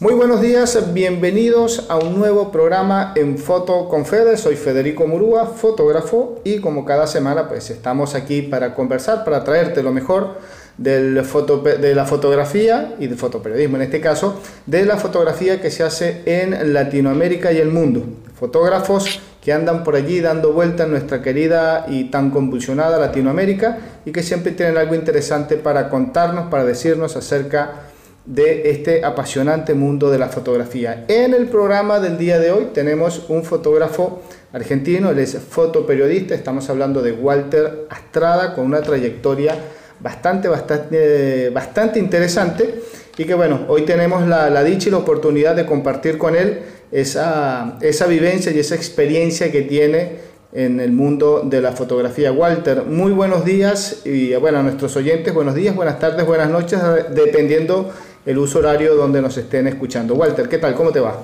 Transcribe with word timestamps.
Muy 0.00 0.14
buenos 0.14 0.40
días, 0.40 0.94
bienvenidos 0.94 1.86
a 1.88 1.96
un 1.96 2.20
nuevo 2.20 2.52
programa 2.52 3.14
en 3.16 3.36
Foto 3.36 3.88
con 3.88 4.06
Fede. 4.06 4.36
Soy 4.36 4.54
Federico 4.54 5.08
Murúa, 5.08 5.46
fotógrafo, 5.46 6.40
y 6.44 6.60
como 6.60 6.84
cada 6.84 7.08
semana 7.08 7.48
pues 7.48 7.68
estamos 7.70 8.14
aquí 8.14 8.42
para 8.42 8.76
conversar, 8.76 9.24
para 9.24 9.42
traerte 9.42 9.82
lo 9.82 9.90
mejor 9.90 10.38
de 10.76 11.94
la 11.96 12.04
fotografía 12.04 12.94
y 13.00 13.08
del 13.08 13.18
fotoperiodismo, 13.18 13.74
en 13.74 13.82
este 13.82 14.00
caso, 14.00 14.40
de 14.66 14.84
la 14.84 14.98
fotografía 14.98 15.60
que 15.60 15.72
se 15.72 15.82
hace 15.82 16.22
en 16.26 16.72
Latinoamérica 16.72 17.50
y 17.50 17.58
el 17.58 17.70
mundo. 17.70 18.04
Fotógrafos 18.38 19.20
que 19.42 19.52
andan 19.52 19.82
por 19.82 19.96
allí 19.96 20.20
dando 20.20 20.52
vuelta 20.52 20.84
en 20.84 20.92
nuestra 20.92 21.22
querida 21.22 21.86
y 21.88 22.04
tan 22.04 22.30
convulsionada 22.30 22.98
Latinoamérica 22.98 23.78
y 24.04 24.12
que 24.12 24.22
siempre 24.22 24.52
tienen 24.52 24.76
algo 24.76 24.94
interesante 24.94 25.56
para 25.56 25.88
contarnos, 25.88 26.50
para 26.50 26.64
decirnos 26.64 27.16
acerca 27.16 27.64
de 27.64 27.87
este 28.36 29.04
apasionante 29.04 29.74
mundo 29.74 30.10
de 30.10 30.18
la 30.18 30.28
fotografía. 30.28 31.04
En 31.08 31.32
el 31.32 31.48
programa 31.48 31.98
del 31.98 32.18
día 32.18 32.38
de 32.38 32.50
hoy 32.50 32.68
tenemos 32.74 33.24
un 33.28 33.42
fotógrafo 33.42 34.22
argentino, 34.52 35.10
él 35.10 35.18
es 35.18 35.38
fotoperiodista, 35.38 36.34
estamos 36.34 36.68
hablando 36.68 37.00
de 37.02 37.12
Walter 37.12 37.86
Astrada 37.88 38.54
con 38.54 38.66
una 38.66 38.82
trayectoria 38.82 39.56
bastante, 40.00 40.48
bastante, 40.48 41.50
bastante 41.50 41.98
interesante 41.98 42.82
y 43.16 43.24
que 43.24 43.34
bueno, 43.34 43.60
hoy 43.68 43.82
tenemos 43.82 44.26
la, 44.26 44.50
la 44.50 44.62
dicha 44.62 44.88
y 44.88 44.92
la 44.92 44.98
oportunidad 44.98 45.56
de 45.56 45.66
compartir 45.66 46.18
con 46.18 46.36
él 46.36 46.60
esa, 46.92 47.78
esa 47.80 48.06
vivencia 48.06 48.52
y 48.52 48.58
esa 48.58 48.74
experiencia 48.74 49.50
que 49.50 49.62
tiene 49.62 50.28
en 50.52 50.80
el 50.80 50.92
mundo 50.92 51.42
de 51.44 51.60
la 51.60 51.72
fotografía. 51.72 52.32
Walter, 52.32 52.84
muy 52.84 53.12
buenos 53.12 53.44
días 53.44 54.02
y 54.06 54.34
bueno, 54.36 54.58
a 54.58 54.62
nuestros 54.62 54.96
oyentes, 54.96 55.34
buenos 55.34 55.54
días, 55.54 55.74
buenas 55.74 55.98
tardes, 55.98 56.24
buenas 56.24 56.48
noches, 56.48 56.80
dependiendo 57.14 57.92
el 58.28 58.36
uso 58.36 58.58
horario 58.58 58.94
donde 58.94 59.22
nos 59.22 59.38
estén 59.38 59.68
escuchando. 59.68 60.14
Walter, 60.14 60.50
¿qué 60.50 60.58
tal? 60.58 60.74
¿Cómo 60.74 60.92
te 60.92 61.00
va? 61.00 61.18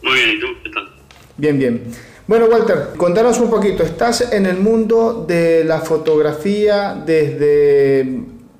Muy 0.00 0.14
bien, 0.14 0.30
¿y 0.30 0.40
tú? 0.40 0.46
¿Qué 0.62 0.70
tal? 0.70 0.88
Bien, 1.36 1.58
bien. 1.58 1.82
Bueno, 2.28 2.46
Walter, 2.46 2.90
contanos 2.96 3.40
un 3.40 3.50
poquito. 3.50 3.82
Estás 3.82 4.32
en 4.32 4.46
el 4.46 4.58
mundo 4.58 5.24
de 5.26 5.64
la 5.64 5.80
fotografía 5.80 7.02
desde 7.04 8.06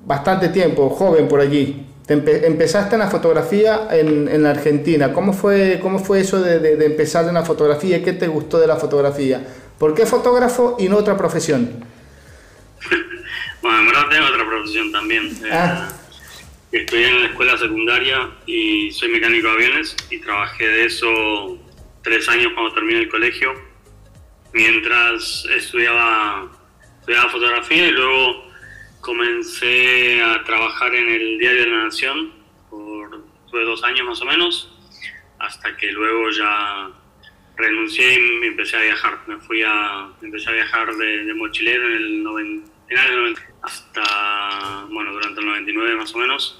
bastante 0.05 0.49
tiempo, 0.49 0.89
joven 0.89 1.29
por 1.29 1.39
allí. 1.39 1.85
empezaste 2.09 2.95
en 2.95 2.99
la 2.99 3.07
fotografía 3.07 3.87
en, 3.89 4.43
la 4.43 4.49
Argentina. 4.49 5.13
¿Cómo 5.13 5.31
fue, 5.31 5.79
cómo 5.81 5.99
fue 5.99 6.19
eso 6.19 6.41
de, 6.41 6.59
de, 6.59 6.85
empezar 6.85 7.25
en 7.25 7.35
la 7.35 7.45
fotografía? 7.45 8.03
¿Qué 8.03 8.11
te 8.11 8.27
gustó 8.27 8.59
de 8.59 8.67
la 8.67 8.75
fotografía? 8.75 9.41
¿Por 9.79 9.93
qué 9.93 10.05
fotógrafo 10.05 10.75
y 10.77 10.89
no 10.89 10.97
otra 10.97 11.15
profesión? 11.15 11.69
bueno, 13.61 13.79
en 13.79 13.85
verdad 13.85 14.01
tengo 14.09 14.25
otra 14.25 14.45
profesión 14.45 14.91
también. 14.91 15.37
Ah. 15.49 15.87
Eh, 15.89 16.04
Estudié 16.75 17.07
en 17.07 17.21
la 17.21 17.27
escuela 17.27 17.57
secundaria 17.57 18.31
y 18.45 18.91
soy 18.91 19.07
mecánico 19.07 19.47
de 19.47 19.53
aviones 19.53 19.95
y 20.11 20.19
trabajé 20.19 20.67
de 20.67 20.85
eso 20.87 21.57
tres 22.03 22.27
años 22.27 22.51
cuando 22.53 22.73
terminé 22.73 22.99
el 22.99 23.07
colegio, 23.07 23.53
mientras 24.51 25.45
estudiaba, 25.55 26.51
estudiaba 26.99 27.29
fotografía 27.29 27.87
y 27.87 27.91
luego 27.91 28.51
comencé 28.99 30.21
a 30.21 30.43
trabajar 30.43 30.93
en 30.93 31.07
el 31.07 31.39
Diario 31.39 31.61
de 31.61 31.69
la 31.69 31.83
Nación 31.85 32.33
por 32.69 33.23
dos 33.51 33.81
años 33.85 34.05
más 34.07 34.21
o 34.21 34.25
menos, 34.25 34.77
hasta 35.39 35.77
que 35.77 35.93
luego 35.93 36.29
ya 36.31 36.91
renuncié 37.55 38.15
y 38.15 38.39
me 38.41 38.47
empecé 38.47 38.75
a 38.75 38.81
viajar. 38.81 39.19
Me 39.27 39.37
fui 39.37 39.63
a, 39.63 40.09
empecé 40.21 40.49
a 40.49 40.53
viajar 40.53 40.93
de, 40.93 41.33
mochilero 41.35 41.87
en 41.87 41.93
el 41.93 42.23
90 42.23 42.75
hasta, 42.89 43.13
bueno, 43.13 43.13
durante 43.63 44.03
el 44.27 44.34
99 45.55 45.95
más 45.95 46.13
o 46.13 46.17
menos. 46.17 46.59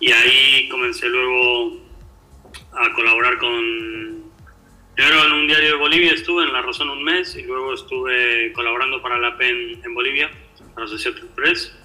Y 0.00 0.12
ahí 0.12 0.68
comencé 0.68 1.08
luego 1.08 1.80
a 2.72 2.92
colaborar 2.92 3.38
con... 3.38 4.26
Primero 4.94 5.26
en 5.26 5.32
un 5.32 5.46
diario 5.46 5.70
de 5.70 5.76
Bolivia 5.76 6.12
estuve, 6.12 6.44
en 6.44 6.52
La 6.52 6.62
Razón 6.62 6.88
un 6.88 7.04
mes, 7.04 7.36
y 7.36 7.42
luego 7.42 7.74
estuve 7.74 8.50
colaborando 8.54 9.02
para 9.02 9.18
la 9.18 9.36
PEN 9.36 9.82
en 9.84 9.94
Bolivia, 9.94 10.30
para 10.74 10.86
Associated 10.86 11.26
Press. 11.34 11.76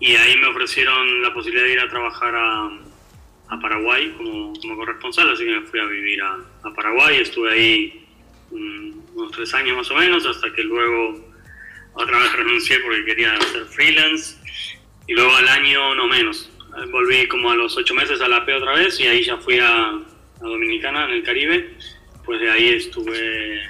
Y 0.00 0.16
ahí 0.16 0.36
me 0.38 0.48
ofrecieron 0.48 1.22
la 1.22 1.32
posibilidad 1.32 1.66
de 1.66 1.72
ir 1.72 1.80
a 1.80 1.88
trabajar 1.88 2.34
a, 2.34 2.68
a 3.48 3.60
Paraguay 3.60 4.12
como, 4.16 4.52
como, 4.60 4.76
corresponsal, 4.76 5.30
así 5.30 5.44
que 5.44 5.52
me 5.52 5.66
fui 5.66 5.78
a 5.78 5.84
vivir 5.84 6.20
a, 6.20 6.38
a 6.64 6.74
Paraguay. 6.74 7.20
Estuve 7.20 7.52
ahí 7.52 8.06
unos 8.50 9.30
tres 9.30 9.54
años 9.54 9.76
más 9.76 9.90
o 9.92 9.94
menos, 9.94 10.26
hasta 10.26 10.52
que 10.52 10.64
luego 10.64 11.24
otra 11.92 12.18
vez 12.18 12.32
renuncié 12.32 12.80
porque 12.80 13.04
quería 13.04 13.34
hacer 13.34 13.66
freelance 13.66 14.36
y 15.06 15.14
luego 15.14 15.34
al 15.34 15.48
año 15.48 15.94
no 15.94 16.06
menos. 16.06 16.48
Volví 16.90 17.28
como 17.28 17.50
a 17.50 17.56
los 17.56 17.76
ocho 17.76 17.94
meses 17.94 18.20
a 18.20 18.28
la 18.28 18.44
P 18.46 18.54
otra 18.54 18.74
vez 18.74 18.98
y 18.98 19.06
ahí 19.06 19.22
ya 19.22 19.36
fui 19.36 19.58
a, 19.58 19.98
Dominicana, 20.40 21.04
en 21.04 21.10
el 21.12 21.22
Caribe. 21.22 21.76
Pues 22.24 22.40
de 22.40 22.50
ahí 22.50 22.68
estuve 22.70 23.60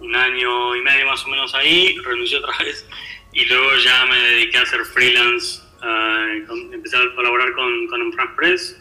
un 0.00 0.14
año 0.14 0.76
y 0.76 0.82
medio 0.82 1.06
más 1.06 1.24
o 1.24 1.28
menos 1.28 1.54
ahí, 1.54 1.96
renuncié 2.04 2.38
otra 2.38 2.56
vez 2.64 2.86
y 3.32 3.44
luego 3.44 3.76
ya 3.76 4.06
me 4.06 4.18
dediqué 4.18 4.58
a 4.58 4.62
hacer 4.62 4.84
freelance. 4.84 5.62
Uh, 5.80 6.72
empecé 6.72 6.96
a 6.96 7.14
colaborar 7.14 7.52
con, 7.52 7.86
con 7.86 8.12
France 8.12 8.34
Press 8.36 8.80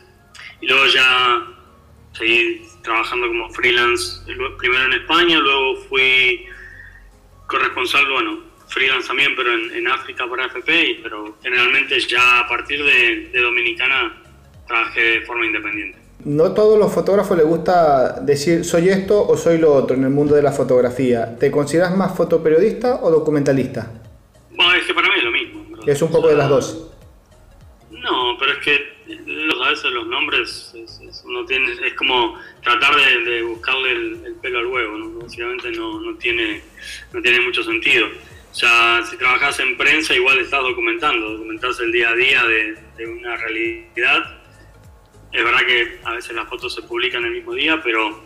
y 0.62 0.68
luego 0.68 0.86
ya 0.88 1.48
seguí 2.14 2.62
trabajando 2.84 3.28
como 3.28 3.50
freelance, 3.52 4.22
primero 4.58 4.86
en 4.86 4.94
España, 4.94 5.40
luego 5.40 5.76
fui 5.84 6.46
corresponsal, 7.48 8.10
bueno, 8.10 8.47
freelance 8.68 9.08
también, 9.08 9.36
pero 9.36 9.54
en, 9.54 9.88
África 9.88 10.28
para 10.28 10.46
FP, 10.48 11.00
pero 11.04 11.38
generalmente 11.42 12.00
ya 12.02 12.40
a 12.40 12.48
partir 12.48 12.84
de, 12.84 13.40
Dominicana 13.40 14.22
trabajé 14.68 15.02
de 15.02 15.22
forma 15.22 15.46
independiente. 15.46 15.98
No 16.26 16.54
todos 16.54 16.78
los 16.78 16.94
fotógrafos 16.94 17.38
les 17.38 17.46
gusta 17.46 18.20
decir 18.22 18.66
soy 18.66 18.90
esto 18.90 19.26
o 19.26 19.38
soy 19.38 19.60
lo 19.60 19.74
otro 19.74 19.96
en 19.96 20.04
el 20.04 20.10
mundo 20.10 20.36
de 20.36 20.42
la 20.42 20.52
fotografía. 20.52 21.38
¿Te 21.38 21.52
consideras 21.52 21.96
más 21.96 22.18
fotoperiodista 22.18 23.00
o 23.02 23.12
documentalista? 23.12 23.92
Bueno, 24.52 24.74
es 24.74 24.86
que 24.86 24.94
para 24.94 25.08
mí 25.08 25.14
es 25.18 25.24
lo 25.24 25.32
mismo. 25.32 25.68
Es 25.86 26.02
un 26.02 26.12
poco 26.12 26.28
de 26.28 26.36
las 26.36 26.50
dos. 26.50 26.92
No, 27.92 28.36
pero 28.40 28.52
es 28.54 28.58
que 28.60 28.98
a 29.68 29.70
veces 29.70 29.92
los 29.92 30.08
nombres 30.08 30.74
es, 30.76 31.24
uno 31.26 31.46
tiene, 31.46 31.72
es 31.86 31.94
como 31.96 32.40
tratar 32.64 32.96
de, 32.96 33.42
buscarle 33.44 33.92
el, 33.92 34.36
pelo 34.42 34.60
al 34.60 34.68
huevo, 34.68 34.98
¿no? 34.98 35.20
básicamente 35.20 35.72
no, 35.72 36.00
no, 36.00 36.18
tiene, 36.18 36.62
no 37.14 37.22
tiene 37.22 37.42
mucho 37.42 37.64
sentido. 37.64 38.08
Sea, 38.52 39.04
si 39.04 39.18
trabajas 39.18 39.60
en 39.60 39.78
prensa, 39.78 40.16
igual 40.16 40.40
estás 40.40 40.62
documentando, 40.62 41.34
documentas 41.34 41.80
el 41.80 41.92
día 41.92 42.10
a 42.10 42.16
día 42.16 42.44
de, 42.44 43.08
una 43.08 43.38
realidad. 43.38 44.42
Es 45.32 45.44
verdad 45.44 45.66
que 45.68 46.00
a 46.04 46.14
veces 46.14 46.36
las 46.36 46.50
fotos 46.50 46.74
se 46.74 46.82
publican 46.82 47.24
el 47.24 47.32
mismo 47.32 47.54
día, 47.54 47.80
pero 47.84 48.24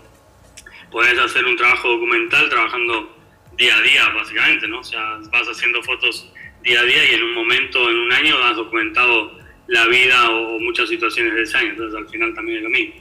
puedes 0.91 1.17
hacer 1.19 1.45
un 1.45 1.57
trabajo 1.57 1.89
documental 1.89 2.49
trabajando 2.49 3.17
día 3.57 3.75
a 3.75 3.81
día, 3.81 4.09
básicamente, 4.09 4.67
¿no? 4.67 4.79
O 4.79 4.83
sea, 4.83 5.19
vas 5.31 5.47
haciendo 5.47 5.81
fotos 5.83 6.31
día 6.61 6.79
a 6.79 6.83
día 6.83 7.11
y 7.11 7.15
en 7.15 7.23
un 7.23 7.33
momento, 7.33 7.89
en 7.89 7.97
un 7.97 8.11
año, 8.13 8.37
has 8.43 8.55
documentado 8.55 9.39
la 9.67 9.87
vida 9.87 10.29
o 10.29 10.59
muchas 10.59 10.89
situaciones 10.89 11.33
de 11.33 11.43
ese 11.43 11.57
año, 11.57 11.69
entonces 11.69 11.97
al 11.97 12.07
final 12.09 12.33
también 12.33 12.57
es 12.57 12.63
lo 12.63 12.69
mismo. 12.69 12.95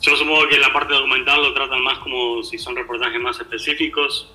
Yo 0.00 0.16
supongo 0.16 0.48
que 0.48 0.58
la 0.58 0.72
parte 0.72 0.94
documental 0.94 1.42
lo 1.42 1.54
tratan 1.54 1.82
más 1.82 1.98
como 1.98 2.42
si 2.42 2.58
son 2.58 2.76
reportajes 2.76 3.20
más 3.20 3.38
específicos, 3.40 4.32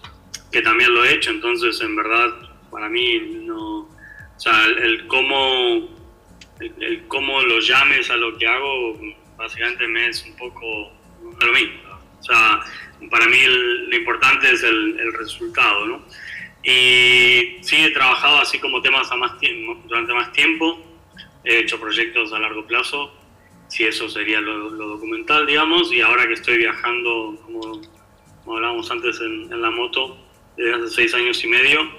que 0.53 0.61
también 0.61 0.93
lo 0.93 1.03
he 1.03 1.15
hecho, 1.15 1.31
entonces 1.31 1.81
en 1.81 1.95
verdad 1.95 2.29
para 2.69 2.87
mí 2.87 3.19
no, 3.45 3.79
o 3.79 3.89
sea, 4.37 4.65
el, 4.65 5.07
cómo, 5.07 5.89
el, 6.59 7.07
cómo 7.07 7.41
lo 7.41 7.59
llames 7.59 8.09
a 8.11 8.17
lo 8.17 8.37
que 8.37 8.45
hago, 8.45 8.99
básicamente 9.35 9.87
me 9.87 10.07
es 10.07 10.23
un 10.25 10.35
poco 10.37 10.91
lo 11.39 11.53
mismo. 11.53 11.81
O 12.19 12.23
sea, 12.23 12.61
para 13.09 13.27
mí 13.27 13.37
lo 13.45 13.95
importante 13.95 14.51
es 14.51 14.63
el, 14.63 15.13
resultado, 15.13 15.85
¿no? 15.87 16.05
Y 16.63 17.57
sí, 17.61 17.75
he 17.77 17.89
trabajado 17.89 18.37
así 18.37 18.59
como 18.59 18.81
temas 18.81 19.11
a 19.11 19.15
más 19.15 19.37
tiempo, 19.39 19.81
durante 19.87 20.13
más 20.13 20.31
tiempo, 20.33 20.79
he 21.43 21.59
hecho 21.59 21.79
proyectos 21.79 22.31
a 22.31 22.39
largo 22.39 22.65
plazo, 22.65 23.11
si 23.67 23.85
eso 23.85 24.07
sería 24.07 24.39
lo, 24.39 24.69
documental, 24.69 25.47
digamos, 25.47 25.91
y 25.91 25.99
ahora 26.01 26.27
que 26.27 26.33
estoy 26.33 26.57
viajando, 26.57 27.37
como, 27.43 27.81
hablábamos 28.55 28.89
antes 28.91 29.19
en 29.19 29.61
la 29.61 29.71
moto, 29.71 30.22
desde 30.57 30.73
hace 30.73 30.95
seis 30.95 31.13
años 31.13 31.43
y 31.43 31.47
medio. 31.47 31.89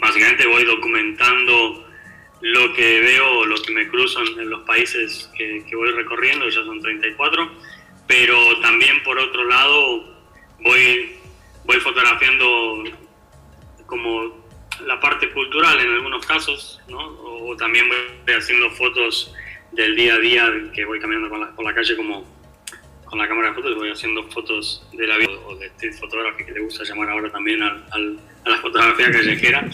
Básicamente 0.00 0.46
voy 0.46 0.64
documentando 0.64 1.88
lo 2.40 2.72
que 2.74 3.00
veo, 3.00 3.44
lo 3.46 3.56
que 3.62 3.72
me 3.72 3.88
cruzan 3.88 4.26
en 4.38 4.50
los 4.50 4.62
países 4.62 5.30
que, 5.36 5.64
voy 5.74 5.90
recorriendo, 5.92 6.48
ya 6.48 6.62
son 6.64 6.80
34, 6.80 7.50
pero 8.06 8.60
también 8.60 9.02
por 9.02 9.18
otro 9.18 9.44
lado 9.44 10.04
voy, 10.60 11.16
voy 11.64 11.80
fotografiando 11.80 12.84
como 13.86 14.46
la 14.84 15.00
parte 15.00 15.30
cultural 15.32 15.80
en 15.80 15.90
algunos 15.94 16.24
casos, 16.26 16.80
¿no? 16.88 16.98
o, 16.98 17.56
también 17.56 17.88
voy 17.88 18.34
haciendo 18.34 18.70
fotos 18.70 19.34
del 19.72 19.96
día 19.96 20.14
a 20.14 20.18
día 20.18 20.52
que 20.72 20.84
voy 20.84 21.00
caminando 21.00 21.28
por 21.56 21.64
la 21.64 21.74
calle 21.74 21.96
como 21.96 22.37
con 23.08 23.18
la 23.18 23.28
cámara 23.28 23.48
de 23.48 23.54
fotos 23.54 23.76
voy 23.76 23.90
haciendo 23.90 24.22
fotos 24.24 24.86
de 24.92 25.06
la 25.06 25.16
vida 25.16 25.32
o 25.46 25.56
de 25.56 25.66
street 25.66 25.94
photography 25.98 26.44
que 26.44 26.52
le 26.52 26.60
gusta 26.60 26.84
llamar 26.84 27.10
ahora 27.10 27.30
también 27.32 27.62
al, 27.62 28.18
a 28.44 28.50
la 28.50 28.58
fotografía 28.58 29.10
callejera. 29.10 29.68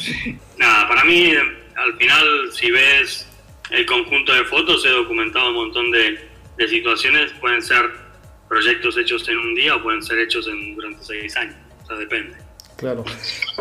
Nada, 0.57 0.89
para 0.89 1.05
mí 1.05 1.33
al 1.77 1.97
final 1.97 2.53
si 2.53 2.71
ves 2.71 3.29
el 3.71 3.87
conjunto 3.87 4.33
de 4.33 4.45
fotos 4.45 4.85
he 4.85 4.91
documentado 4.91 5.49
un 5.49 5.55
montón 5.55 5.91
de, 5.91 6.19
de 6.57 6.69
situaciones 6.69 7.33
pueden 7.41 7.63
ser 7.63 7.91
proyectos 8.49 8.97
hechos 8.97 9.29
en 9.29 9.39
un 9.39 9.55
día 9.55 9.77
o 9.77 9.83
pueden 9.83 10.03
ser 10.03 10.19
hechos 10.19 10.47
en, 10.49 10.75
durante 10.75 11.03
seis 11.03 11.37
años, 11.37 11.57
o 11.83 11.87
sea, 11.87 11.97
depende. 11.97 12.37
Claro. 12.77 13.05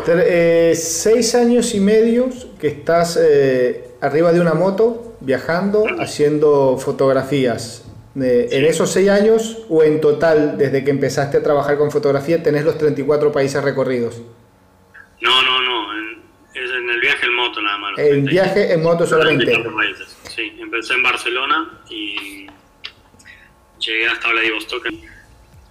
Eh, 0.06 0.74
seis 0.76 1.34
años 1.34 1.74
y 1.74 1.80
medio 1.80 2.30
que 2.60 2.66
estás 2.66 3.18
eh, 3.20 3.84
arriba 4.00 4.32
de 4.32 4.40
una 4.40 4.54
moto, 4.54 5.16
viajando, 5.20 5.86
haciendo 5.98 6.76
fotografías. 6.78 7.83
Eh, 8.20 8.48
¿En 8.52 8.64
esos 8.64 8.92
seis 8.92 9.08
años 9.08 9.58
o 9.68 9.82
en 9.82 10.00
total, 10.00 10.56
desde 10.56 10.84
que 10.84 10.90
empezaste 10.90 11.38
a 11.38 11.42
trabajar 11.42 11.76
con 11.76 11.90
fotografía, 11.90 12.42
tenés 12.42 12.64
los 12.64 12.78
34 12.78 13.32
países 13.32 13.62
recorridos? 13.62 14.20
No, 15.20 15.42
no, 15.42 15.60
no. 15.60 15.98
En, 15.98 16.22
es 16.54 16.70
en 16.70 16.90
el 16.90 17.00
viaje 17.00 17.26
en 17.26 17.34
moto 17.34 17.60
nada 17.60 17.78
más. 17.78 17.98
El 17.98 18.22
viaje 18.22 18.72
en 18.72 18.82
moto 18.82 19.04
solamente. 19.06 19.52
Sí, 20.28 20.56
empecé 20.60 20.94
en 20.94 21.02
Barcelona 21.02 21.82
y 21.90 22.46
llegué 23.80 24.06
hasta 24.06 24.30
Vladivostok, 24.30 24.86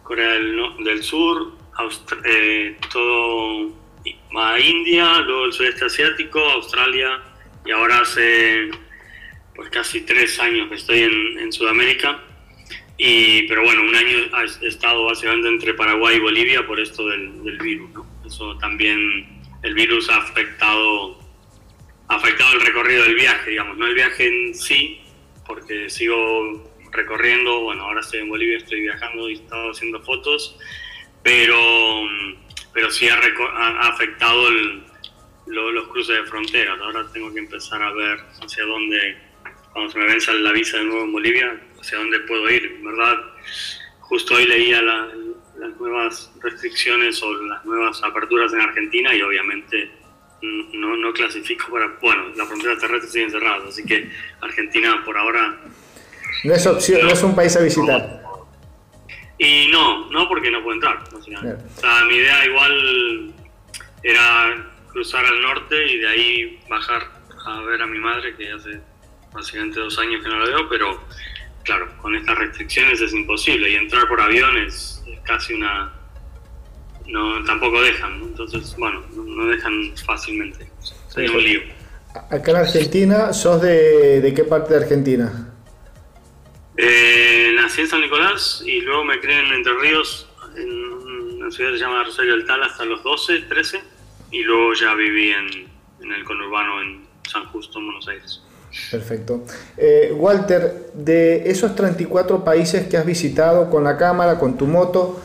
Corea 0.03 0.33
del, 0.33 1.01
Sur, 1.01 1.53
eh, 2.25 2.77
todo 2.91 3.71
a 4.37 4.59
India, 4.59 5.21
luego 5.21 5.45
el 5.45 5.53
sudeste 5.53 5.85
asiático, 5.85 6.39
Australia 6.39 7.21
y 7.65 7.71
ahora 7.71 7.99
hace 7.99 8.69
pues 9.55 9.69
casi 9.69 10.01
tres 10.01 10.37
años 10.39 10.67
que 10.67 10.75
estoy 10.75 11.03
en 11.03 11.53
Sudamérica 11.53 12.19
y, 13.05 13.43
pero 13.49 13.63
bueno, 13.65 13.81
un 13.81 13.93
año 13.93 14.17
he 14.61 14.65
estado 14.65 15.03
básicamente 15.03 15.49
entre 15.49 15.73
Paraguay 15.73 16.15
y 16.15 16.19
Bolivia 16.21 16.65
por 16.65 16.79
esto 16.79 17.05
del, 17.09 17.43
del 17.43 17.57
virus. 17.57 17.89
¿no? 17.91 18.07
Eso 18.25 18.57
también, 18.59 19.41
el 19.61 19.73
virus 19.73 20.09
ha 20.09 20.19
afectado, 20.19 21.19
ha 22.07 22.15
afectado 22.15 22.53
el 22.53 22.61
recorrido 22.61 23.03
del 23.03 23.15
viaje, 23.15 23.49
digamos, 23.49 23.77
no 23.77 23.87
el 23.87 23.93
viaje 23.93 24.25
en 24.25 24.55
sí, 24.55 25.01
porque 25.45 25.89
sigo 25.89 26.71
recorriendo, 26.93 27.59
bueno, 27.63 27.83
ahora 27.83 27.99
estoy 27.99 28.21
en 28.21 28.29
Bolivia, 28.29 28.55
estoy 28.55 28.79
viajando 28.79 29.29
y 29.29 29.33
he 29.33 29.35
estado 29.35 29.71
haciendo 29.71 30.01
fotos, 30.01 30.57
pero, 31.23 31.59
pero 32.73 32.89
sí 32.89 33.09
ha, 33.09 33.19
ha 33.19 33.89
afectado 33.89 34.47
el, 34.47 34.83
los 35.47 35.87
cruces 35.89 36.15
de 36.15 36.23
fronteras. 36.23 36.79
Ahora 36.79 37.05
tengo 37.11 37.33
que 37.33 37.39
empezar 37.39 37.83
a 37.83 37.91
ver 37.91 38.17
hacia 38.41 38.63
dónde, 38.63 39.17
cuando 39.73 39.91
se 39.91 39.99
me 39.99 40.05
venza 40.05 40.31
la 40.31 40.53
visa 40.53 40.77
de 40.77 40.85
nuevo 40.85 41.03
en 41.03 41.11
Bolivia, 41.11 41.59
hacia 41.83 41.97
dónde 41.97 42.19
puedo 42.21 42.49
ir. 42.49 42.79
Verdad, 42.81 43.17
justo 43.99 44.35
hoy 44.35 44.45
leía 44.45 44.81
las 44.81 45.77
nuevas 45.77 46.31
restricciones 46.41 47.21
o 47.21 47.33
las 47.43 47.63
nuevas 47.65 48.01
aperturas 48.03 48.53
en 48.53 48.61
Argentina 48.61 49.13
y 49.13 49.21
obviamente 49.21 49.91
no, 50.41 50.95
no 50.97 51.13
clasifico 51.13 51.71
para... 51.71 51.87
Bueno, 52.01 52.29
las 52.35 52.47
fronteras 52.47 52.79
terrestres 52.79 53.11
siguen 53.11 53.31
cerradas, 53.31 53.69
así 53.69 53.83
que 53.83 54.09
Argentina 54.41 55.01
por 55.05 55.17
ahora... 55.17 55.57
No 56.43 56.53
es 56.53 56.65
opción, 56.65 57.01
no, 57.01 57.09
es 57.11 57.23
un 57.23 57.35
país 57.35 57.55
a 57.55 57.61
visitar. 57.61 58.23
Y 59.37 59.67
no, 59.71 60.09
no 60.09 60.27
porque 60.27 60.51
no 60.51 60.63
puedo 60.63 60.75
entrar, 60.75 61.03
O 61.13 61.21
sea, 61.21 62.05
mi 62.05 62.15
idea 62.15 62.45
igual 62.45 63.33
era 64.03 64.71
cruzar 64.87 65.25
al 65.25 65.41
norte 65.41 65.85
y 65.85 65.99
de 65.99 66.07
ahí 66.07 66.59
bajar 66.69 67.07
a 67.45 67.61
ver 67.61 67.81
a 67.81 67.87
mi 67.87 67.99
madre, 67.99 68.35
que 68.35 68.51
hace 68.51 68.79
básicamente 69.33 69.79
dos 69.79 69.97
años 69.99 70.23
que 70.23 70.29
no 70.29 70.39
la 70.39 70.45
veo, 70.45 70.69
pero 70.69 70.99
claro, 71.63 71.89
con 72.01 72.15
estas 72.15 72.37
restricciones 72.37 73.01
es 73.01 73.13
imposible 73.13 73.69
y 73.69 73.75
entrar 73.75 74.07
por 74.07 74.21
avión 74.21 74.57
es, 74.57 75.03
casi 75.23 75.53
una... 75.53 75.93
No, 77.07 77.43
tampoco 77.43 77.81
dejan, 77.81 78.21
entonces, 78.21 78.75
bueno, 78.77 79.03
no, 79.13 79.45
dejan 79.47 79.93
fácilmente. 80.05 80.69
Sería 81.09 81.31
un 81.31 81.43
lío. 81.43 81.61
Acá 82.29 82.51
en 82.51 82.57
Argentina, 82.57 83.33
¿sos 83.33 83.61
de, 83.61 84.21
de 84.21 84.33
qué 84.33 84.45
parte 84.45 84.73
de 84.73 84.79
Argentina? 84.83 85.53
Eh, 86.77 87.53
nací 87.55 87.81
en 87.81 87.87
San 87.87 88.01
Nicolás 88.01 88.63
y 88.65 88.81
luego 88.81 89.03
me 89.03 89.19
crié 89.19 89.39
en 89.39 89.53
Entre 89.53 89.73
Ríos, 89.79 90.29
en 90.55 90.71
una 91.41 91.51
ciudad 91.51 91.71
que 91.71 91.77
se 91.77 91.83
llama 91.83 92.03
Rosario 92.03 92.37
del 92.37 92.45
Tal, 92.45 92.63
hasta 92.63 92.85
los 92.85 93.03
12, 93.03 93.41
13, 93.41 93.81
y 94.31 94.43
luego 94.43 94.73
ya 94.73 94.93
viví 94.95 95.31
en, 95.31 95.67
en 96.01 96.11
el 96.13 96.23
conurbano 96.23 96.81
en 96.81 97.05
San 97.29 97.45
Justo, 97.47 97.79
en 97.79 97.85
Buenos 97.85 98.07
Aires. 98.07 98.41
Perfecto. 98.91 99.41
Eh, 99.77 100.13
Walter, 100.17 100.89
de 100.93 101.49
esos 101.49 101.75
34 101.75 102.43
países 102.43 102.87
que 102.87 102.97
has 102.97 103.05
visitado 103.05 103.69
con 103.69 103.83
la 103.83 103.97
cámara, 103.97 104.39
con 104.39 104.57
tu 104.57 104.65
moto, 104.65 105.19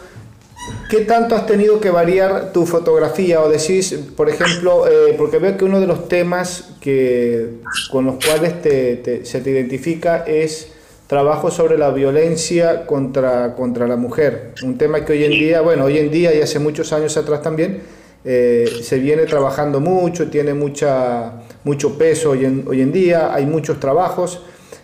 ¿qué 0.91 1.00
tanto 1.00 1.35
has 1.35 1.47
tenido 1.47 1.81
que 1.81 1.91
variar 1.91 2.53
tu 2.53 2.67
fotografía? 2.67 3.41
O 3.41 3.49
decís, 3.49 3.99
por 4.17 4.29
ejemplo, 4.29 4.87
eh, 4.87 5.15
porque 5.17 5.39
veo 5.39 5.56
que 5.56 5.65
uno 5.65 5.81
de 5.81 5.87
los 5.87 6.09
temas 6.09 6.75
que, 6.81 7.61
con 7.91 8.05
los 8.05 8.23
cuales 8.25 8.55
se 8.62 9.41
te 9.41 9.50
identifica 9.50 10.25
es 10.27 10.73
trabajo 11.09 11.50
sobre 11.50 11.79
la 11.79 11.91
violencia 11.91 12.87
contra, 12.87 13.55
contra 13.56 13.89
la 13.89 13.97
mujer. 13.97 14.53
Un 14.62 14.77
tema 14.77 15.05
que 15.05 15.15
hoy 15.15 15.25
en 15.25 15.31
día, 15.33 15.62
bueno, 15.62 15.85
hoy 15.87 15.97
en 15.99 16.11
día 16.11 16.35
y 16.35 16.43
hace 16.43 16.59
muchos 16.59 16.93
años 16.93 17.17
atrás 17.17 17.43
también, 17.43 17.81
eh, 18.25 18.71
se 18.83 18.99
viene 18.99 19.25
trabajando 19.25 19.81
mucho, 19.81 20.29
tiene 20.29 20.53
mucha, 20.53 21.33
mucho 21.64 21.99
peso 21.99 22.31
hoy 22.31 22.44
en, 22.44 22.64
hoy 22.66 22.81
en 22.81 22.93
día, 22.93 23.34
hay 23.34 23.46
muchos 23.46 23.81
trabajos, 23.81 24.43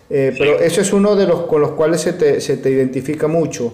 eh, 0.09 0.33
pero 0.37 0.59
eso 0.59 0.81
es 0.81 0.93
uno 0.93 1.15
de 1.15 1.27
los 1.27 1.41
con 1.41 1.61
los 1.61 1.71
cuales 1.71 2.01
se 2.01 2.13
te, 2.13 2.41
se 2.41 2.57
te 2.57 2.69
identifica 2.69 3.27
mucho. 3.27 3.73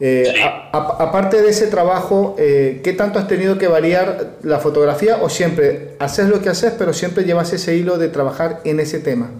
Eh, 0.00 0.34
aparte 0.72 1.42
de 1.42 1.50
ese 1.50 1.68
trabajo, 1.68 2.34
¿qué 2.36 2.94
tanto 2.96 3.20
has 3.20 3.28
tenido 3.28 3.56
que 3.56 3.68
variar 3.68 4.38
la 4.42 4.58
fotografía 4.58 5.18
o 5.18 5.28
siempre 5.28 5.94
haces 6.00 6.28
lo 6.28 6.42
que 6.42 6.48
haces, 6.48 6.72
pero 6.76 6.92
siempre 6.92 7.24
llevas 7.24 7.52
ese 7.52 7.76
hilo 7.76 7.98
de 7.98 8.08
trabajar 8.08 8.60
en 8.64 8.80
ese 8.80 8.98
tema? 8.98 9.30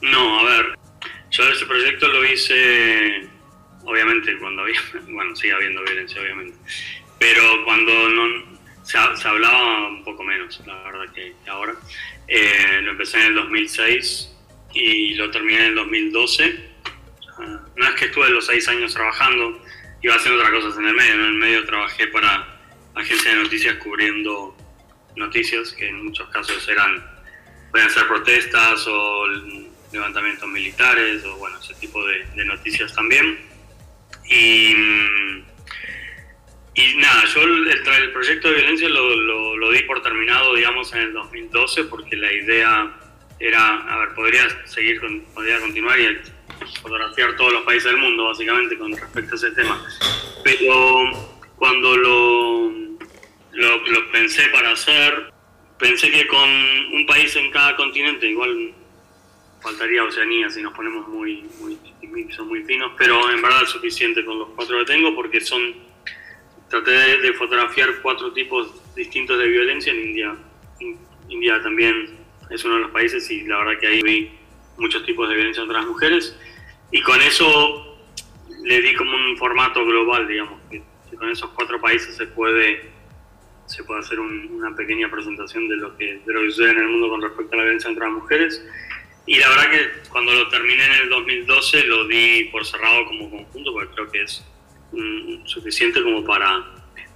No, 0.00 0.40
a 0.40 0.44
ver, 0.44 0.66
yo 1.30 1.44
ese 1.48 1.66
proyecto 1.66 2.08
lo 2.08 2.24
hice, 2.24 3.28
obviamente, 3.84 4.36
cuando 4.38 4.62
había, 4.62 4.80
bueno, 5.12 5.34
sigue 5.36 5.52
habiendo 5.52 5.82
violencia, 5.82 6.20
obviamente, 6.20 6.56
pero 7.18 7.42
cuando 7.64 7.92
no, 8.08 8.58
se, 8.82 8.98
hablaba 8.98 9.88
un 9.88 10.02
poco 10.04 10.24
menos, 10.24 10.60
la 10.66 10.82
verdad, 10.82 11.12
que, 11.14 11.34
ahora. 11.48 11.74
Eh, 12.32 12.80
lo 12.82 12.92
empecé 12.92 13.18
en 13.18 13.26
el 13.26 13.34
2006 13.34 14.30
y 14.72 15.14
lo 15.14 15.32
terminé 15.32 15.62
en 15.62 15.66
el 15.66 15.74
2012. 15.74 16.70
no 17.76 17.88
es 17.88 17.94
que 17.96 18.04
estuve 18.04 18.30
los 18.30 18.46
seis 18.46 18.68
años 18.68 18.94
trabajando, 18.94 19.60
iba 20.00 20.14
haciendo 20.14 20.40
otras 20.40 20.62
cosas 20.62 20.78
en 20.78 20.86
el 20.86 20.94
medio. 20.94 21.14
En 21.14 21.20
el 21.20 21.32
medio 21.32 21.66
trabajé 21.66 22.06
para 22.06 22.46
agencias 22.94 23.34
de 23.34 23.42
noticias 23.42 23.74
cubriendo 23.78 24.56
noticias 25.16 25.72
que 25.72 25.88
en 25.88 26.04
muchos 26.04 26.28
casos 26.28 26.68
eran, 26.68 27.04
pueden 27.72 27.90
ser 27.90 28.06
protestas 28.06 28.86
o 28.86 29.26
levantamientos 29.92 30.48
militares 30.48 31.24
o 31.24 31.36
bueno, 31.36 31.58
ese 31.58 31.74
tipo 31.74 32.06
de, 32.06 32.24
de 32.36 32.44
noticias 32.44 32.94
también. 32.94 33.40
Y 34.28 34.72
mm, 34.76 35.49
y 36.74 36.94
nada, 36.96 37.24
yo 37.26 37.42
el, 37.42 38.12
proyecto 38.12 38.48
de 38.48 38.54
violencia 38.54 38.88
lo, 38.88 39.56
lo, 39.56 39.70
di 39.72 39.82
por 39.82 40.02
terminado, 40.02 40.54
digamos, 40.54 40.92
en 40.92 41.00
el 41.00 41.12
2012, 41.12 41.84
porque 41.84 42.16
la 42.16 42.32
idea 42.32 42.96
era, 43.40 43.76
a 43.76 43.98
ver, 43.98 44.14
podría 44.14 44.66
seguir, 44.66 45.00
podría 45.34 45.58
continuar 45.58 45.98
y 45.98 46.18
fotografiar 46.80 47.36
todos 47.36 47.54
los 47.54 47.62
países 47.64 47.90
del 47.90 47.96
mundo, 47.96 48.26
básicamente, 48.26 48.78
con 48.78 48.92
respecto 48.92 49.34
a 49.34 49.36
ese 49.36 49.50
tema. 49.50 49.84
Pero 50.44 51.38
cuando 51.56 51.96
lo, 51.96 52.70
lo, 53.52 54.12
pensé 54.12 54.48
para 54.48 54.70
hacer, 54.70 55.32
pensé 55.78 56.10
que 56.10 56.26
con 56.28 56.48
un 56.48 57.04
país 57.06 57.34
en 57.34 57.50
cada 57.50 57.74
continente, 57.76 58.28
igual 58.28 58.74
faltaría 59.60 60.04
Oceanía 60.04 60.48
si 60.50 60.62
nos 60.62 60.72
ponemos 60.72 61.06
muy, 61.08 61.44
muy, 61.58 61.78
son 62.32 62.48
muy 62.48 62.62
finos, 62.62 62.92
pero 62.96 63.30
en 63.30 63.42
verdad 63.42 63.64
es 63.64 63.70
suficiente 63.70 64.24
con 64.24 64.38
los 64.38 64.48
cuatro 64.50 64.78
que 64.78 64.84
tengo 64.84 65.14
porque 65.14 65.40
son 65.40 65.89
traté 66.70 66.92
de, 66.92 67.32
fotografiar 67.34 68.00
cuatro 68.00 68.32
tipos 68.32 68.72
distintos 68.94 69.38
de 69.38 69.48
violencia 69.48 69.92
en 69.92 70.00
India. 70.00 70.36
India 71.28 71.60
también 71.62 72.16
es 72.48 72.64
uno 72.64 72.76
de 72.76 72.80
los 72.82 72.90
países 72.92 73.28
y 73.30 73.42
la 73.42 73.58
verdad 73.58 73.80
que 73.80 73.86
ahí 73.88 74.02
vi 74.02 74.30
muchos 74.78 75.04
tipos 75.04 75.28
de 75.28 75.34
violencia 75.34 75.62
contra 75.62 75.80
las 75.80 75.88
mujeres 75.88 76.38
y 76.92 77.02
con 77.02 77.20
eso 77.22 77.98
le 78.62 78.80
di 78.80 78.94
como 78.94 79.14
un 79.14 79.36
formato 79.36 79.84
global, 79.84 80.28
digamos, 80.28 80.60
que, 80.70 80.82
con 81.16 81.28
esos 81.28 81.50
cuatro 81.50 81.80
países 81.80 82.16
se 82.16 82.26
puede 82.28 82.88
se 83.66 83.84
puede 83.84 84.00
hacer 84.00 84.18
una 84.18 84.74
pequeña 84.74 85.08
presentación 85.10 85.68
de 85.68 85.76
lo 85.76 85.96
que 85.96 86.20
de 86.24 86.32
lo 86.32 86.40
que 86.40 86.50
sucede 86.50 86.70
en 86.70 86.78
el 86.78 86.88
mundo 86.88 87.08
con 87.10 87.22
respecto 87.22 87.54
a 87.54 87.56
la 87.58 87.62
violencia 87.64 87.88
contra 87.88 88.06
las 88.06 88.14
mujeres. 88.14 88.66
Y 89.26 89.38
la 89.38 89.48
verdad 89.48 89.70
que 89.70 90.08
cuando 90.08 90.32
lo 90.32 90.48
terminé 90.48 90.86
en 90.86 90.92
el 90.92 91.08
2012 91.08 91.84
lo 91.84 92.06
di 92.06 92.44
por 92.44 92.64
cerrado 92.64 93.04
como 93.06 93.30
conjunto 93.30 93.72
porque 93.72 93.94
creo 93.94 94.10
que 94.10 94.22
es 94.22 94.44
Mm, 94.92 95.46
suficiente 95.46 96.02
como 96.02 96.24
para, 96.24 96.64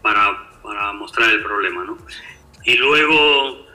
para, 0.01 0.61
para, 0.63 0.93
mostrar 0.93 1.31
el 1.31 1.43
problema. 1.43 1.85
¿no? 1.85 1.99
Y 2.65 2.77
luego 2.77 3.67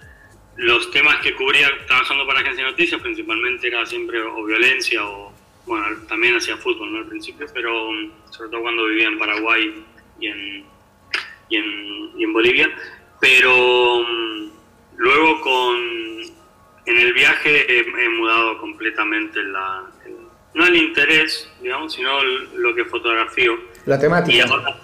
los 0.56 0.90
temas 0.92 1.18
que 1.18 1.36
cubría 1.36 1.70
trabajando 1.86 2.26
para 2.26 2.40
Agencia 2.40 2.64
de 2.64 2.72
Noticias 2.72 3.02
principalmente 3.02 3.68
era 3.68 3.86
siempre 3.86 4.22
o 4.22 4.44
violencia 4.46 5.06
o, 5.06 5.34
bueno, 5.66 5.86
también 6.08 6.38
hacía 6.38 6.58
fútbol 6.58 6.94
¿no? 6.94 7.00
al 7.00 7.08
principio, 7.08 7.46
pero 7.54 7.92
mm, 7.92 8.32
sobre 8.32 8.52
todo 8.52 8.62
cuando 8.62 8.86
vivía 8.86 9.10
en 9.10 9.20
Paraguay 9.20 9.84
y 10.20 10.28
en, 10.28 10.66
y 11.50 11.56
en, 11.58 12.12
y 12.18 12.24
en 12.24 12.34
Bolivia. 12.34 12.70
Pero 13.20 14.02
mm, 14.02 14.50
luego 14.96 15.42
con, 15.42 15.78
en 16.86 16.98
el 16.98 17.14
viaje 17.14 17.80
he, 17.80 18.10
mudado 18.10 18.58
completamente 18.60 19.44
la, 19.44 19.84
no 20.54 20.66
el 20.66 20.76
interés, 20.76 21.52
digamos, 21.62 21.94
sino 21.94 22.24
lo 22.24 22.74
que 22.74 22.86
fotografío. 22.86 23.60
La 23.86 24.00
temática. 24.00 24.38
Y 24.38 24.42
ahora, 24.42 24.76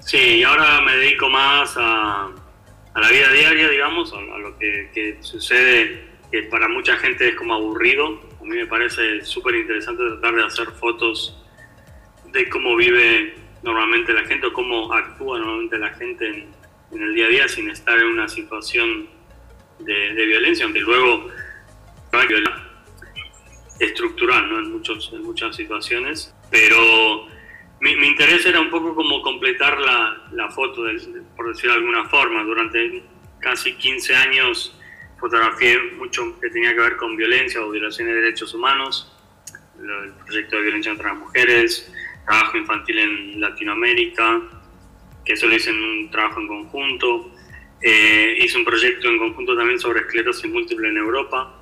sí, 0.00 0.18
y 0.18 0.42
ahora 0.42 0.80
me 0.80 0.96
dedico 0.96 1.28
más 1.28 1.74
a, 1.76 2.30
a 2.94 3.00
la 3.00 3.10
vida 3.10 3.30
diaria, 3.32 3.68
digamos, 3.68 4.12
a, 4.12 4.20
lo 4.38 4.58
que, 4.58 4.90
que, 4.94 5.18
sucede, 5.20 6.08
que 6.30 6.44
para 6.44 6.68
mucha 6.68 6.96
gente 6.96 7.28
es 7.28 7.34
como 7.36 7.54
aburrido. 7.54 8.20
A 8.40 8.44
mí 8.44 8.56
me 8.56 8.66
parece 8.66 9.24
súper 9.24 9.54
interesante 9.56 10.02
tratar 10.04 10.34
de 10.34 10.44
hacer 10.44 10.66
fotos 10.72 11.38
de 12.32 12.48
cómo 12.48 12.76
vive 12.76 13.34
normalmente 13.62 14.12
la 14.12 14.24
gente 14.24 14.46
o 14.46 14.52
cómo 14.52 14.92
actúa 14.92 15.38
normalmente 15.38 15.78
la 15.78 15.90
gente 15.90 16.26
en, 16.26 16.62
el 17.00 17.14
día 17.14 17.26
a 17.26 17.28
día 17.28 17.48
sin 17.48 17.70
estar 17.70 17.98
en 17.98 18.06
una 18.06 18.28
situación 18.28 19.08
de, 19.78 20.14
de 20.14 20.26
violencia, 20.26 20.64
aunque 20.64 20.80
luego 20.80 21.30
estructural 23.78 24.48
¿no? 24.48 24.58
en, 24.58 24.72
muchos, 24.72 25.10
en 25.12 25.22
muchas 25.22 25.56
situaciones, 25.56 26.34
pero 26.50 27.26
mi, 27.82 28.06
interés 28.06 28.46
era 28.46 28.60
un 28.60 28.70
poco 28.70 28.94
como 28.94 29.20
completar 29.22 29.80
la, 29.80 30.28
la 30.32 30.48
foto, 30.50 30.82
por 31.36 31.48
decirlo 31.48 31.72
de 31.72 31.78
alguna 31.80 32.04
forma. 32.08 32.44
Durante 32.44 33.02
casi 33.40 33.74
15 33.74 34.14
años 34.14 34.78
fotografié 35.18 35.78
mucho 35.98 36.38
que 36.40 36.48
tenía 36.50 36.74
que 36.74 36.80
ver 36.80 36.96
con 36.96 37.16
violencia 37.16 37.60
o 37.60 37.70
violaciones 37.70 38.14
de 38.14 38.20
derechos 38.20 38.54
humanos, 38.54 39.12
el 39.80 40.12
proyecto 40.24 40.56
de 40.56 40.62
violencia 40.62 40.92
contra 40.92 41.12
las 41.12 41.18
mujeres, 41.18 41.92
trabajo 42.24 42.56
infantil 42.56 42.98
en 42.98 43.40
Latinoamérica, 43.40 44.42
que 45.24 45.32
eso 45.32 45.48
lo 45.48 45.56
hice 45.56 45.70
en 45.70 45.82
un 45.82 46.10
trabajo 46.10 46.40
en 46.40 46.46
conjunto. 46.46 47.32
Eh, 47.80 48.38
hice 48.38 48.58
un 48.58 48.64
proyecto 48.64 49.08
en 49.08 49.18
conjunto 49.18 49.56
también 49.56 49.80
sobre 49.80 50.00
esclerosis 50.02 50.48
múltiple 50.48 50.88
en 50.88 50.98
Europa 50.98 51.61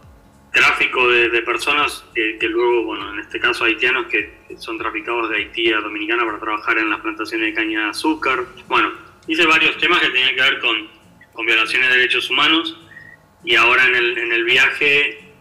tráfico 0.52 1.08
de, 1.08 1.42
personas 1.42 2.04
que, 2.14 2.48
luego, 2.48 2.84
bueno, 2.84 3.12
en 3.12 3.20
este 3.20 3.38
caso 3.38 3.64
haitianos 3.64 4.06
que, 4.06 4.40
son 4.58 4.78
traficados 4.78 5.30
de 5.30 5.36
Haití 5.36 5.72
a 5.72 5.80
Dominicana 5.80 6.24
para 6.24 6.38
trabajar 6.38 6.78
en 6.78 6.90
las 6.90 7.00
plantaciones 7.00 7.48
de 7.48 7.54
caña 7.54 7.84
de 7.84 7.90
azúcar. 7.90 8.44
Bueno, 8.66 8.92
hice 9.26 9.46
varios 9.46 9.78
temas 9.78 10.00
que 10.00 10.08
tenían 10.08 10.34
que 10.34 10.42
ver 10.42 10.58
con, 10.58 10.88
con 11.32 11.46
violaciones 11.46 11.88
de 11.88 11.96
derechos 11.96 12.28
humanos 12.30 12.76
y 13.44 13.54
ahora 13.54 13.86
en 13.86 13.94
el, 13.94 14.18
en 14.18 14.32
el 14.32 14.44
viaje 14.44 15.32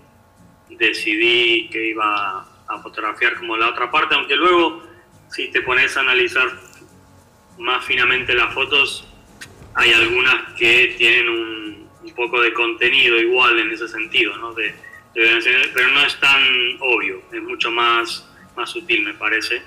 decidí 0.70 1.70
que 1.70 1.90
iba 1.90 2.46
a 2.68 2.78
fotografiar 2.84 3.36
como 3.36 3.58
la 3.58 3.70
otra 3.70 3.90
parte, 3.90 4.16
aunque 4.16 4.36
luego 4.36 4.84
si 5.30 5.50
te 5.50 5.62
pones 5.62 5.98
a 5.98 6.02
analizar 6.02 6.48
más 7.58 7.84
finamente 7.84 8.34
las 8.36 8.54
fotos, 8.54 9.08
hay 9.76 9.92
algunas 9.92 10.54
que 10.54 10.96
tienen 10.98 11.30
un, 11.30 11.90
un 12.04 12.16
poco 12.16 12.42
de 12.42 12.54
contenido 12.54 13.20
igual 13.20 13.60
en 13.60 13.72
ese 13.72 13.88
sentido, 13.88 14.38
¿no? 14.38 14.54
De, 14.54 14.74
pero 15.74 15.88
no 15.90 16.06
es 16.06 16.20
tan 16.20 16.42
obvio, 16.80 17.22
es 17.32 17.42
mucho 17.42 17.72
más, 17.72 18.28
más 18.56 18.70
sutil 18.70 19.04
me 19.04 19.14
parece. 19.14 19.62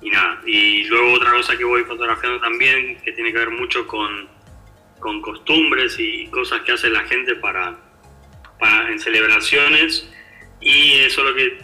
Y 0.00 0.10
nada, 0.10 0.40
y 0.46 0.84
luego 0.84 1.14
otra 1.14 1.32
cosa 1.32 1.56
que 1.56 1.64
voy 1.64 1.82
fotografiando 1.84 2.40
también, 2.40 3.00
que 3.02 3.12
tiene 3.12 3.32
que 3.32 3.38
ver 3.38 3.50
mucho 3.50 3.86
con, 3.86 4.28
con 5.00 5.20
costumbres 5.20 5.96
y 5.98 6.26
cosas 6.28 6.60
que 6.62 6.72
hace 6.72 6.90
la 6.90 7.04
gente 7.04 7.36
para, 7.36 7.78
para 8.58 8.90
en 8.90 9.00
celebraciones. 9.00 10.08
Y 10.60 10.98
eso 11.00 11.24
lo 11.24 11.34
que, 11.34 11.58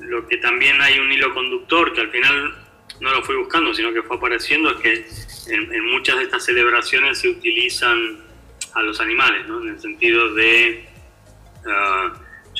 lo 0.00 0.26
que 0.28 0.36
también 0.38 0.80
hay 0.80 0.98
un 0.98 1.10
hilo 1.10 1.34
conductor, 1.34 1.92
que 1.92 2.02
al 2.02 2.10
final 2.10 2.54
no 3.00 3.10
lo 3.10 3.22
fui 3.22 3.36
buscando, 3.36 3.74
sino 3.74 3.92
que 3.92 4.02
fue 4.02 4.16
apareciendo, 4.16 4.70
es 4.70 4.76
que 4.76 5.52
en, 5.52 5.84
muchas 5.86 6.16
de 6.18 6.24
estas 6.24 6.44
celebraciones 6.44 7.18
se 7.18 7.28
utilizan 7.28 8.20
a 8.74 8.82
los 8.82 9.00
animales, 9.00 9.46
¿no? 9.48 9.60
en 9.60 9.70
el 9.70 9.80
sentido 9.80 10.32
de... 10.34 10.86
Ah, 11.66 12.12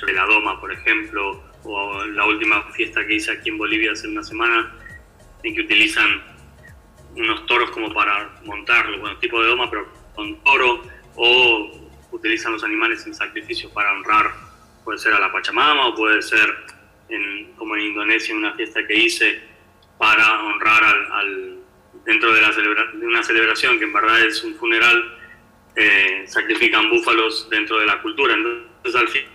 de 0.06 0.12
la 0.12 0.24
Doma, 0.26 0.60
por 0.60 0.72
ejemplo, 0.72 1.42
o 1.64 2.04
la 2.04 2.26
última 2.26 2.62
fiesta 2.72 3.06
que 3.06 3.14
hice 3.14 3.32
aquí 3.32 3.50
en 3.50 3.58
Bolivia 3.58 3.92
hace 3.92 4.08
una 4.08 4.22
semana, 4.22 4.72
en 5.42 5.54
que 5.54 5.62
utilizan 5.62 6.22
unos 7.16 7.46
toros 7.46 7.70
como 7.70 7.92
para 7.92 8.40
montarlo, 8.44 8.98
bueno, 9.00 9.18
tipo 9.18 9.40
de 9.42 9.48
Doma, 9.48 9.70
pero 9.70 9.88
con 10.14 10.42
toro, 10.42 10.82
o 11.16 11.90
utilizan 12.10 12.52
los 12.52 12.64
animales 12.64 13.06
en 13.06 13.14
sacrificio 13.14 13.70
para 13.70 13.92
honrar, 13.92 14.32
puede 14.84 14.98
ser 14.98 15.14
a 15.14 15.20
la 15.20 15.30
Pachamama, 15.30 15.88
o 15.88 15.94
puede 15.94 16.20
ser, 16.22 16.48
como 17.56 17.76
en 17.76 17.82
Indonesia, 17.82 18.34
una 18.34 18.54
fiesta 18.54 18.86
que 18.86 18.94
hice, 18.94 19.40
para 19.98 20.42
honrar 20.42 20.84
al, 20.84 21.58
dentro 22.04 22.32
de, 22.32 22.40
la 22.40 22.50
una 23.06 23.22
celebración 23.22 23.78
que 23.78 23.84
en 23.84 23.92
verdad 23.92 24.20
es 24.26 24.42
un 24.42 24.54
funeral, 24.56 25.18
eh, 25.76 26.24
sacrifican 26.26 26.90
búfalos 26.90 27.48
dentro 27.50 27.78
de 27.78 27.86
la 27.86 28.02
cultura. 28.02 28.34
Entonces, 28.34 29.00
al 29.00 29.08
fin 29.08 29.31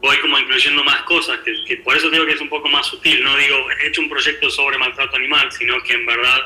voy 0.00 0.18
como 0.20 0.38
incluyendo 0.38 0.84
más 0.84 1.02
cosas, 1.02 1.38
que, 1.40 1.76
por 1.78 1.96
eso 1.96 2.10
digo 2.10 2.26
que 2.26 2.32
es 2.32 2.40
un 2.40 2.48
poco 2.48 2.68
más 2.68 2.86
sutil, 2.86 3.22
no 3.22 3.36
digo, 3.36 3.70
he 3.70 3.88
hecho 3.88 4.00
un 4.00 4.08
proyecto 4.08 4.50
sobre 4.50 4.78
maltrato 4.78 5.16
animal, 5.16 5.50
sino 5.52 5.82
que 5.82 5.94
en 5.94 6.06
verdad 6.06 6.40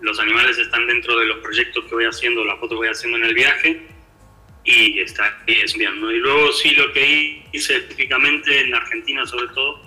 los 0.00 0.18
animales 0.20 0.58
están 0.58 0.86
dentro 0.86 1.18
de 1.18 1.26
los 1.26 1.38
proyectos 1.38 1.84
que 1.84 1.94
voy 1.94 2.04
haciendo, 2.04 2.44
las 2.44 2.56
fotos 2.56 2.70
que 2.70 2.76
voy 2.76 2.88
haciendo 2.88 3.18
en 3.18 3.24
el 3.24 3.34
viaje, 3.34 3.82
y 4.64 5.00
está 5.00 5.38
y 5.46 5.60
es 5.60 5.74
bien, 5.74 6.00
¿no? 6.00 6.12
Y 6.12 6.18
luego 6.18 6.52
sí 6.52 6.70
lo 6.72 6.92
que 6.92 7.42
hice 7.52 7.76
específicamente 7.76 8.60
en 8.60 8.74
Argentina 8.74 9.26
sobre 9.26 9.48
todo, 9.48 9.82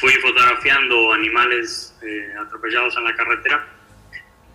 fui 0.00 0.12
fotografiando 0.14 1.12
animales 1.12 1.94
eh, 2.02 2.32
atropellados 2.40 2.96
en 2.96 3.04
la 3.04 3.14
carretera, 3.14 3.66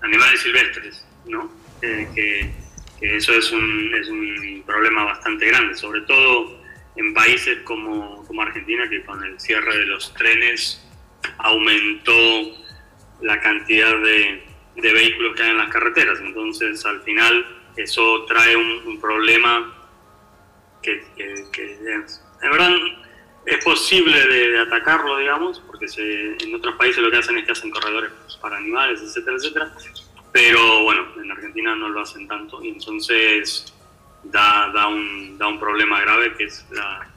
animales 0.02 0.40
silvestres, 0.42 1.06
¿no? 1.25 1.52
Eh, 1.82 2.08
que, 2.16 2.52
que, 3.00 3.18
eso 3.18 3.34
es 3.34 3.52
un, 3.52 3.94
es 3.94 4.08
un 4.08 4.63
problema 4.66 5.04
bastante 5.04 5.48
grande, 5.48 5.75
sobre 5.75 6.02
todo 6.02 6.62
en 6.96 7.14
países 7.14 7.60
como, 7.64 8.24
como 8.26 8.42
Argentina, 8.42 8.88
que 8.90 9.04
con 9.04 9.24
el 9.24 9.40
cierre 9.40 9.78
de 9.78 9.86
los 9.86 10.14
trenes 10.14 10.86
aumentó 11.38 12.14
la 13.22 13.40
cantidad 13.42 13.98
de, 14.00 14.44
de 14.76 14.94
vehículos 14.94 15.36
que 15.36 15.44
hay 15.44 15.50
en 15.52 15.58
las 15.58 15.70
carreteras. 15.70 16.20
Entonces, 16.20 16.86
al 16.86 17.02
final, 17.02 17.46
eso 17.78 18.26
trae 18.26 18.56
un, 18.56 19.00
problema 19.00 19.74
que, 20.82 21.04
que, 21.16 21.34
es, 21.34 22.22
en 22.42 22.52
verdad 22.52 22.72
es 23.46 23.64
posible 23.64 24.28
de, 24.28 24.60
atacarlo, 24.60 25.18
digamos, 25.18 25.60
porque 25.66 25.88
se, 25.88 26.38
en 26.44 26.56
otros 26.56 26.76
países 26.76 27.02
lo 27.04 27.12
que 27.12 27.18
hacen 27.18 27.38
es 27.38 27.46
que 27.46 27.52
hacen 27.52 27.72
corredores 27.72 28.12
para 28.42 28.58
animales, 28.58 29.02
etcétera, 29.02 29.38
etcétera. 29.38 29.74
Pero 30.32 30.84
bueno, 30.84 31.08
en 31.22 31.32
Argentina 31.32 31.76
no 31.76 31.90
lo 31.90 32.02
hacen 32.02 32.28
tanto 32.28 32.64
y 32.64 32.70
entonces 32.70 33.73
da, 34.25 34.72
da, 34.74 34.88
un, 34.88 35.38
da 35.38 35.48
un 35.48 35.60
problema 35.60 36.01
grave 36.01 36.34
que 36.36 36.46
es 36.46 36.65
la, 36.72 37.08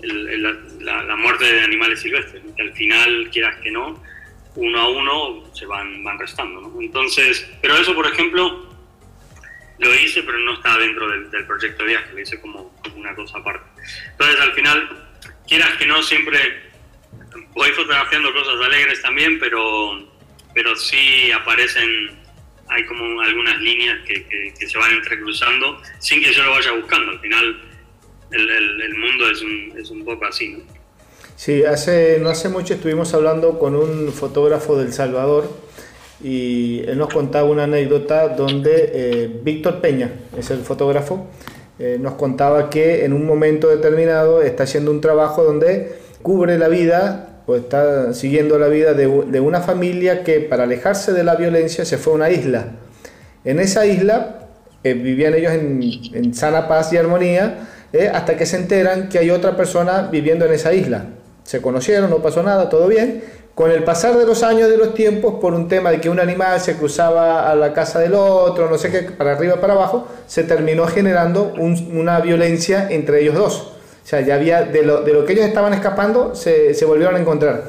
la, 0.00 1.16
muerte 1.16 1.44
de 1.44 1.60
animales 1.62 2.00
silvestres, 2.00 2.42
que 2.56 2.62
al 2.62 2.72
final, 2.72 3.28
quieras 3.32 3.56
que 3.60 3.70
no, 3.70 4.02
uno 4.54 4.80
a 4.80 4.88
uno 4.88 5.54
se 5.54 5.66
van, 5.66 6.02
van 6.04 6.18
restando. 6.18 6.60
¿no? 6.60 6.80
Entonces, 6.80 7.48
pero 7.60 7.76
eso, 7.76 7.94
por 7.94 8.06
ejemplo, 8.06 8.66
lo 9.78 9.94
hice, 9.94 10.22
pero 10.22 10.38
no 10.38 10.54
está 10.54 10.76
dentro 10.78 11.08
del, 11.08 11.30
del 11.30 11.46
proyecto 11.46 11.82
de 11.84 11.90
viaje, 11.90 12.12
lo 12.12 12.20
hice 12.20 12.40
como, 12.40 12.74
como, 12.82 12.96
una 12.96 13.14
cosa 13.14 13.38
aparte. 13.38 13.66
Entonces, 14.10 14.40
al 14.40 14.52
final, 14.52 15.08
quieras 15.46 15.76
que 15.76 15.86
no, 15.86 16.02
siempre 16.02 16.68
voy 17.52 17.70
fotografiando 17.70 18.32
cosas 18.32 18.54
alegres 18.64 19.02
también, 19.02 19.38
pero, 19.38 20.08
pero 20.54 20.76
sí 20.76 21.30
aparecen 21.32 22.18
hay 22.70 22.84
como 22.86 23.20
algunas 23.20 23.60
líneas 23.60 23.98
que, 24.06 24.24
que, 24.26 24.68
se 24.68 24.78
van 24.78 24.92
entrecruzando 24.92 25.80
sin 25.98 26.22
que 26.22 26.32
yo 26.32 26.42
lo 26.44 26.50
vaya 26.50 26.72
buscando. 26.72 27.12
Al 27.12 27.20
final 27.20 27.60
el, 28.30 28.82
el, 28.82 28.94
mundo 28.94 29.30
es 29.30 29.42
un, 29.42 29.78
es 29.78 29.90
un, 29.90 30.04
poco 30.04 30.26
así, 30.26 30.48
¿no? 30.48 30.58
Sí, 31.36 31.64
hace, 31.64 32.18
no 32.20 32.30
hace 32.30 32.48
mucho 32.48 32.74
estuvimos 32.74 33.14
hablando 33.14 33.58
con 33.58 33.76
un 33.76 34.12
fotógrafo 34.12 34.76
del 34.76 34.92
Salvador 34.92 35.48
y 36.22 36.80
él 36.80 36.98
nos 36.98 37.12
contaba 37.12 37.48
una 37.48 37.64
anécdota 37.64 38.28
donde 38.28 38.90
eh, 38.92 39.40
Víctor 39.42 39.80
Peña, 39.80 40.12
es 40.36 40.50
el 40.50 40.60
fotógrafo, 40.60 41.28
eh, 41.78 41.96
nos 42.00 42.14
contaba 42.14 42.70
que 42.70 43.04
en 43.04 43.12
un 43.12 43.24
momento 43.24 43.68
determinado 43.68 44.42
está 44.42 44.64
haciendo 44.64 44.90
un 44.90 45.00
trabajo 45.00 45.44
donde 45.44 45.96
cubre 46.22 46.58
la 46.58 46.66
vida 46.66 47.37
pues 47.48 47.62
está 47.62 48.12
siguiendo 48.12 48.58
la 48.58 48.68
vida 48.68 48.92
de, 48.92 49.06
una 49.06 49.62
familia 49.62 50.22
que 50.22 50.38
para 50.38 50.64
alejarse 50.64 51.14
de 51.14 51.24
la 51.24 51.34
violencia 51.34 51.86
se 51.86 51.96
fue 51.96 52.12
a 52.12 52.16
una 52.16 52.30
isla. 52.30 52.72
En 53.42 53.58
esa 53.58 53.86
isla 53.86 54.40
eh, 54.84 54.92
vivían 54.92 55.32
ellos 55.32 55.52
en, 55.54 56.34
sana 56.34 56.68
paz 56.68 56.92
y 56.92 56.98
armonía 56.98 57.66
eh, 57.94 58.10
hasta 58.12 58.36
que 58.36 58.44
se 58.44 58.58
enteran 58.58 59.08
que 59.08 59.18
hay 59.18 59.30
otra 59.30 59.56
persona 59.56 60.10
viviendo 60.12 60.44
en 60.44 60.52
esa 60.52 60.74
isla. 60.74 61.06
Se 61.42 61.62
conocieron, 61.62 62.10
no 62.10 62.18
pasó 62.18 62.42
nada, 62.42 62.68
todo 62.68 62.86
bien. 62.86 63.24
Con 63.54 63.70
el 63.70 63.82
pasar 63.82 64.18
de 64.18 64.26
los 64.26 64.42
años, 64.42 64.68
de 64.68 64.76
los 64.76 64.92
tiempos, 64.92 65.36
por 65.40 65.54
un 65.54 65.68
tema 65.68 65.90
de 65.90 66.02
que 66.02 66.10
un 66.10 66.20
animal 66.20 66.60
se 66.60 66.76
cruzaba 66.76 67.50
a 67.50 67.54
la 67.54 67.72
casa 67.72 67.98
del 67.98 68.12
otro, 68.12 68.68
no 68.68 68.76
sé 68.76 68.90
qué, 68.90 69.04
para 69.04 69.32
arriba, 69.32 69.58
para 69.58 69.72
abajo, 69.72 70.06
se 70.26 70.44
terminó 70.44 70.86
generando 70.86 71.54
una 71.56 72.20
violencia 72.20 72.88
entre 72.90 73.22
ellos 73.22 73.36
dos. 73.36 73.77
O 74.08 74.10
sea, 74.10 74.22
ya 74.22 74.36
había, 74.36 74.62
de 74.62 74.82
lo, 74.84 75.02
de 75.02 75.12
lo 75.12 75.26
que 75.26 75.34
ellos 75.34 75.44
estaban 75.44 75.74
escapando, 75.74 76.34
se, 76.34 76.72
se 76.72 76.86
volvieron 76.86 77.16
a 77.16 77.18
encontrar. 77.18 77.64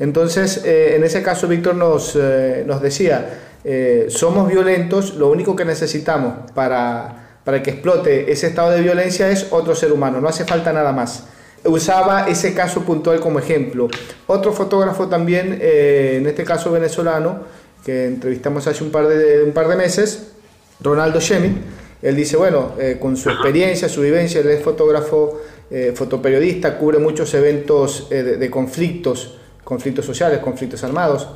Entonces, 0.00 0.62
eh, 0.64 0.96
en 0.96 1.04
ese 1.04 1.22
caso, 1.22 1.46
Víctor 1.46 1.76
nos, 1.76 2.18
eh, 2.20 2.64
nos 2.66 2.82
decía, 2.82 3.58
eh, 3.62 4.06
somos 4.08 4.48
violentos, 4.48 5.14
lo 5.14 5.30
único 5.30 5.54
que 5.54 5.64
necesitamos 5.64 6.50
para, 6.52 7.38
para 7.44 7.62
que 7.62 7.70
explote 7.70 8.32
ese 8.32 8.48
estado 8.48 8.72
de 8.72 8.80
violencia 8.80 9.30
es 9.30 9.46
otro 9.52 9.76
ser 9.76 9.92
humano, 9.92 10.20
no 10.20 10.26
hace 10.26 10.44
falta 10.44 10.72
nada 10.72 10.90
más. 10.90 11.28
usaba 11.62 12.26
ese 12.28 12.54
caso 12.54 12.80
puntual 12.82 13.20
como 13.20 13.38
ejemplo. 13.38 13.86
Otro 14.26 14.52
fotógrafo 14.52 15.06
también, 15.06 15.60
eh, 15.62 16.16
en 16.18 16.26
este 16.26 16.42
caso 16.42 16.72
venezolano, 16.72 17.38
que 17.86 18.06
entrevistamos 18.06 18.66
hace 18.66 18.82
un 18.82 18.90
par 18.90 19.06
de, 19.06 19.44
un 19.44 19.52
par 19.52 19.68
de 19.68 19.76
meses, 19.76 20.32
Ronaldo 20.80 21.20
Schemitt, 21.20 21.56
él 22.04 22.16
dice, 22.16 22.36
bueno, 22.36 22.72
eh, 22.78 22.98
con 23.00 23.16
su 23.16 23.30
experiencia, 23.30 23.88
su 23.88 24.02
vivencia, 24.02 24.42
él 24.42 24.50
es 24.50 24.62
fotógrafo, 24.62 25.40
eh, 25.70 25.92
fotoperiodista, 25.94 26.78
cubre 26.78 26.98
muchos 26.98 27.32
eventos 27.34 28.08
de, 28.10 28.50
conflictos, 28.50 29.38
conflictos 29.62 30.04
sociales, 30.04 30.38
conflictos 30.40 30.84
armados. 30.84 31.28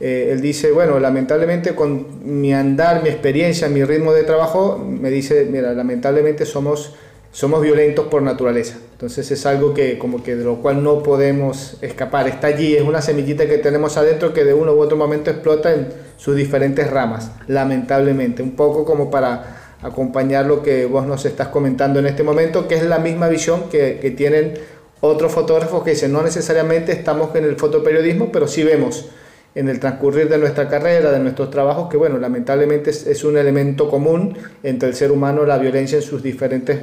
él 0.00 0.40
dice, 0.40 0.72
bueno, 0.72 0.98
lamentablemente 0.98 1.74
con 1.74 2.40
mi 2.40 2.52
andar, 2.52 3.02
mi 3.02 3.08
experiencia, 3.08 3.68
mi 3.68 3.84
ritmo 3.84 4.12
de 4.12 4.24
trabajo, 4.24 4.78
me 4.78 5.10
dice, 5.10 5.46
mira, 5.50 5.72
lamentablemente 5.72 6.46
somos 6.46 6.94
somos 7.34 7.60
violentos 7.60 8.06
por 8.06 8.22
naturaleza. 8.22 8.78
Entonces 8.92 9.28
es 9.32 9.44
algo 9.44 9.74
que 9.74 9.98
como 9.98 10.22
que 10.22 10.36
de 10.36 10.44
lo 10.44 10.62
cual 10.62 10.84
no 10.84 11.02
podemos 11.02 11.76
escapar. 11.82 12.28
Está 12.28 12.46
allí, 12.46 12.76
es 12.76 12.82
una 12.82 13.02
semillita 13.02 13.46
que 13.48 13.58
tenemos 13.58 13.96
adentro 13.96 14.32
que 14.32 14.44
de 14.44 14.54
uno 14.54 14.72
u 14.72 14.78
otro 14.78 14.96
momento 14.96 15.32
explota 15.32 15.74
en 15.74 15.88
sus 16.16 16.36
diferentes 16.36 16.88
ramas, 16.88 17.32
lamentablemente. 17.48 18.40
Un 18.40 18.52
poco 18.52 18.84
como 18.84 19.10
para 19.10 19.63
acompañar 19.84 20.46
lo 20.46 20.62
que 20.62 20.86
vos 20.86 21.06
nos 21.06 21.24
estás 21.24 21.48
comentando 21.48 22.00
en 22.00 22.06
este 22.06 22.22
momento, 22.22 22.66
que 22.66 22.74
es 22.74 22.84
la 22.84 22.98
misma 22.98 23.28
visión 23.28 23.68
que, 23.70 24.14
tienen 24.16 24.54
otros 25.00 25.32
fotógrafos 25.32 25.84
que 25.84 25.90
dicen, 25.90 26.12
no 26.12 26.22
necesariamente 26.22 26.92
estamos 26.92 27.34
en 27.36 27.44
el 27.44 27.56
fotoperiodismo, 27.56 28.32
pero 28.32 28.48
sí 28.48 28.62
vemos 28.64 29.10
en 29.54 29.68
el 29.68 29.78
transcurrir 29.78 30.28
de 30.28 30.38
nuestra 30.38 30.68
carrera, 30.68 31.12
de 31.12 31.20
nuestros 31.20 31.50
trabajos, 31.50 31.88
que 31.88 31.96
bueno, 31.96 32.18
lamentablemente 32.18 32.90
es, 32.90 33.06
es 33.06 33.22
un 33.22 33.36
elemento 33.36 33.88
común 33.88 34.36
entre 34.62 34.88
el 34.88 34.94
ser 34.94 35.12
humano, 35.12 35.44
la 35.44 35.58
violencia 35.58 35.98
en 35.98 36.02
sus 36.02 36.22
diferentes 36.22 36.80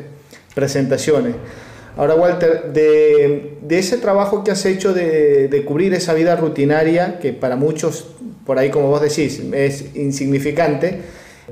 presentaciones. 0.53 1.35
Ahora, 1.97 2.15
Walter, 2.15 2.71
de, 2.71 3.57
ese 3.69 3.97
trabajo 3.97 4.43
que 4.43 4.51
has 4.51 4.65
hecho 4.65 4.93
de, 4.93 5.63
cubrir 5.67 5.93
esa 5.93 6.13
vida 6.13 6.35
rutinaria, 6.35 7.19
que 7.19 7.33
para 7.33 7.55
muchos, 7.55 8.07
por 8.45 8.57
ahí 8.57 8.69
como 8.69 8.87
vos 8.87 9.01
decís, 9.01 9.41
es 9.53 9.95
insignificante, 9.95 11.01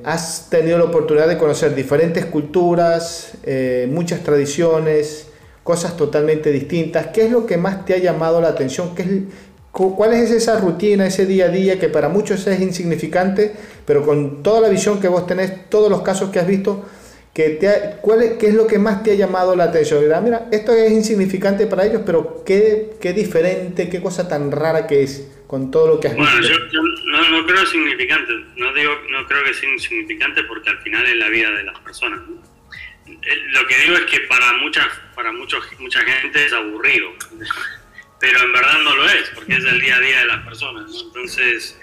has 0.04 0.50
tenido 0.50 0.78
la 0.78 0.86
oportunidad 0.86 1.28
de 1.28 1.38
conocer 1.38 1.76
diferentes 1.76 2.26
culturas, 2.26 3.34
eh, 3.44 3.88
muchas 3.92 4.22
tradiciones, 4.24 5.28
cosas 5.64 5.96
totalmente 5.98 6.52
distintas. 6.52 7.08
¿Qué 7.08 7.26
es 7.26 7.32
lo 7.32 7.46
que 7.46 7.58
más 7.58 7.86
te 7.86 7.94
ha 7.94 7.98
llamado 7.98 8.42
la 8.42 8.50
atención? 8.50 8.96
¿Qué 8.96 9.04
es, 9.04 9.10
¿Cuál 9.72 10.14
es 10.14 10.32
esa 10.32 10.60
rutina, 10.60 11.06
ese 11.06 11.26
día 11.26 11.46
a 11.46 11.50
día 11.50 11.80
que 11.80 11.90
para 11.90 12.10
muchos 12.10 12.46
es 12.48 12.60
insignificante, 12.60 13.54
pero 13.86 14.06
con 14.06 14.42
toda 14.44 14.62
la 14.62 14.70
visión 14.70 15.00
que 15.00 15.08
vos 15.08 15.28
tenés, 15.28 15.70
todos 15.70 15.90
los 15.90 16.02
casos 16.02 16.32
que 16.32 16.40
has 16.40 16.48
visto, 16.48 16.84
te 17.34 17.96
¿cuál 18.02 18.24
es, 18.24 18.34
¿Qué 18.34 18.48
es 18.48 18.54
lo 18.54 18.68
que 18.68 18.80
más 18.80 19.04
te 19.04 19.12
ha 19.12 19.16
llamado 19.16 19.56
la 19.56 19.66
atención? 19.66 20.04
Mira, 20.24 20.48
esto 20.52 20.74
es 20.74 20.92
insignificante 20.92 21.68
para 21.68 21.86
ellos, 21.86 22.02
pero 22.06 22.44
qué 22.44 23.14
diferente, 23.16 23.90
qué 23.90 24.02
cosa 24.02 24.28
tan 24.28 24.52
rara 24.52 24.88
que 24.88 25.04
es 25.04 25.24
con 25.50 25.72
todo 25.72 25.88
lo 25.88 26.00
que 26.00 26.10
has 26.10 26.16
bueno, 26.16 26.38
visto. 26.38 26.54
Bueno, 26.60 26.72
yo, 26.72 26.82
no, 27.06 27.30
no, 27.32 27.48
creo 27.48 27.66
significante, 27.66 28.34
no, 28.56 28.72
digo, 28.72 29.02
no 29.10 29.26
creo 29.26 29.44
que 29.44 29.56
sea 29.56 29.68
insignificante 29.68 30.44
porque 30.44 30.70
al 30.70 30.78
final 30.84 31.04
es 31.08 31.16
la 31.16 31.28
vida 31.30 31.50
de 31.50 31.64
las 31.64 31.80
personas. 31.80 32.20
Lo 33.08 33.68
que 33.68 33.78
digo 33.80 33.96
es 33.96 34.02
que 34.02 34.20
para, 34.28 34.54
muchas, 34.54 34.88
para 35.16 35.32
muchos, 35.32 35.66
mucha 35.80 36.02
gente 36.02 36.46
es 36.46 36.54
aburrido, 36.54 37.10
pero 38.20 38.44
en 38.44 38.54
verdad 38.54 38.80
no 38.84 38.96
lo 38.96 39.10
es, 39.10 39.28
porque 39.34 39.56
es 39.56 39.66
el 39.66 39.82
día 39.82 39.96
a 39.96 40.00
día 40.00 40.20
de 40.20 40.26
las 40.28 40.46
personas. 40.46 40.92
Entonces, 41.08 41.82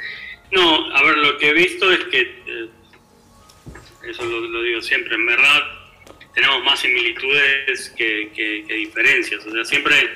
no, 0.52 0.94
a 0.94 1.02
ver, 1.02 1.18
lo 1.18 1.36
que 1.36 1.48
he 1.48 1.54
visto 1.54 1.90
es 1.90 2.04
que... 2.04 2.20
Eh, 2.46 2.68
eso 4.04 4.24
lo, 4.24 4.62
digo 4.62 4.80
siempre, 4.80 5.16
en 5.16 5.26
verdad 5.26 5.64
tenemos 6.32 6.62
más 6.62 6.78
similitudes 6.78 7.92
que, 7.96 8.64
diferencias, 8.68 9.44
o 9.44 9.50
sea, 9.50 9.64
siempre 9.64 10.08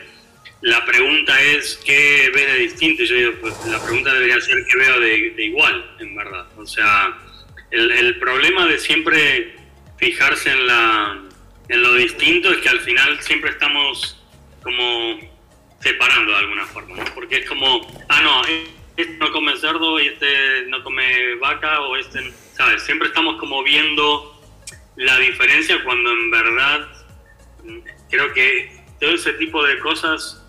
la 0.63 0.85
pregunta 0.85 1.41
es 1.41 1.81
qué 1.85 2.31
ves 2.35 2.47
de 2.47 2.59
distinto, 2.59 3.05
yo 3.05 3.17
digo, 3.17 3.33
pues 3.41 3.55
la 3.67 3.83
pregunta 3.83 4.13
debería 4.13 4.41
ser 4.41 4.57
qué 4.69 4.79
veo 4.79 5.01
de, 5.01 5.35
igual, 5.39 5.97
en 5.99 6.15
verdad, 6.15 6.47
o 6.57 6.67
sea, 6.67 7.17
el, 7.71 8.19
problema 8.19 8.67
de 8.67 8.79
siempre 8.79 9.57
fijarse 9.97 10.51
en, 10.51 10.67
la, 10.67 11.23
en 11.69 11.83
lo 11.83 11.95
distinto 11.95 12.53
es 12.53 12.59
que 12.59 12.69
al 12.69 12.81
final 12.81 13.21
siempre 13.23 13.51
estamos 13.51 14.23
como 14.63 15.19
separando 15.81 16.33
de 16.33 16.39
alguna 16.39 16.67
forma, 16.67 16.97
¿no? 16.97 17.05
porque 17.15 17.39
es 17.39 17.49
como, 17.49 17.81
ah, 18.09 18.21
no, 18.23 18.43
este 18.45 19.17
no 19.19 19.33
come 19.33 19.57
cerdo 19.57 19.99
y 19.99 20.09
este 20.09 20.67
no 20.67 20.83
come 20.83 21.37
vaca 21.37 21.81
o 21.81 21.97
este 21.97 22.33
Siempre 22.85 23.09
estamos 23.09 23.39
como 23.39 23.63
viendo 23.63 24.39
la 24.97 25.19
diferencia 25.19 25.83
cuando 25.83 26.13
en 26.13 26.31
verdad 26.31 26.89
creo 28.11 28.35
que 28.35 28.71
todo 29.01 29.15
ese 29.15 29.33
tipo 29.35 29.65
de 29.65 29.79
cosas 29.79 30.40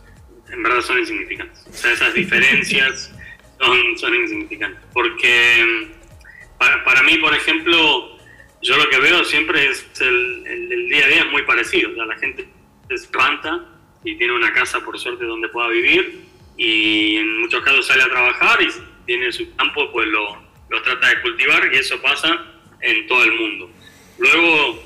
en 0.52 0.64
verdad 0.64 0.82
son 0.82 1.00
insignificantes. 1.00 1.66
O 1.70 1.74
sea, 1.74 1.92
esas 1.94 2.14
diferencias 2.14 3.14
son, 3.60 3.98
son 3.98 4.16
insignificantes. 4.16 4.82
Porque 4.94 5.92
para, 6.58 6.84
para, 6.84 7.04
mí, 7.04 7.18
por 7.18 7.34
ejemplo, 7.34 8.18
yo 8.62 8.78
lo 8.78 8.90
que 8.90 9.00
veo 9.00 9.24
siempre 9.24 9.70
es 9.70 9.86
el, 10.00 10.46
el, 10.48 10.90
día 10.90 11.06
a 11.06 11.08
día 11.08 11.20
es 11.22 11.32
muy 11.32 11.44
parecido. 11.44 11.92
O 11.92 11.96
sea, 11.96 12.06
la 12.06 12.18
gente 12.18 12.48
se 12.90 13.12
levanta 13.12 13.66
y 14.04 14.16
tiene 14.16 14.34
una 14.34 14.52
casa, 14.54 14.80
por 14.84 15.00
suerte, 15.00 15.26
donde 15.26 15.48
pueda 15.50 15.70
vivir 15.70 16.32
y 16.58 17.18
en 17.18 17.42
muchos 17.42 17.64
casos 17.64 17.88
sale 17.88 18.04
a 18.04 18.10
trabajar 18.10 18.62
y 18.62 18.68
tiene 19.06 19.32
su 19.32 19.56
campo, 19.56 19.92
pues 19.92 20.08
lo, 20.08 20.38
lo 20.70 20.82
trata 20.84 21.10
de 21.10 21.22
cultivar 21.22 21.74
y 21.74 21.78
eso 21.78 22.00
pasa 22.02 22.46
en 22.82 23.08
todo 23.08 23.24
el 23.24 23.34
mundo. 23.34 23.72
Luego, 24.20 24.84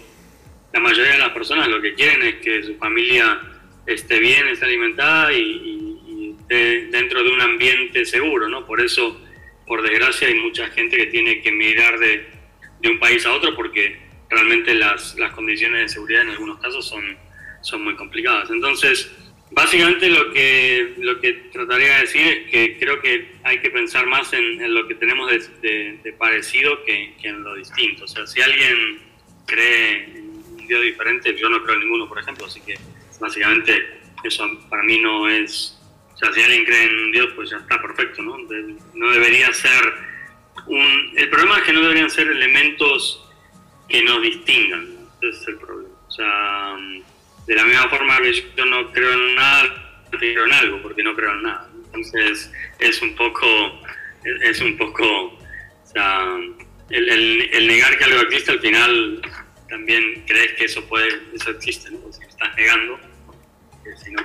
la 0.74 0.80
mayoría 0.80 1.14
de 1.14 1.20
las 1.20 1.30
personas 1.30 1.68
lo 1.68 1.82
que 1.82 1.94
quieren 1.94 2.22
es 2.22 2.36
que 2.36 2.64
su 2.64 2.78
familia 2.78 3.42
esté 3.86 4.20
bien, 4.20 4.48
esté 4.48 4.66
alimentada 4.66 5.34
y, 5.34 6.36
esté 6.42 6.88
dentro 6.88 7.24
de 7.24 7.30
un 7.32 7.42
ambiente 7.42 8.06
seguro, 8.06 8.48
¿no? 8.48 8.66
Por 8.66 8.80
eso, 8.80 9.20
por 9.66 9.82
desgracia, 9.82 10.28
hay 10.28 10.36
mucha 10.36 10.68
gente 10.70 10.96
que 10.98 11.08
tiene 11.08 11.42
que 11.42 11.50
emigrar 11.50 11.98
de, 11.98 12.28
de 12.82 12.90
un 12.90 13.00
país 13.00 13.26
a 13.26 13.34
otro 13.34 13.56
porque 13.56 13.98
realmente 14.30 14.76
las, 14.76 15.18
las 15.18 15.32
condiciones 15.32 15.82
de 15.82 15.90
seguridad 15.90 16.22
en 16.22 16.30
algunos 16.30 16.60
casos 16.60 16.88
son, 16.88 17.18
son 17.62 17.84
muy 17.84 17.96
complicadas. 17.96 18.50
Entonces, 18.52 19.12
Básicamente 19.52 20.10
lo 20.10 20.34
que, 20.34 20.96
lo 20.98 21.22
que 21.22 21.34
trataría 21.54 21.96
de 21.96 22.02
decir 22.02 22.28
es 22.28 22.52
que 22.52 22.78
creo 22.78 23.00
que 23.00 23.36
hay 23.44 23.60
que 23.60 23.70
pensar 23.70 24.08
más 24.08 24.34
en, 24.34 24.74
lo 24.74 24.88
que 24.88 24.96
tenemos 24.96 25.32
de, 25.62 26.16
parecido 26.18 26.84
que, 26.84 27.14
en 27.22 27.44
lo 27.44 27.56
distinto. 27.56 28.06
O 28.06 28.08
sea, 28.08 28.26
si 28.26 28.42
alguien 28.42 29.00
cree 29.46 30.04
en 30.16 30.30
un 30.60 30.68
Dios 30.68 30.82
diferente, 30.82 31.36
yo 31.38 31.48
no 31.48 31.64
creo 31.64 31.76
en 31.76 31.82
ninguno, 31.82 32.10
por 32.10 32.20
ejemplo, 32.20 32.48
así 32.48 32.60
que 32.62 32.76
básicamente 33.20 34.02
eso 34.24 34.48
para 34.70 34.84
mí 34.84 35.00
no 35.00 35.30
es... 35.30 35.80
O 36.14 36.18
sea, 36.18 36.32
si 36.32 36.42
alguien 36.42 36.64
cree 36.64 36.84
en 36.84 37.12
Dios, 37.12 37.30
pues 37.36 37.50
ya 37.50 37.58
está 37.58 37.82
perfecto, 37.82 38.22
¿no? 38.22 38.38
no 38.38 39.12
debería 39.12 39.52
ser 39.54 39.94
un... 40.68 41.12
El 41.16 41.30
problema 41.30 41.58
es 41.58 41.64
que 41.64 41.74
no 41.74 41.82
deberían 41.82 42.10
ser 42.10 42.28
elementos 42.28 43.30
que 43.90 44.02
nos 44.02 44.22
distingan, 44.22 44.96
ese 45.22 45.30
es 45.42 45.48
el 45.48 45.58
problema. 45.58 45.94
O 46.08 46.12
sea 46.12 46.78
de 47.48 47.56
la 47.56 47.64
misma 47.66 47.90
forma 47.90 48.20
que 48.22 48.34
yo 48.58 48.66
no 48.66 48.92
creo 48.92 49.14
en 49.14 49.36
nada, 49.36 50.06
creo 50.12 50.46
en 50.46 50.54
algo, 50.54 50.82
porque 50.82 51.04
no 51.04 51.16
creo 51.16 51.32
en 51.32 51.44
nada. 51.44 51.70
Entonces 51.86 52.52
es 52.80 53.02
un 53.02 53.16
poco, 53.16 53.48
es 54.24 54.62
un 54.62 54.78
poco, 54.78 55.06
o 55.06 55.88
sea, 55.92 56.38
el, 56.90 57.50
el, 57.52 57.68
negar 57.68 57.98
que 57.98 58.04
algo 58.04 58.22
existe 58.22 58.52
al 58.52 58.60
final 58.60 59.22
también 59.70 60.24
crees 60.26 60.54
que 60.54 60.66
eso 60.66 60.86
puede, 60.88 61.08
eso 61.34 61.52
existe, 61.52 61.92
¿no? 61.92 62.00
Negando, 62.56 63.00
si 64.04 64.12
no. 64.12 64.22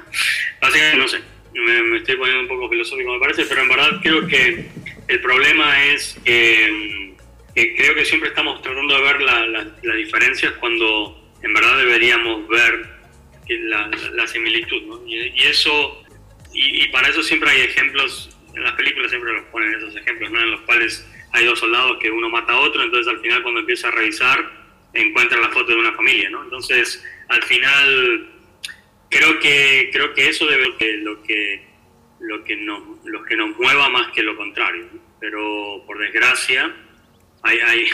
Básicamente 0.61 0.99
no 0.99 1.09
sé, 1.09 1.21
me, 1.55 1.97
estoy 1.99 2.17
poniendo 2.17 2.43
un 2.43 2.49
poco 2.49 2.69
filosófico 2.69 3.13
me 3.13 3.21
parece, 3.21 3.45
pero 3.47 3.63
en 3.63 3.69
verdad 3.69 4.01
creo 4.03 4.27
que 4.27 4.67
el 5.09 5.21
problema 5.21 5.85
es 5.87 6.19
que, 6.25 7.15
creo 7.55 7.95
que 7.95 8.05
siempre 8.05 8.31
estamos 8.31 8.63
tratando 8.63 8.95
de 8.95 9.03
ver 9.03 9.21
las 9.23 9.97
diferencias 9.97 10.53
cuando 10.55 11.21
en 11.43 11.53
verdad 11.55 11.79
deberíamos 11.79 12.47
ver 12.49 13.01
la, 13.59 14.27
similitud, 14.27 14.83
¿no? 14.83 15.07
Y, 15.07 15.43
eso, 15.43 16.03
y, 16.53 16.87
para 16.89 17.09
eso 17.09 17.23
siempre 17.23 17.51
hay 17.51 17.63
ejemplos, 17.63 18.37
en 18.55 18.63
las 18.63 18.73
películas 18.75 19.11
siempre 19.11 19.33
los 19.33 19.45
ponen 19.47 19.75
esos 19.75 19.97
ejemplos, 19.97 20.31
¿no? 20.31 20.41
En 20.41 20.51
los 20.53 20.61
cuales 20.63 21.07
hay 21.33 21.45
dos 21.45 21.59
soldados 21.59 21.99
que 22.01 22.11
uno 22.11 22.29
mata 22.29 22.53
a 22.53 22.61
otro, 22.61 22.83
entonces 22.83 23.13
al 23.13 23.21
final 23.21 23.43
cuando 23.43 23.61
empieza 23.61 23.89
a 23.89 23.93
revisar 23.93 24.61
encuentra 24.93 25.41
la 25.41 25.51
foto 25.51 25.73
de 25.73 25.77
una 25.77 25.93
familia, 25.93 26.31
¿no? 26.31 26.43
Entonces, 26.45 27.05
al 27.31 27.43
final 27.45 28.29
creo 29.09 29.39
que 29.39 29.91
creo 29.93 30.13
que 30.15 30.29
eso 30.29 30.47
debe 30.47 30.77
ser 30.79 30.99
lo 30.99 31.23
que 31.23 31.63
lo 32.21 32.45
que 32.45 32.57
nos 32.57 32.83
lo 33.05 33.25
que 33.25 33.37
nos 33.37 33.57
mueva 33.57 33.89
más 33.89 34.13
que 34.13 34.23
lo 34.23 34.37
contrario, 34.37 34.87
pero 35.19 35.83
por 35.87 35.99
desgracia 35.99 36.75
hay, 37.43 37.59
hay 37.61 37.87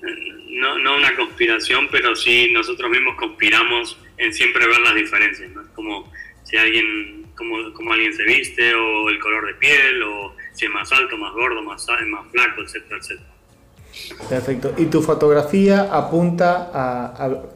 no, 0.50 0.78
no 0.78 0.96
una 0.96 1.16
conspiración, 1.16 1.88
pero 1.90 2.14
sí 2.14 2.50
nosotros 2.52 2.90
mismos 2.90 3.16
conspiramos 3.16 3.98
en 4.18 4.32
siempre 4.32 4.66
ver 4.66 4.80
las 4.80 4.94
diferencias, 4.94 5.50
¿no? 5.50 5.62
Como 5.74 6.12
si 6.44 6.56
alguien, 6.56 7.26
como, 7.36 7.72
como 7.72 7.92
alguien 7.92 8.12
se 8.12 8.24
viste, 8.24 8.74
o 8.74 9.08
el 9.08 9.18
color 9.18 9.46
de 9.46 9.54
piel, 9.54 10.02
o 10.02 10.36
si 10.52 10.66
es 10.66 10.70
más 10.70 10.92
alto, 10.92 11.16
más 11.16 11.32
gordo, 11.32 11.62
más, 11.62 11.86
más 12.06 12.30
flaco, 12.30 12.62
etcétera, 12.62 12.98
etcétera. 12.98 13.33
Perfecto. 14.28 14.72
Y 14.76 14.86
tu 14.86 15.02
fotografía 15.02 15.88
apunta 15.92 16.70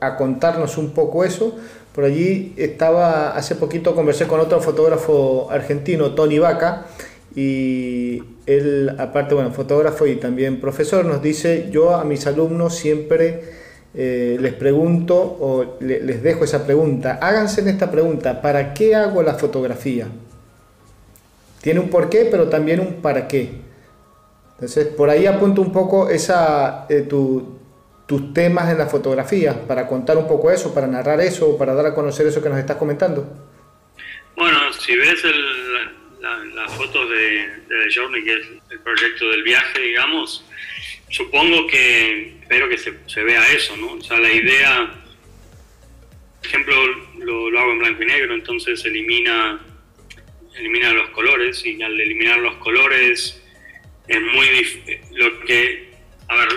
a, 0.00 0.16
contarnos 0.16 0.78
un 0.78 0.90
poco 0.90 1.24
eso, 1.24 1.56
Por 1.94 2.04
allí 2.04 2.54
estaba, 2.56 3.30
hace 3.36 3.56
poquito 3.56 3.94
conversé 3.94 4.26
con 4.26 4.38
otro 4.38 4.60
fotógrafo 4.60 5.48
argentino, 5.50 6.14
Tony 6.14 6.38
Vaca, 6.38 6.86
y 7.34 8.22
él, 8.46 8.94
aparte, 8.98 9.34
bueno, 9.34 9.50
fotógrafo 9.50 10.06
y 10.06 10.16
también 10.16 10.60
profesor, 10.60 11.04
nos 11.04 11.22
dice, 11.22 11.68
yo 11.72 11.96
a 11.96 12.04
mis 12.04 12.26
alumnos 12.26 12.76
siempre 12.76 13.42
eh, 13.94 14.36
les 14.40 14.54
pregunto 14.54 15.16
o 15.16 15.76
les 15.80 16.22
dejo 16.22 16.44
esa 16.44 16.64
pregunta, 16.64 17.18
háganse 17.20 17.62
en 17.62 17.68
esta 17.68 17.90
pregunta, 17.90 18.42
¿para 18.42 18.74
qué 18.74 18.94
hago 18.94 19.22
la 19.22 19.34
fotografía? 19.34 20.06
Tiene 21.60 21.80
un 21.80 21.88
porqué, 21.90 22.28
pero 22.30 22.48
también 22.48 22.80
un 22.80 22.94
para 23.02 23.26
qué. 23.26 23.67
Entonces, 24.58 24.88
por 24.88 25.08
ahí 25.08 25.24
apunto 25.24 25.62
un 25.62 25.72
poco 25.72 26.10
esa, 26.10 26.84
eh, 26.90 27.06
tus 27.08 28.34
temas 28.34 28.68
en 28.72 28.78
la 28.78 28.86
fotografía, 28.86 29.64
para 29.68 29.86
contar 29.86 30.16
un 30.16 30.26
poco 30.26 30.50
eso, 30.50 30.74
para 30.74 30.88
narrar 30.88 31.20
eso, 31.20 31.56
para 31.56 31.74
dar 31.74 31.86
a 31.86 31.94
conocer 31.94 32.26
eso 32.26 32.42
que 32.42 32.48
nos 32.48 32.58
estás 32.58 32.76
comentando. 32.76 33.24
Bueno, 34.34 34.72
si 34.72 34.96
ves 34.96 35.22
las 36.54 36.72
fotos 36.74 37.08
de, 37.08 37.48
de 37.68 37.94
Journey, 37.94 38.24
que 38.24 38.32
es 38.32 38.46
el 38.70 38.80
proyecto 38.80 39.28
del 39.30 39.44
viaje, 39.44 39.80
digamos, 39.80 40.44
supongo 41.08 41.68
que, 41.68 42.38
espero 42.40 42.68
que 42.68 42.78
se, 42.78 43.22
vea 43.22 43.52
eso, 43.52 43.76
¿no? 43.76 43.92
O 43.92 44.00
sea, 44.00 44.18
la 44.18 44.32
idea, 44.32 44.90
por 46.40 46.46
ejemplo, 46.48 46.74
lo, 47.18 47.48
lo 47.48 47.60
hago 47.60 47.72
en 47.72 47.78
blanco 47.78 48.02
y 48.02 48.06
negro, 48.06 48.34
entonces 48.34 48.84
elimina, 48.84 49.60
elimina 50.56 50.92
los 50.94 51.10
colores 51.10 51.64
y 51.64 51.80
al 51.80 52.00
eliminar 52.00 52.40
los 52.40 52.56
colores 52.56 53.40
es 54.08 54.22
muy. 54.22 54.98
Lo 55.12 55.40
que, 55.40 55.92
a 56.28 56.36
ver, 56.36 56.48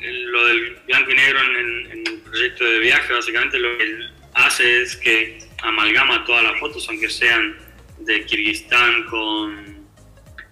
lo 0.00 0.46
del 0.46 0.76
blanco 0.86 1.10
y 1.10 1.14
negro 1.14 1.40
en, 1.40 2.06
el 2.06 2.20
proyecto 2.20 2.64
de 2.64 2.78
viaje, 2.80 3.12
básicamente 3.12 3.58
lo 3.58 3.76
que 3.78 3.98
hace 4.34 4.82
es 4.82 4.96
que 4.96 5.38
amalgama 5.62 6.24
todas 6.24 6.44
las 6.44 6.58
fotos, 6.60 6.86
aunque 6.88 7.08
sean 7.08 7.56
de 8.00 8.24
Kirguistán 8.26 9.04
con, 9.04 9.86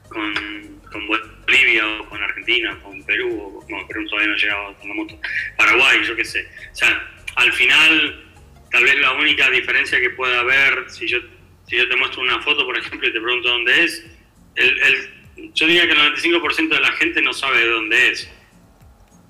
con, 0.09 0.63
Bolivia 1.07 1.87
o 1.87 2.09
con 2.09 2.23
Argentina, 2.23 2.79
con 2.83 3.03
Perú, 3.05 3.61
o 3.61 3.71
no, 3.71 3.87
Perú 3.89 4.07
todavía 4.09 4.29
no 4.29 4.35
ha 4.35 4.39
llegado 4.39 4.75
con 4.79 4.89
la 4.89 4.95
moto, 4.95 5.21
Paraguay, 5.57 6.05
yo 6.05 6.15
qué 6.17 6.25
sé. 6.25 6.49
O 6.71 6.75
sea, 6.75 7.11
al 7.37 7.53
final, 7.53 8.25
tal 8.71 8.85
vez 8.85 8.99
la 9.01 9.13
única 9.13 9.51
diferencia 9.51 10.01
que 10.01 10.11
pueda 10.11 10.41
haber, 10.41 10.91
si 10.91 11.09
yo, 11.09 11.19
si 11.67 11.77
yo 11.77 11.89
te 11.89 11.97
muestro 11.97 12.23
una 12.23 12.41
foto, 12.43 12.65
por 12.65 12.79
ejemplo, 12.79 13.09
y 13.09 13.13
te 13.13 13.21
pregunto 13.21 13.49
dónde 13.49 13.85
es, 13.85 14.07
el, 14.55 14.83
el 14.83 15.22
yo 15.37 15.67
diría 15.67 15.87
que 15.87 15.93
el 15.93 16.15
95% 16.15 16.69
de 16.69 16.81
la 16.81 16.93
gente 16.93 17.23
no 17.23 17.33
sabe 17.33 17.59
de 17.59 17.69
dónde 17.69 18.11
es. 18.11 18.31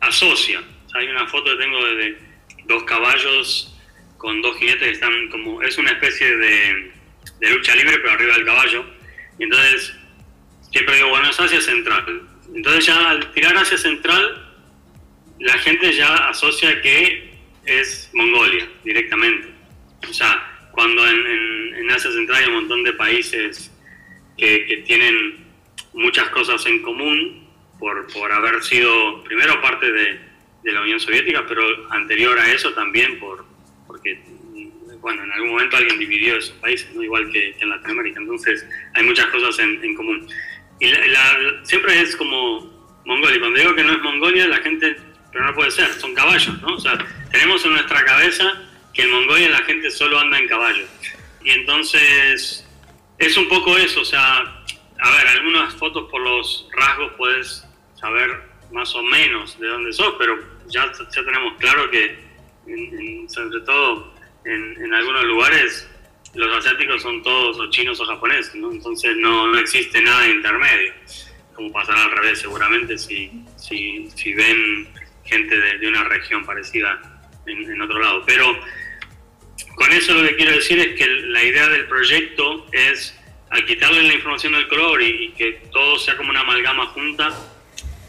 Asocia. 0.01 0.63
hay 0.95 1.09
una 1.09 1.27
foto 1.29 1.51
que 1.53 1.63
tengo 1.63 1.85
de, 1.85 2.19
dos 2.65 2.83
caballos 2.85 3.79
con 4.19 4.41
dos 4.43 4.57
jinetes 4.59 4.83
que 4.83 4.91
están 4.91 5.29
como. 5.29 5.63
Es 5.63 5.79
una 5.79 5.93
especie 5.93 6.37
de, 6.37 6.93
lucha 7.41 7.75
libre, 7.75 7.99
pero 7.99 8.13
arriba 8.13 8.35
del 8.35 8.45
caballo. 8.45 8.85
Y 9.39 9.45
entonces, 9.45 9.95
siempre 10.71 10.97
digo, 10.97 11.09
bueno, 11.09 11.31
es 11.31 11.39
Asia 11.39 11.61
Central. 11.61 12.23
Entonces, 12.55 12.87
ya 12.87 13.11
al 13.11 13.33
tirar 13.33 13.57
Asia 13.57 13.79
Central, 13.79 14.55
la 15.39 15.59
gente 15.59 15.93
ya 15.93 16.15
asocia 16.29 16.81
que 16.83 17.33
es 17.65 18.11
Mongolia 18.13 18.69
directamente. 18.85 19.49
O 20.09 20.13
sea, 20.13 20.69
cuando 20.73 21.07
en, 21.09 21.91
Asia 21.91 22.11
Central 22.11 22.43
hay 22.43 22.49
un 22.49 22.55
montón 22.55 22.85
de 22.85 22.93
países 22.95 23.71
que, 24.39 24.65
que 24.67 24.77
tienen 24.79 25.42
muchas 25.95 26.29
cosas 26.31 26.65
en 26.67 26.83
común 26.83 27.49
por, 27.79 28.07
por 28.13 28.33
haber 28.33 28.63
sido 28.63 29.23
primero 29.25 29.61
parte 29.61 29.91
de, 29.91 30.21
de, 30.63 30.73
la 30.73 30.83
Unión 30.83 31.01
Soviética, 31.01 31.45
pero 31.47 31.63
anterior 31.91 32.39
a 32.39 32.53
eso 32.53 32.73
también 32.73 33.19
por, 33.19 33.45
porque 33.87 34.21
bueno, 35.01 35.25
en 35.25 35.33
algún 35.33 35.51
momento 35.51 35.77
alguien 35.77 35.99
dividió 35.99 36.37
esos 36.37 36.55
países, 36.57 36.95
¿no? 36.95 37.03
igual 37.03 37.29
que, 37.31 37.57
en 37.59 37.69
Latinoamérica, 37.69 38.21
entonces 38.21 38.65
hay 38.95 39.03
muchas 39.05 39.27
cosas 39.27 39.59
en, 39.59 39.83
en 39.85 39.95
común. 39.97 40.29
Y 40.79 40.93
siempre 41.65 42.01
es 42.01 42.17
como 42.17 42.73
Mongolia, 43.05 43.41
cuando 43.41 43.59
digo 43.59 43.75
que 43.75 43.85
no 43.85 43.93
es 43.93 44.01
Mongolia, 44.01 44.47
la 44.47 44.59
gente, 44.59 44.97
pero 45.33 45.45
no 45.45 45.55
puede 45.55 45.71
ser, 45.71 45.89
son 45.95 46.15
caballos, 46.15 46.61
¿no? 46.63 46.75
O 46.75 46.81
sea, 46.81 46.97
tenemos 47.31 47.65
en 47.65 47.73
nuestra 47.73 48.05
cabeza 48.05 48.63
que 48.95 49.03
en 49.03 49.11
Mongolia 49.11 49.49
la 49.49 49.65
gente 49.65 49.91
solo 49.91 50.19
anda 50.19 50.39
en 50.39 50.47
caballo. 50.47 50.85
Y 51.45 51.51
entonces 51.51 52.65
es 53.19 53.37
un 53.37 53.49
poco 53.49 53.77
eso, 53.77 54.01
o 54.01 54.05
sea, 54.05 54.63
a 55.03 55.11
ver, 55.11 55.27
algunas 55.27 55.75
fotos 55.75 56.09
por 56.11 56.21
los 56.21 56.69
rasgos 56.77 57.13
puedes 57.17 57.67
saber 57.95 58.41
más 58.71 58.95
o 58.95 59.03
menos 59.03 59.59
de 59.59 59.67
dónde 59.67 59.93
sos, 59.93 60.15
pero 60.17 60.39
ya, 60.69 60.91
ya 60.93 61.25
tenemos 61.25 61.55
claro 61.59 61.91
que, 61.91 62.19
sobre 63.29 63.61
todo 63.63 64.15
en, 64.45 64.95
algunos 64.95 65.25
lugares, 65.25 65.91
los 66.35 66.57
asiáticos 66.57 67.03
son 67.03 67.21
todos 67.23 67.59
o 67.59 67.69
chinos 67.71 68.01
o 68.01 68.07
japoneses, 68.07 68.55
¿no? 68.55 68.71
entonces 68.71 69.17
no, 69.17 69.49
no 69.49 69.59
existe 69.59 70.01
nada 70.01 70.29
intermedio, 70.29 70.93
como 71.55 71.73
pasará 71.73 72.05
al 72.05 72.13
revés 72.13 72.39
seguramente 72.39 72.97
si, 72.97 73.45
si, 73.57 74.09
si 74.15 74.35
ven 74.35 74.89
gente 75.25 75.59
de, 75.59 75.79
de, 75.79 75.89
una 75.89 76.05
región 76.05 76.45
parecida 76.47 77.01
en, 77.47 77.71
en 77.71 77.83
otro 77.83 77.99
lado. 77.99 78.23
Pero 78.25 78.57
con 79.75 79.93
eso 79.93 80.15
lo 80.15 80.29
que 80.29 80.37
quiero 80.37 80.53
decir 80.53 80.79
es 80.79 80.95
que 80.97 81.07
la 81.07 81.43
idea 81.43 81.69
del 81.69 81.87
proyecto 81.87 82.67
es 82.73 83.19
al 83.53 83.67
quitarle 83.67 84.03
la 84.03 84.15
información 84.15 84.55
del 84.55 84.67
color 84.67 85.03
y, 85.03 85.31
que 85.37 85.61
todo 85.71 85.99
sea 85.99 86.17
como 86.17 86.31
una 86.31 86.41
amalgama 86.41 86.87
junta, 86.87 87.31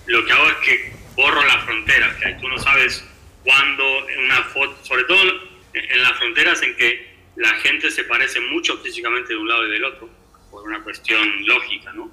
lo 0.08 0.26
que 0.26 0.32
hago 0.32 0.50
es 0.50 0.56
que 0.58 0.94
borro 1.16 1.46
las 1.46 1.66
fronteras, 1.66 2.16
que 2.16 2.34
tú 2.42 2.48
no 2.48 2.58
sabes 2.58 3.06
cuándo 3.44 4.10
en 4.10 4.20
una 4.26 4.42
foto, 4.46 4.78
sobre 4.86 5.04
todo 5.04 5.22
en 5.74 6.02
las 6.02 6.14
fronteras 6.14 6.62
en 6.64 6.76
que 6.78 7.14
la 7.36 7.50
gente 7.56 7.92
se 7.92 8.06
parece 8.06 8.40
mucho 8.40 8.78
físicamente 8.78 9.34
de 9.34 9.40
un 9.40 9.50
lado 9.50 9.68
y 9.68 9.72
del 9.72 9.84
otro, 9.84 10.10
por 10.50 10.64
una 10.64 10.82
cuestión 10.82 11.46
lógica, 11.46 11.92
¿no? 11.92 12.10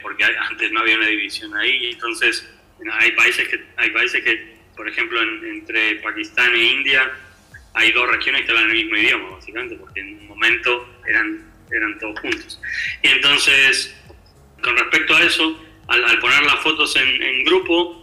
Porque 0.00 0.24
antes 0.24 0.72
no 0.72 0.80
había 0.80 0.96
una 0.96 1.06
división 1.06 1.54
ahí, 1.56 1.90
entonces 1.92 2.52
hay 2.98 3.12
países 3.12 3.48
que, 3.48 3.64
hay 3.76 3.90
países 3.90 4.24
que 4.24 4.52
por 4.76 4.88
ejemplo, 4.88 5.20
entre 5.22 5.96
Pakistán 5.96 6.54
e 6.54 6.64
India 6.64 7.12
hay 7.74 7.92
dos 7.92 8.10
regiones 8.10 8.44
que 8.44 8.50
hablan 8.50 8.70
el 8.70 8.76
mismo 8.76 8.96
idioma, 8.96 9.30
básicamente, 9.30 9.76
porque 9.76 10.00
en 10.00 10.18
un 10.18 10.26
momento 10.28 11.00
eran 11.06 11.51
eran 11.72 11.98
todos 11.98 12.20
juntos. 12.20 12.60
Y 13.02 13.08
entonces, 13.08 13.96
con 14.62 14.76
respecto 14.76 15.14
a 15.14 15.22
eso, 15.22 15.58
al, 15.88 16.18
poner 16.18 16.42
las 16.44 16.60
fotos 16.60 16.94
en, 16.96 17.44
grupo 17.44 17.98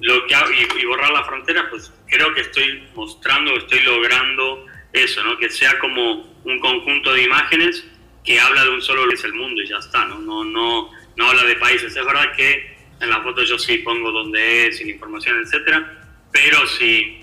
lo 0.00 0.26
que 0.26 0.34
y, 0.34 0.82
y, 0.82 0.84
borrar 0.86 1.10
las 1.10 1.26
fronteras, 1.26 1.64
pues 1.70 1.92
creo 2.08 2.32
que 2.34 2.40
estoy 2.40 2.88
mostrando, 2.94 3.56
estoy 3.56 3.80
logrando 3.80 4.66
eso, 4.92 5.22
¿no? 5.22 5.36
que 5.38 5.50
sea 5.50 5.78
como 5.78 6.40
un 6.44 6.58
conjunto 6.58 7.12
de 7.12 7.22
imágenes 7.22 7.84
que 8.24 8.40
habla 8.40 8.64
de 8.64 8.70
un 8.70 8.82
solo 8.82 9.06
que 9.08 9.14
es 9.14 9.24
el 9.24 9.34
mundo 9.34 9.62
y 9.62 9.68
ya 9.68 9.76
está, 9.78 10.04
¿no? 10.04 10.18
No, 10.18 10.44
no, 10.44 10.90
no 11.16 11.28
habla 11.28 11.44
de 11.44 11.56
países. 11.56 11.96
Es 11.96 12.04
verdad 12.04 12.34
que 12.36 12.76
en 13.00 13.08
las 13.08 13.22
fotos 13.22 13.48
yo 13.48 13.58
sí 13.58 13.78
pongo 13.78 14.12
dónde 14.12 14.66
es, 14.66 14.78
sin 14.78 14.90
información, 14.90 15.40
etcétera, 15.42 16.04
pero 16.32 16.66
si 16.66 17.19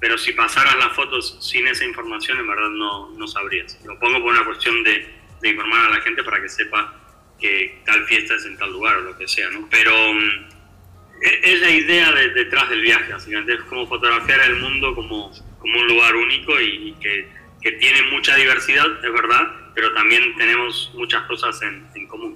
pero 0.00 0.18
si 0.18 0.32
pasaras 0.32 0.76
las 0.76 0.92
fotos 0.94 1.38
sin 1.40 1.66
esa 1.66 1.84
información, 1.84 2.38
en 2.38 2.46
verdad 2.46 2.70
no, 2.70 3.10
no 3.10 3.26
sabrías. 3.26 3.78
Lo 3.84 3.98
pongo 3.98 4.20
por 4.22 4.32
una 4.32 4.44
cuestión 4.44 4.82
de, 4.84 5.06
de, 5.40 5.48
informar 5.48 5.86
a 5.86 5.90
la 5.90 6.00
gente 6.00 6.22
para 6.22 6.40
que 6.40 6.48
sepa 6.48 7.00
que 7.40 7.80
tal 7.84 8.04
fiesta 8.06 8.34
es 8.34 8.44
en 8.44 8.56
tal 8.56 8.72
lugar 8.72 8.96
o 8.96 9.00
lo 9.00 9.18
que 9.18 9.26
sea, 9.28 9.48
¿no? 9.50 9.68
Pero 9.70 10.14
mm, 10.14 10.48
e, 11.22 11.40
es 11.52 11.60
la 11.60 11.70
idea 11.70 12.12
detrás 12.12 12.68
del 12.68 12.82
viaje, 12.82 13.12
básicamente 13.12 13.54
es 13.54 13.62
como 13.62 13.86
fotografiar 13.86 14.40
el 14.40 14.56
mundo 14.56 14.94
como, 14.94 15.32
como 15.58 15.80
un 15.80 15.86
lugar 15.86 16.14
único 16.16 16.60
y, 16.60 16.92
que, 17.00 17.28
que, 17.62 17.72
tiene 17.72 18.02
mucha 18.10 18.36
diversidad, 18.36 18.86
es 19.04 19.12
verdad, 19.12 19.72
pero 19.74 19.92
también 19.94 20.36
tenemos 20.36 20.92
muchas 20.94 21.22
cosas 21.22 21.60
en 21.62 22.06
común. 22.06 22.33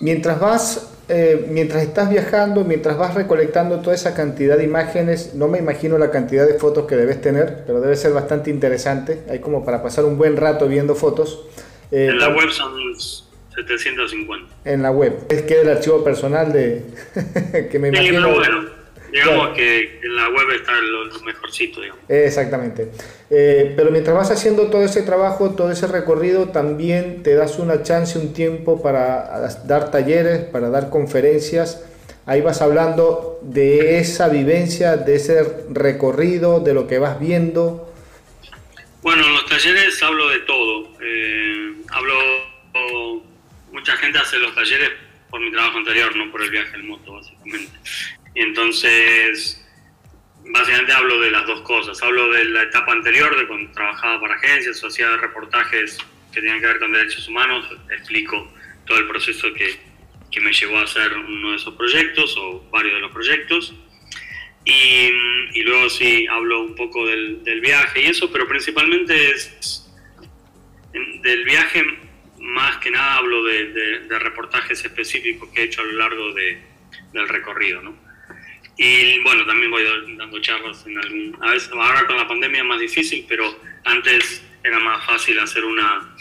Mientras 0.00 0.40
vas, 0.40 0.90
eh, 1.08 1.46
mientras 1.50 1.82
estás 1.82 2.10
viajando, 2.10 2.64
mientras 2.64 2.96
vas 2.96 3.14
recolectando 3.14 3.80
toda 3.80 3.94
esa 3.94 4.14
cantidad 4.14 4.56
de 4.56 4.64
imágenes, 4.64 5.34
no 5.34 5.48
me 5.48 5.58
imagino 5.58 5.98
la 5.98 6.10
cantidad 6.10 6.46
de 6.46 6.54
fotos 6.54 6.86
que 6.86 6.96
debes 6.96 7.20
tener, 7.20 7.64
pero 7.66 7.80
debe 7.80 7.96
ser 7.96 8.12
bastante 8.12 8.50
interesante. 8.50 9.22
Hay 9.28 9.40
como 9.40 9.64
para 9.64 9.82
pasar 9.82 10.04
un 10.04 10.18
buen 10.18 10.36
rato 10.36 10.68
viendo 10.68 10.94
fotos. 10.94 11.46
Eh, 11.90 12.08
en 12.10 12.18
la 12.18 12.28
web 12.28 12.50
son 12.50 12.72
750. 13.54 14.54
En 14.64 14.82
la 14.82 14.90
web. 14.90 15.14
Es 15.28 15.42
que 15.42 15.60
el 15.60 15.68
archivo 15.68 16.04
personal 16.04 16.52
de 16.52 16.84
que 17.70 17.78
me 17.78 17.88
imagino. 17.88 18.34
bueno 18.34 18.77
Digamos 19.12 19.56
que 19.56 20.00
en 20.02 20.16
la 20.16 20.28
web 20.28 20.50
está 20.54 20.72
lo, 20.80 21.20
mejorcito, 21.20 21.80
digamos. 21.80 22.02
Exactamente. 22.08 22.90
Eh, 23.30 23.72
pero 23.76 23.90
mientras 23.90 24.16
vas 24.16 24.30
haciendo 24.30 24.68
todo 24.68 24.82
ese 24.82 25.02
trabajo, 25.02 25.54
todo 25.54 25.70
ese 25.70 25.86
recorrido, 25.86 26.48
también 26.50 27.22
te 27.22 27.34
das 27.34 27.58
una 27.58 27.82
chance, 27.82 28.18
un 28.18 28.32
tiempo 28.32 28.82
para 28.82 29.48
dar 29.64 29.90
talleres, 29.90 30.40
para 30.40 30.70
dar 30.70 30.90
conferencias. 30.90 31.84
Ahí 32.26 32.42
vas 32.42 32.60
hablando 32.60 33.38
de 33.42 33.98
esa 33.98 34.28
vivencia, 34.28 34.98
de 34.98 35.16
ese 35.16 35.42
recorrido, 35.70 36.60
de 36.60 36.74
lo 36.74 36.86
que 36.86 36.98
vas 36.98 37.18
viendo. 37.18 37.90
Bueno, 39.00 39.24
en 39.24 39.32
los 39.32 39.46
talleres 39.46 40.02
hablo 40.02 40.28
de 40.28 40.40
todo. 40.40 40.88
Eh, 41.00 41.72
hablo, 41.90 43.22
mucha 43.72 43.96
gente 43.96 44.18
hace 44.18 44.36
los 44.36 44.54
talleres 44.54 44.90
por 45.30 45.40
mi 45.40 45.50
trabajo 45.50 45.78
anterior, 45.78 46.14
no 46.16 46.30
por 46.30 46.42
el 46.42 46.50
viaje 46.50 46.76
en 46.76 46.88
moto, 46.88 47.14
básicamente. 47.14 47.72
Y 48.34 48.42
entonces 48.42 49.64
básicamente 50.50 50.92
hablo 50.92 51.20
de 51.20 51.30
las 51.30 51.46
dos 51.46 51.60
cosas. 51.62 52.02
Hablo 52.02 52.30
de 52.32 52.44
la 52.46 52.62
etapa 52.62 52.92
anterior, 52.92 53.36
de 53.36 53.46
cuando 53.46 53.70
trabajaba 53.72 54.20
para 54.20 54.34
agencias 54.34 54.82
o 54.82 54.88
hacía 54.88 55.16
reportajes 55.16 55.98
que 56.32 56.40
tenían 56.40 56.60
que 56.60 56.66
ver 56.66 56.78
con 56.78 56.92
derechos 56.92 57.28
humanos. 57.28 57.66
Explico 57.90 58.52
todo 58.86 58.98
el 58.98 59.06
proceso 59.06 59.52
que, 59.54 59.78
que 60.30 60.40
me 60.40 60.52
llevó 60.52 60.78
a 60.78 60.84
hacer 60.84 61.12
uno 61.12 61.50
de 61.50 61.56
esos 61.56 61.74
proyectos 61.74 62.36
o 62.38 62.68
varios 62.70 62.94
de 62.94 63.00
los 63.00 63.12
proyectos. 63.12 63.74
Y, 64.64 65.10
y 65.54 65.62
luego 65.62 65.88
sí 65.88 66.26
hablo 66.26 66.62
un 66.62 66.74
poco 66.74 67.06
del, 67.06 67.42
del, 67.42 67.60
viaje 67.60 68.02
y 68.02 68.06
eso, 68.06 68.30
pero 68.30 68.46
principalmente 68.46 69.30
es 69.30 69.90
del 71.22 71.44
viaje, 71.44 71.84
más 72.38 72.76
que 72.78 72.90
nada 72.90 73.16
hablo 73.16 73.44
de, 73.44 73.72
de, 73.72 73.98
de 74.00 74.18
reportajes 74.18 74.84
específicos 74.84 75.48
que 75.54 75.62
he 75.62 75.64
hecho 75.64 75.80
a 75.80 75.84
lo 75.84 75.92
largo 75.92 76.32
de, 76.34 76.60
del 77.14 77.28
recorrido. 77.28 77.80
¿no? 77.80 78.07
Y 78.80 79.18
bueno, 79.24 79.44
también 79.44 79.72
voy 79.72 79.84
dando 80.16 80.40
charlas 80.40 80.86
en 80.86 80.96
algún... 80.96 81.36
A 81.40 81.50
veces, 81.50 81.68
ahora 81.72 82.06
con 82.06 82.16
la 82.16 82.28
pandemia 82.28 82.60
es 82.60 82.64
más 82.64 82.78
difícil, 82.78 83.26
pero 83.28 83.60
antes 83.84 84.44
era 84.62 84.78
más 84.78 85.04
fácil 85.04 85.36
hacer 85.40 85.64
una... 85.64 86.14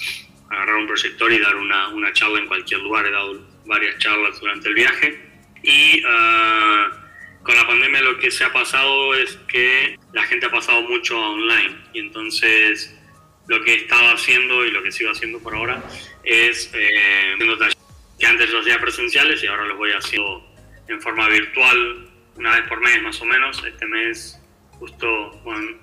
agarrar 0.49 0.75
un 0.75 0.87
proyector 0.87 1.31
y 1.31 1.37
dar 1.37 1.55
una, 1.55 1.89
una 1.89 2.11
charla 2.13 2.39
en 2.39 2.47
cualquier 2.47 2.79
lugar. 2.81 3.05
He 3.05 3.11
dado 3.11 3.47
varias 3.65 3.99
charlas 3.99 4.39
durante 4.39 4.69
el 4.69 4.73
viaje. 4.73 5.21
Y 5.61 6.03
uh, 6.03 7.43
con 7.43 7.55
la 7.55 7.67
pandemia 7.67 8.01
lo 8.01 8.17
que 8.17 8.31
se 8.31 8.43
ha 8.43 8.51
pasado 8.51 9.13
es 9.13 9.37
que 9.47 9.95
la 10.13 10.23
gente 10.23 10.47
ha 10.47 10.51
pasado 10.51 10.81
mucho 10.81 11.15
online. 11.15 11.75
Y 11.93 11.99
entonces 11.99 12.97
lo 13.47 13.63
que 13.63 13.73
he 13.73 13.75
estado 13.75 14.15
haciendo 14.15 14.65
y 14.65 14.71
lo 14.71 14.81
que 14.81 14.91
sigo 14.91 15.11
haciendo 15.11 15.39
por 15.39 15.53
ahora 15.53 15.83
es 16.23 16.71
eh, 16.73 17.35
que 18.19 18.25
antes 18.25 18.49
los 18.49 18.61
hacía 18.61 18.79
presenciales 18.79 19.43
y 19.43 19.47
ahora 19.47 19.65
los 19.65 19.77
voy 19.77 19.91
haciendo 19.91 20.43
en 20.87 20.99
forma 21.01 21.29
virtual 21.29 22.06
una 22.37 22.55
vez 22.55 22.67
por 22.67 22.79
mes 22.79 23.01
más 23.01 23.21
o 23.21 23.25
menos. 23.25 23.63
Este 23.65 23.85
mes, 23.85 24.39
justo, 24.79 25.31
bueno, 25.43 25.77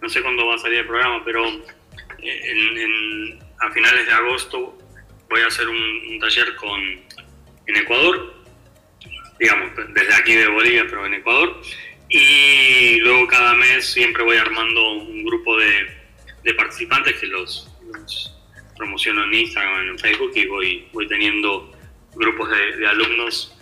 no 0.00 0.08
sé 0.08 0.22
cuándo 0.22 0.46
va 0.46 0.54
a 0.54 0.58
salir 0.58 0.78
el 0.78 0.86
programa, 0.86 1.22
pero 1.24 1.46
en, 2.18 3.38
a 3.60 3.70
finales 3.70 4.06
de 4.06 4.12
agosto 4.12 4.78
voy 5.28 5.40
a 5.42 5.46
hacer 5.46 5.68
un, 5.68 6.18
taller 6.20 6.54
con, 6.56 6.80
en 6.80 7.76
Ecuador, 7.76 8.34
digamos, 9.38 9.70
desde 9.94 10.14
aquí 10.14 10.34
de 10.34 10.48
Bolivia, 10.48 10.84
pero 10.88 11.06
en 11.06 11.14
Ecuador. 11.14 11.60
Y 12.08 12.98
luego 13.00 13.26
cada 13.28 13.54
mes 13.54 13.86
siempre 13.92 14.24
voy 14.24 14.36
armando 14.36 14.92
un 14.92 15.24
grupo 15.24 15.56
de, 15.56 15.88
de 16.42 16.54
participantes 16.54 17.18
que 17.20 17.26
los, 17.26 17.70
promociono 18.76 19.24
en 19.24 19.34
Instagram, 19.34 19.88
en 19.90 19.98
Facebook 19.98 20.32
y 20.34 20.46
voy, 20.46 20.88
voy 20.92 21.06
teniendo 21.06 21.70
grupos 22.14 22.48
de 22.50 22.86
alumnos. 22.86 23.56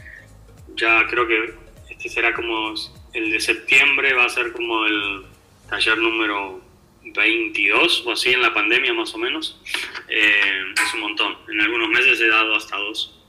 Ya 0.77 1.05
creo 1.09 1.27
que 1.27 1.68
este 1.99 2.11
será 2.11 2.33
como 2.33 2.75
el 3.13 3.33
de 3.33 3.41
septiembre, 3.41 4.15
va 4.15 4.25
a 4.25 4.29
ser 4.29 4.53
como 4.53 4.87
el 4.87 5.25
taller 5.69 5.99
número 5.99 6.61
22 7.03 8.05
o 8.07 8.13
así 8.13 8.31
en 8.31 8.43
la 8.43 8.55
pandemia 8.55 8.93
más 8.93 9.13
o 9.15 9.19
menos. 9.19 9.61
Eh, 10.09 10.63
es 10.81 10.95
un 10.95 11.01
montón. 11.01 11.37
En 11.49 11.61
algunos 11.61 11.89
meses 11.89 12.21
he 12.21 12.29
dado 12.29 12.55
hasta 12.55 12.77
dos. 12.77 13.21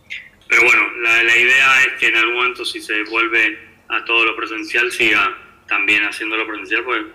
Pero 0.47 0.63
bueno, 0.63 0.84
la, 1.01 1.23
la, 1.23 1.36
idea 1.36 1.84
es 1.84 1.93
que 1.99 2.08
en 2.08 2.17
algún 2.17 2.36
momento 2.36 2.63
si 2.63 2.79
se 2.79 3.03
vuelve 3.03 3.58
a 3.88 4.05
todo 4.05 4.25
lo 4.25 4.36
presencial, 4.36 4.91
siga 4.91 5.36
también 5.67 6.03
haciéndolo 6.03 6.47
presencial, 6.47 6.84
porque 6.84 7.05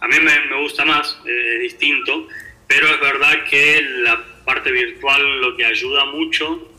a 0.00 0.08
mí 0.08 0.16
me, 0.20 0.40
me 0.46 0.62
gusta 0.62 0.84
más, 0.84 1.20
eh, 1.26 1.54
es 1.56 1.60
distinto, 1.62 2.28
pero 2.68 2.88
es 2.88 3.00
verdad 3.00 3.44
que 3.48 3.82
la 3.98 4.24
parte 4.44 4.70
virtual 4.70 5.40
lo 5.40 5.56
que 5.56 5.64
ayuda 5.64 6.04
mucho 6.06 6.69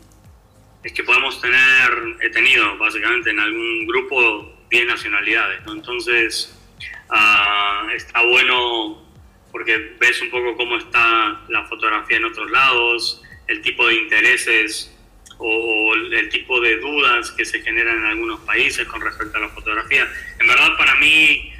es 0.84 0.92
que 0.92 1.04
podemos 1.04 1.40
tener, 1.40 2.16
he 2.20 2.30
tenido 2.30 2.76
básicamente 2.76 3.30
en 3.30 3.38
algún 3.38 3.86
grupo 3.86 4.66
10 4.70 4.86
nacionalidades, 4.86 5.64
¿no? 5.64 5.74
Entonces 5.74 6.58
uh, 7.10 7.88
está 7.90 8.22
bueno 8.22 9.02
porque 9.52 9.96
ves 10.00 10.20
un 10.22 10.30
poco 10.30 10.56
cómo 10.56 10.78
está 10.78 11.40
la 11.48 11.64
fotografía 11.64 12.16
en 12.16 12.24
otros 12.24 12.50
lados, 12.50 13.22
el 13.46 13.60
tipo 13.60 13.86
de 13.86 13.94
intereses 13.94 14.96
o, 15.38 15.94
el 15.94 16.28
tipo 16.30 16.60
de 16.60 16.78
dudas 16.78 17.30
que 17.32 17.44
se 17.44 17.60
generan 17.60 17.98
en 17.98 18.04
algunos 18.06 18.40
países 18.40 18.86
con 18.88 19.00
respecto 19.00 19.36
a 19.36 19.40
la 19.40 19.48
fotografía. 19.50 20.10
En 20.40 20.46
verdad 20.46 20.76
para 20.78 20.94
mí, 20.96 21.52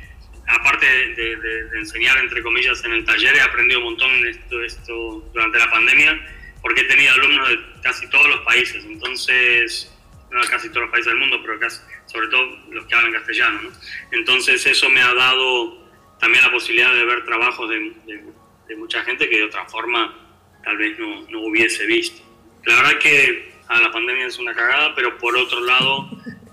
aparte 0.49 0.87
de, 0.87 1.37
de, 1.37 1.65
de 1.65 1.79
enseñar 1.79 2.19
entre 2.19 2.43
comillas 2.43 2.83
en 2.85 2.93
el 2.93 3.05
taller, 3.05 3.37
he 3.37 3.41
aprendido 3.41 3.81
un 3.81 3.87
montón 3.87 4.11
esto, 4.27 4.63
esto 4.63 5.31
durante 5.33 5.59
la 5.59 5.71
pandemia 5.71 6.19
porque 6.62 6.83
he 6.83 6.85
tenido 6.85 7.12
alumnos 7.12 7.48
de 7.48 7.59
casi 7.83 8.09
todos 8.09 8.29
los 8.29 8.40
países, 8.40 8.85
entonces, 8.85 9.92
no 10.31 10.40
casi 10.42 10.68
todos 10.68 10.83
los 10.83 10.90
países 10.90 11.12
del 11.12 11.20
mundo, 11.20 11.38
pero 11.42 11.59
casi, 11.59 11.81
sobre 12.07 12.29
todo 12.29 12.57
los 12.70 12.87
que 12.87 12.94
hablan 12.94 13.12
castellano, 13.12 13.62
¿no? 13.62 13.70
Entonces 14.12 14.64
eso 14.64 14.88
me 14.88 15.03
ha 15.03 15.12
dado 15.12 15.83
también 16.18 16.44
la 16.44 16.53
posibilidad 16.53 16.94
de 16.94 17.05
ver 17.05 17.25
trabajos 17.25 17.68
de, 17.68 17.92
de, 18.07 18.25
de 18.68 18.77
mucha 18.77 19.03
gente 19.05 19.29
que 19.29 19.38
de 19.38 19.44
otra 19.44 19.66
forma 19.66 20.16
tal 20.64 20.77
vez 20.77 20.98
no, 20.98 21.27
no, 21.29 21.40
hubiese 21.40 21.85
visto. 21.87 22.22
La 22.64 22.77
verdad 22.77 22.98
que 22.98 23.53
a 23.68 23.81
la 23.81 23.90
pandemia 23.90 24.27
es 24.27 24.38
una 24.38 24.55
cagada, 24.55 24.94
pero 24.94 25.18
por 25.18 25.37
otro 25.37 25.61
lado 25.61 26.09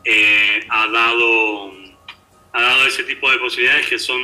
eh, 0.06 0.66
ha, 0.70 0.88
dado, 0.88 1.74
ha 2.54 2.62
dado 2.62 2.88
ese 2.88 3.04
tipo 3.04 3.30
de 3.32 3.38
posibilidades 3.38 3.88
que 3.88 4.00
son, 4.00 4.22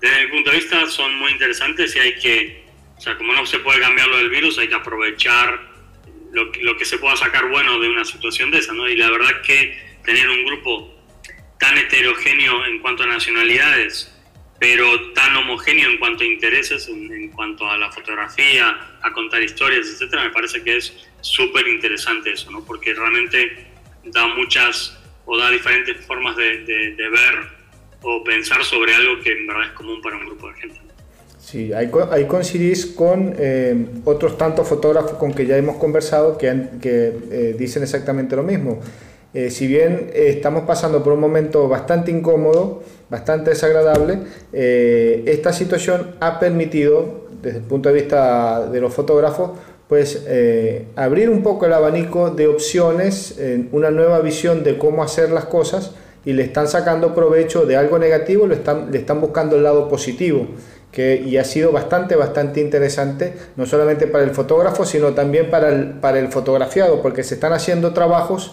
desde 0.00 0.24
mi 0.24 0.30
punto 0.30 0.50
de 0.50 0.56
vista, 0.56 0.86
son 0.86 1.14
muy 1.16 1.32
interesantes 1.32 1.94
y 1.94 1.98
hay 1.98 2.18
que 2.18 2.59
o 3.00 3.02
sea, 3.02 3.16
como 3.16 3.32
no 3.32 3.46
se 3.46 3.60
puede 3.60 3.80
cambiar 3.80 4.08
lo 4.08 4.18
del 4.18 4.28
virus, 4.28 4.58
hay 4.58 4.68
que 4.68 4.74
aprovechar 4.74 5.58
lo, 6.32 6.52
que 6.76 6.84
se 6.84 6.98
pueda 6.98 7.16
sacar 7.16 7.48
bueno 7.48 7.78
de 7.78 7.88
una 7.88 8.04
situación 8.04 8.50
de 8.50 8.58
esa, 8.58 8.74
¿no? 8.74 8.86
Y 8.86 8.94
la 8.94 9.10
verdad 9.10 9.40
que 9.40 9.74
tener 10.04 10.28
un 10.28 10.44
grupo 10.44 10.94
tan 11.58 11.78
heterogéneo 11.78 12.66
en 12.66 12.78
cuanto 12.80 13.04
a 13.04 13.06
nacionalidades, 13.06 14.14
pero 14.58 15.12
tan 15.12 15.34
homogéneo 15.34 15.88
en 15.88 15.96
cuanto 15.96 16.24
a 16.24 16.26
intereses, 16.26 16.88
en, 16.88 17.10
en 17.10 17.30
cuanto 17.30 17.66
a 17.70 17.78
la 17.78 17.90
fotografía, 17.90 18.98
a 19.00 19.12
contar 19.12 19.42
historias, 19.42 19.88
etcétera, 19.88 20.24
me 20.24 20.30
parece 20.30 20.62
que 20.62 20.76
es 20.76 21.08
súper 21.22 21.68
interesante 21.68 22.32
eso, 22.32 22.50
¿no? 22.50 22.62
Porque 22.66 22.92
realmente 22.92 23.66
da 24.04 24.26
muchas 24.26 25.00
o 25.24 25.38
da 25.38 25.50
diferentes 25.50 26.04
formas 26.04 26.36
de, 26.36 26.58
de 26.66 27.08
ver 27.08 27.48
o 28.02 28.22
pensar 28.22 28.62
sobre 28.62 28.94
algo 28.94 29.18
que 29.20 29.32
en 29.32 29.46
verdad 29.46 29.68
es 29.68 29.72
común 29.72 30.02
para 30.02 30.16
un 30.16 30.26
grupo 30.26 30.52
de 30.52 30.60
gente. 30.60 30.89
Sí, 31.40 31.72
ahí, 31.72 31.90
ahí 32.10 32.26
coincidís 32.26 32.86
con 32.86 33.34
eh, 33.38 33.86
otros 34.04 34.36
tantos 34.36 34.68
fotógrafos 34.68 35.12
con 35.12 35.32
que 35.32 35.46
ya 35.46 35.56
hemos 35.56 35.76
conversado 35.76 36.36
que, 36.36 36.68
eh, 36.82 37.56
dicen 37.58 37.82
exactamente 37.82 38.36
lo 38.36 38.42
mismo. 38.42 38.78
Eh, 39.32 39.50
si 39.50 39.66
bien 39.66 40.10
estamos 40.12 40.64
pasando 40.64 41.02
por 41.02 41.14
un 41.14 41.20
momento 41.20 41.66
bastante 41.66 42.10
incómodo, 42.10 42.82
bastante 43.08 43.50
desagradable, 43.50 44.18
esta 44.52 45.52
situación 45.52 46.16
ha 46.20 46.38
permitido, 46.38 47.28
desde 47.40 47.58
el 47.58 47.64
punto 47.64 47.88
de 47.88 47.94
vista 47.94 48.68
de 48.68 48.80
los 48.80 48.92
fotógrafos, 48.92 49.52
pues 49.88 50.24
abrir 50.94 51.30
un 51.30 51.42
poco 51.42 51.66
el 51.66 51.72
abanico 51.72 52.30
de 52.30 52.48
opciones, 52.48 53.40
una 53.72 53.90
nueva 53.90 54.20
visión 54.20 54.62
de 54.62 54.78
cómo 54.78 55.02
hacer 55.02 55.30
las 55.30 55.46
cosas 55.46 55.92
y 56.24 56.32
le 56.32 56.42
están 56.42 56.68
sacando 56.68 57.14
provecho 57.14 57.66
de 57.66 57.76
algo 57.76 57.98
negativo, 57.98 58.46
le 58.46 58.58
le 58.90 58.98
están 58.98 59.20
buscando 59.20 59.56
el 59.56 59.62
lado 59.62 59.88
positivo 59.88 60.46
que, 60.92 61.16
y 61.16 61.36
ha 61.36 61.44
sido 61.44 61.72
bastante, 61.72 62.16
bastante 62.16 62.60
interesante, 62.60 63.34
no 63.56 63.66
solamente 63.66 64.06
para 64.06 64.24
el 64.24 64.30
fotógrafo, 64.30 64.84
sino 64.84 65.14
también 65.14 65.50
para 65.50 65.68
el, 65.68 65.90
para 65.94 66.18
el 66.18 66.28
fotografiado, 66.28 67.00
porque 67.00 67.22
se 67.22 67.34
están 67.34 67.52
haciendo 67.52 67.92
trabajos 67.92 68.52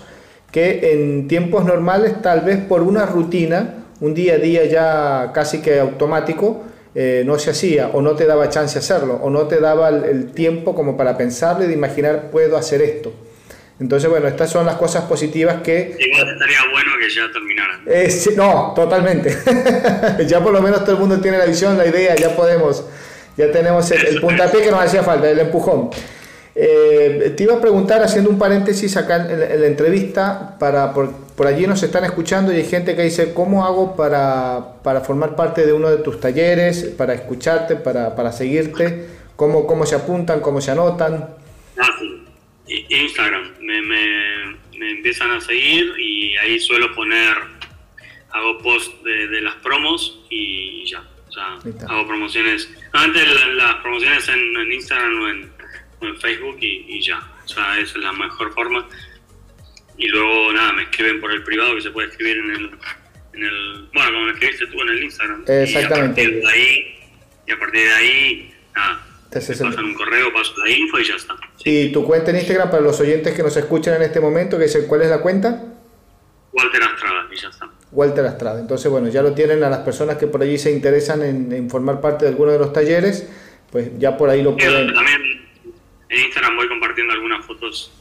que 0.52 0.94
en 0.94 1.28
tiempos 1.28 1.66
normales, 1.66 2.22
tal 2.22 2.42
vez 2.42 2.58
por 2.58 2.84
una 2.84 3.06
rutina, 3.06 3.86
un 4.00 4.14
día 4.14 4.36
a 4.36 4.38
día 4.38 4.66
ya 4.66 5.32
casi 5.34 5.62
que 5.62 5.80
automático, 5.80 6.64
eh, 6.96 7.24
no 7.26 7.38
se 7.38 7.52
hacía 7.52 7.90
o 7.94 8.02
no 8.02 8.16
te 8.16 8.26
daba 8.26 8.50
chance 8.50 8.80
hacerlo 8.80 9.20
o 9.22 9.30
no 9.30 9.48
te 9.48 9.60
daba 9.60 9.90
el, 9.90 10.04
el 10.06 10.32
tiempo 10.32 10.74
como 10.74 10.98
para 10.98 11.18
pensarlo 11.18 11.64
y 11.64 11.68
de 11.68 11.74
imaginar 11.74 12.32
puedo 12.32 12.58
hacer 12.58 12.82
esto. 12.82 13.14
Entonces, 13.80 14.10
bueno, 14.10 14.28
estas 14.28 14.50
son 14.50 14.66
las 14.66 14.76
cosas 14.76 15.04
positivas 15.06 15.62
que... 15.62 15.96
Igual 16.00 16.30
estaría 16.34 16.60
bueno 16.72 16.92
que 17.00 17.10
ya 17.14 17.32
terminaran. 17.32 17.82
Eh, 17.86 18.10
sí, 18.10 18.32
no, 18.36 18.74
totalmente. 18.76 19.38
ya 20.28 20.42
por 20.42 20.52
lo 20.52 20.62
menos 20.62 20.84
todo 20.84 20.94
el 20.94 21.00
mundo 21.00 21.20
tiene 21.22 21.38
la 21.38 21.46
visión, 21.46 21.78
la 21.78 21.86
idea, 21.86 22.16
ya 22.16 22.36
podemos, 22.36 22.86
ya 23.38 23.52
tenemos 23.52 23.90
el, 23.92 24.06
el 24.06 24.20
puntapié 24.22 24.64
que 24.64 24.72
nos 24.72 24.82
hacía 24.82 25.04
falta, 25.04 25.30
el 25.30 25.40
empujón. 25.40 25.92
Eh, 26.60 27.36
te 27.38 27.44
iba 27.44 27.54
a 27.54 27.62
preguntar, 27.62 28.02
haciendo 28.02 28.32
un 28.32 28.40
paréntesis 28.40 28.98
acá 28.98 29.28
en, 29.30 29.40
en 29.44 29.62
la 29.62 29.68
entrevista, 29.68 30.56
para, 30.58 30.92
por, 30.92 31.12
por, 31.36 31.46
allí 31.46 31.68
nos 31.68 31.84
están 31.84 32.04
escuchando 32.04 32.52
y 32.52 32.56
hay 32.56 32.66
gente 32.66 32.96
que 32.96 33.04
dice, 33.04 33.32
¿cómo 33.36 33.64
hago 33.64 33.96
para, 33.96 34.74
para 34.82 35.02
formar 35.02 35.36
parte 35.36 35.68
de 35.68 35.74
uno 35.74 35.92
de 35.92 35.98
tus 35.98 36.20
talleres, 36.20 36.84
para 36.98 37.14
escucharte, 37.14 37.76
para, 37.76 38.16
para 38.16 38.32
seguirte? 38.32 39.06
¿Cómo, 39.36 39.68
¿Cómo 39.68 39.86
se 39.86 39.94
apuntan, 39.94 40.40
cómo 40.40 40.60
se 40.60 40.72
anotan? 40.72 41.30
Ah, 41.78 41.90
sí. 42.00 42.07
Instagram, 42.68 43.54
me, 43.62 43.82
me, 43.82 44.58
me, 44.78 44.92
empiezan 44.92 45.32
a 45.32 45.42
seguir 45.42 45.94
y 45.98 46.36
ahí 46.38 46.60
suelo 46.60 46.94
poner, 46.94 47.38
hago 48.32 48.58
post 48.60 49.04
de, 49.04 49.28
de 49.28 49.42
las 49.42 49.56
promos 49.56 50.26
y 50.30 50.86
ya. 50.86 51.04
O 51.28 51.32
sea, 51.32 51.58
hago 51.90 52.08
promociones, 52.08 52.70
antes 52.94 53.28
las, 53.28 53.48
las 53.50 53.76
promociones 53.76 54.28
en, 54.30 54.58
en, 54.58 54.72
Instagram 54.72 55.22
o 55.22 55.28
en, 55.30 55.52
o 56.02 56.06
en 56.08 56.18
Facebook 56.18 56.58
y, 56.62 56.86
y, 56.88 57.02
ya. 57.02 57.20
O 57.44 57.48
sea, 57.48 57.80
esa 57.80 57.98
es 57.98 58.04
la 58.04 58.14
mejor 58.14 58.54
forma. 58.54 58.88
Y 59.98 60.08
luego, 60.08 60.54
nada, 60.54 60.74
me 60.74 60.84
escriben 60.84 61.20
por 61.20 61.32
el 61.32 61.44
privado, 61.44 61.76
que 61.76 61.82
se 61.82 61.92
puede 61.92 62.10
escribir 62.10 62.38
en 62.38 62.52
el, 62.52 62.72
en 63.34 63.44
el, 63.44 63.90
bueno, 63.94 64.12
como 64.12 64.26
lo 64.26 64.32
escribiste 64.34 64.68
tú 64.68 64.82
en 64.82 64.90
el 64.90 65.04
Instagram. 65.04 65.44
Exactamente. 65.48 66.22
Y 66.22 66.26
a 66.26 66.30
partir 66.30 66.42
de 66.42 66.48
ahí, 66.50 67.00
y 67.48 67.52
a 67.52 67.60
partir 67.60 67.82
de 67.82 67.94
ahí 67.94 68.54
nada, 68.76 69.08
te 69.32 69.40
pasan 69.40 69.86
un 69.86 69.94
correo, 69.94 70.34
paso 70.34 70.54
la 70.64 70.70
info 70.70 71.00
y 71.00 71.06
ya 71.06 71.16
está. 71.16 71.36
¿Y 71.64 71.92
tu 71.92 72.06
cuenta 72.06 72.32
en 72.32 72.38
Instagram 72.38 72.70
para 72.70 72.82
los 72.82 73.00
oyentes 73.00 73.36
que 73.36 73.44
nos 73.44 73.56
escuchan 73.58 73.96
en 73.96 74.04
este 74.04 74.20
momento, 74.20 74.58
que 74.58 74.66
es, 74.66 74.78
cuál 74.88 75.02
es 75.02 75.10
la 75.10 75.20
cuenta? 75.20 75.64
Walter 76.54 76.84
Astrada, 76.84 77.28
y 77.32 77.36
ya 77.36 77.50
está. 77.50 77.70
Walter 77.92 78.26
Astrada. 78.26 78.60
Entonces, 78.60 78.92
bueno, 78.92 79.10
ya 79.10 79.22
lo 79.22 79.34
tienen 79.34 79.64
a 79.64 79.70
las 79.70 79.80
personas 79.80 80.18
que 80.18 80.28
por 80.28 80.42
allí 80.42 80.58
se 80.58 80.72
interesan 80.72 81.22
en, 81.24 81.70
formar 81.70 82.00
parte 82.02 82.26
de 82.26 82.32
alguno 82.32 82.52
de 82.52 82.60
los 82.60 82.74
talleres, 82.74 83.30
pues 83.72 83.98
ya 83.98 84.18
por 84.18 84.30
ahí 84.30 84.44
lo 84.44 84.56
pueden... 84.56 84.94
también 84.94 85.48
en 86.10 86.20
Instagram 86.20 86.56
voy 86.56 86.68
compartiendo 86.68 87.14
algunas 87.14 87.46
fotos. 87.46 87.92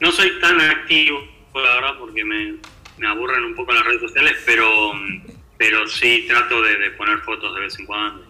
No 0.00 0.10
soy 0.12 0.38
tan 0.40 0.60
activo, 0.60 1.20
la 1.54 1.74
verdad, 1.74 1.98
porque 1.98 2.24
me, 2.24 2.56
me 2.98 3.08
aburren 3.08 3.44
un 3.44 3.54
poco 3.54 3.72
las 3.72 3.84
redes 3.84 4.00
sociales, 4.00 4.34
pero, 4.44 4.92
pero 5.56 5.86
sí 5.86 6.24
trato 6.28 6.62
de, 6.62 6.90
poner 6.92 7.18
fotos 7.20 7.54
de 7.54 7.60
vez 7.60 7.78
en 7.78 7.86
cuando. 7.86 8.24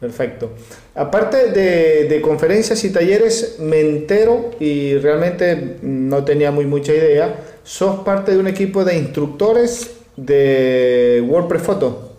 Perfecto. 0.00 0.56
Aparte 0.94 1.50
de, 1.50 2.08
de, 2.08 2.20
conferencias 2.22 2.82
y 2.84 2.92
talleres, 2.92 3.58
me 3.60 3.80
entero 3.80 4.52
y 4.58 4.96
realmente 4.96 5.76
no 5.82 6.24
tenía 6.24 6.50
muy 6.50 6.64
mucha 6.64 6.94
idea, 6.94 7.44
sos 7.64 8.02
parte 8.02 8.32
de 8.32 8.38
un 8.38 8.46
equipo 8.46 8.82
de 8.82 8.96
instructores 8.96 10.00
de 10.16 11.22
WordPress 11.26 11.62
Photo. 11.62 12.16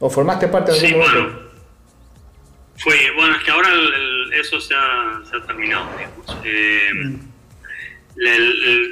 ¿O 0.00 0.08
formaste 0.08 0.48
parte 0.48 0.72
de 0.72 0.78
algún 0.78 0.90
sí, 0.90 0.96
Bueno, 0.98 1.40
fue, 2.78 2.96
bueno, 3.16 3.36
es 3.36 3.44
que 3.44 3.50
ahora 3.50 3.68
eso 4.40 4.58
se 4.58 4.74
ha, 4.74 5.20
se 5.28 5.36
ha 5.36 5.42
terminado, 5.46 5.86
eh, 6.44 6.88
mm. 6.94 7.18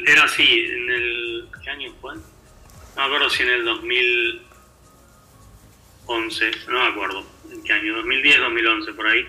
era 0.07 0.25
así, 0.25 0.43
en 0.43 0.91
el... 0.91 1.49
¿Qué 1.65 1.71
año 1.71 1.91
fue? 2.01 2.15
No 2.15 2.21
me 2.97 3.05
acuerdo 3.05 3.31
si 3.31 3.43
en 3.43 3.49
el 3.49 3.65
2011, 3.65 6.51
no 6.69 6.79
me 6.79 6.89
acuerdo 6.89 7.36
qué 7.67 7.73
año, 7.73 7.97
2010, 7.97 8.39
2011, 8.39 8.93
por 8.95 9.07
ahí. 9.07 9.27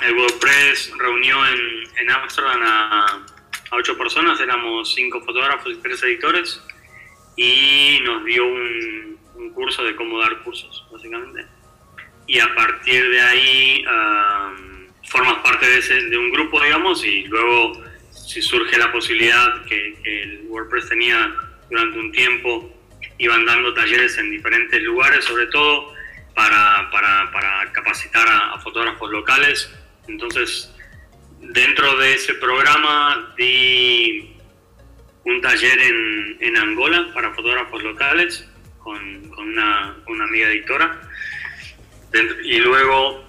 El 0.00 0.14
WordPress 0.16 0.92
reunió 0.98 1.36
en 1.46 2.10
Amsterdam 2.10 2.60
a, 2.62 3.06
a, 3.70 3.76
ocho 3.76 3.96
personas, 3.96 4.40
éramos 4.40 4.94
cinco 4.94 5.20
fotógrafos 5.20 5.72
y 5.72 5.76
tres 5.76 6.02
editores, 6.02 6.62
y 7.36 8.00
nos 8.04 8.24
dio 8.24 8.46
un, 8.46 9.12
curso 9.54 9.84
de 9.84 9.94
cómo 9.94 10.18
dar 10.18 10.42
cursos, 10.44 10.86
básicamente. 10.90 11.44
Y 12.26 12.38
a 12.38 12.54
partir 12.54 13.10
de 13.10 13.20
ahí 13.20 13.84
formas 15.08 15.42
parte 15.42 15.66
de, 15.66 15.78
ese, 15.78 15.94
de 16.08 16.16
un 16.16 16.30
grupo, 16.30 16.62
digamos, 16.62 17.04
y 17.04 17.24
luego 17.24 17.84
si 18.10 18.40
surge 18.40 18.78
la 18.78 18.90
posibilidad 18.90 19.62
que, 19.66 19.94
que 20.02 20.22
el 20.22 20.40
WordPress 20.46 20.88
tenía 20.88 21.34
durante 21.68 21.98
un 21.98 22.12
tiempo, 22.12 22.72
iban 23.18 23.44
dando 23.44 23.74
talleres 23.74 24.16
en 24.16 24.30
diferentes 24.30 24.82
lugares, 24.82 25.22
sobre 25.24 25.46
todo 25.48 25.91
para, 26.34 26.88
para, 26.90 27.30
para 27.32 27.72
capacitar 27.72 28.26
a, 28.28 28.58
fotógrafos 28.60 29.10
locales. 29.10 29.70
Entonces, 30.08 30.74
dentro 31.40 31.96
de 31.98 32.14
ese 32.14 32.34
programa 32.34 33.34
di 33.36 34.36
un 35.24 35.40
taller 35.40 35.78
en, 35.78 36.36
en 36.40 36.56
Angola 36.56 37.10
para 37.14 37.32
fotógrafos 37.32 37.82
locales 37.82 38.48
con, 38.78 39.28
con 39.30 39.48
una, 39.48 39.96
una, 40.08 40.24
amiga 40.24 40.48
editora. 40.48 41.00
y 42.44 42.58
luego, 42.58 43.24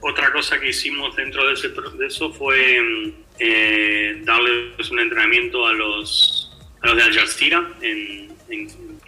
otra 0.00 0.32
cosa 0.32 0.58
que 0.58 0.70
hicimos 0.70 1.14
dentro 1.16 1.46
de, 1.46 1.54
ese, 1.54 1.68
de 1.68 2.06
eso 2.06 2.32
fue 2.32 3.14
eh, 3.38 4.20
darles 4.24 4.90
un 4.90 5.00
entrenamiento 5.00 5.66
a 5.66 5.72
los, 5.72 6.50
a 6.82 6.86
los 6.88 6.96
de 6.96 7.02
Al 7.02 7.14
Jazeera. 7.14 7.68
En, 7.80 8.36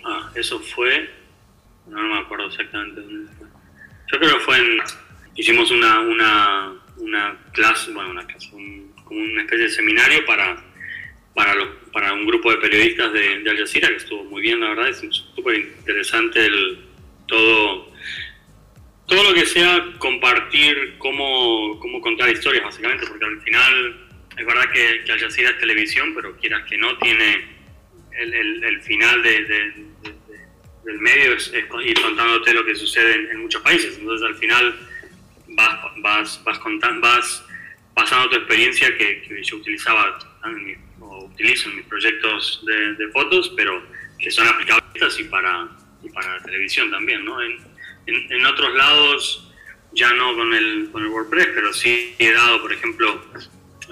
ah, 0.04 0.30
eso 0.34 0.60
fue 0.60 1.21
no, 1.86 2.02
me 2.02 2.18
acuerdo 2.18 2.46
exactamente 2.46 3.00
dónde 3.00 3.32
fue. 3.32 3.46
Yo 4.12 4.18
creo 4.18 4.38
que 4.38 4.44
fue 4.44 4.58
en. 4.58 4.78
Hicimos 5.34 5.70
una, 5.70 6.00
una, 6.00 6.72
una 6.98 7.38
clase, 7.52 7.90
bueno, 7.92 8.10
una 8.10 8.26
clase, 8.26 8.50
como 9.04 9.20
una 9.20 9.42
especie 9.42 9.64
de 9.64 9.70
seminario 9.70 10.26
para, 10.26 10.62
para, 11.34 11.54
para 11.92 12.12
un 12.12 12.26
grupo 12.26 12.50
de 12.50 12.58
periodistas 12.58 13.12
de, 13.12 13.42
Al 13.48 13.56
Jazeera, 13.56 13.88
que 13.88 13.96
estuvo 13.96 14.24
muy 14.24 14.42
bien, 14.42 14.60
la 14.60 14.70
verdad, 14.70 14.88
es 14.88 14.98
súper 15.34 15.58
interesante 15.58 16.44
el, 16.44 16.80
todo, 17.26 17.90
todo 19.06 19.24
lo 19.24 19.34
que 19.34 19.46
sea 19.46 19.86
compartir 19.98 20.96
cómo, 20.98 21.78
cómo 21.80 22.02
contar 22.02 22.28
historias, 22.28 22.64
básicamente, 22.64 23.06
porque 23.06 23.24
al 23.24 23.40
final 23.40 24.08
es 24.36 24.46
verdad 24.46 24.70
que, 24.70 25.10
Al 25.10 25.18
Jazeera 25.18 25.50
es 25.50 25.58
televisión, 25.58 26.12
pero 26.14 26.36
quieras 26.36 26.62
que 26.68 26.76
no, 26.76 26.98
tiene 26.98 27.46
el, 28.18 28.64
el 28.64 28.82
final 28.82 29.22
de 29.22 29.92
del 30.84 30.98
medio 30.98 31.34
es, 31.34 31.52
ir 31.84 32.00
contándote 32.00 32.54
lo 32.54 32.64
que 32.64 32.74
sucede 32.74 33.30
en, 33.30 33.42
muchos 33.42 33.62
países. 33.62 33.98
Entonces 33.98 34.26
al 34.26 34.34
final 34.36 34.74
vas, 35.48 35.78
vas, 35.98 36.44
vas, 36.44 36.58
contando, 36.58 37.00
vas 37.00 37.44
pasando 37.94 38.30
tu 38.30 38.36
experiencia 38.36 38.96
que, 38.96 39.42
yo 39.42 39.56
utilizaba 39.56 40.18
o 41.00 41.24
utilizo 41.24 41.68
en 41.70 41.76
mis 41.76 41.86
proyectos 41.86 42.64
de, 42.66 43.08
fotos, 43.08 43.52
pero 43.56 43.82
que 44.18 44.30
son 44.30 44.46
aplicables 44.46 45.18
y 45.18 45.24
para, 45.24 45.68
y 46.02 46.08
para 46.10 46.36
la 46.36 46.42
televisión 46.42 46.90
también. 46.90 47.24
¿no? 47.24 47.40
En, 47.42 47.58
en, 48.06 48.46
otros 48.46 48.74
lados 48.74 49.52
ya 49.92 50.12
no 50.14 50.34
con 50.34 50.54
el, 50.54 50.88
con 50.90 51.02
el 51.02 51.08
WordPress, 51.08 51.48
pero 51.54 51.72
sí 51.72 52.14
he 52.18 52.32
dado, 52.32 52.62
por 52.62 52.72
ejemplo, 52.72 53.24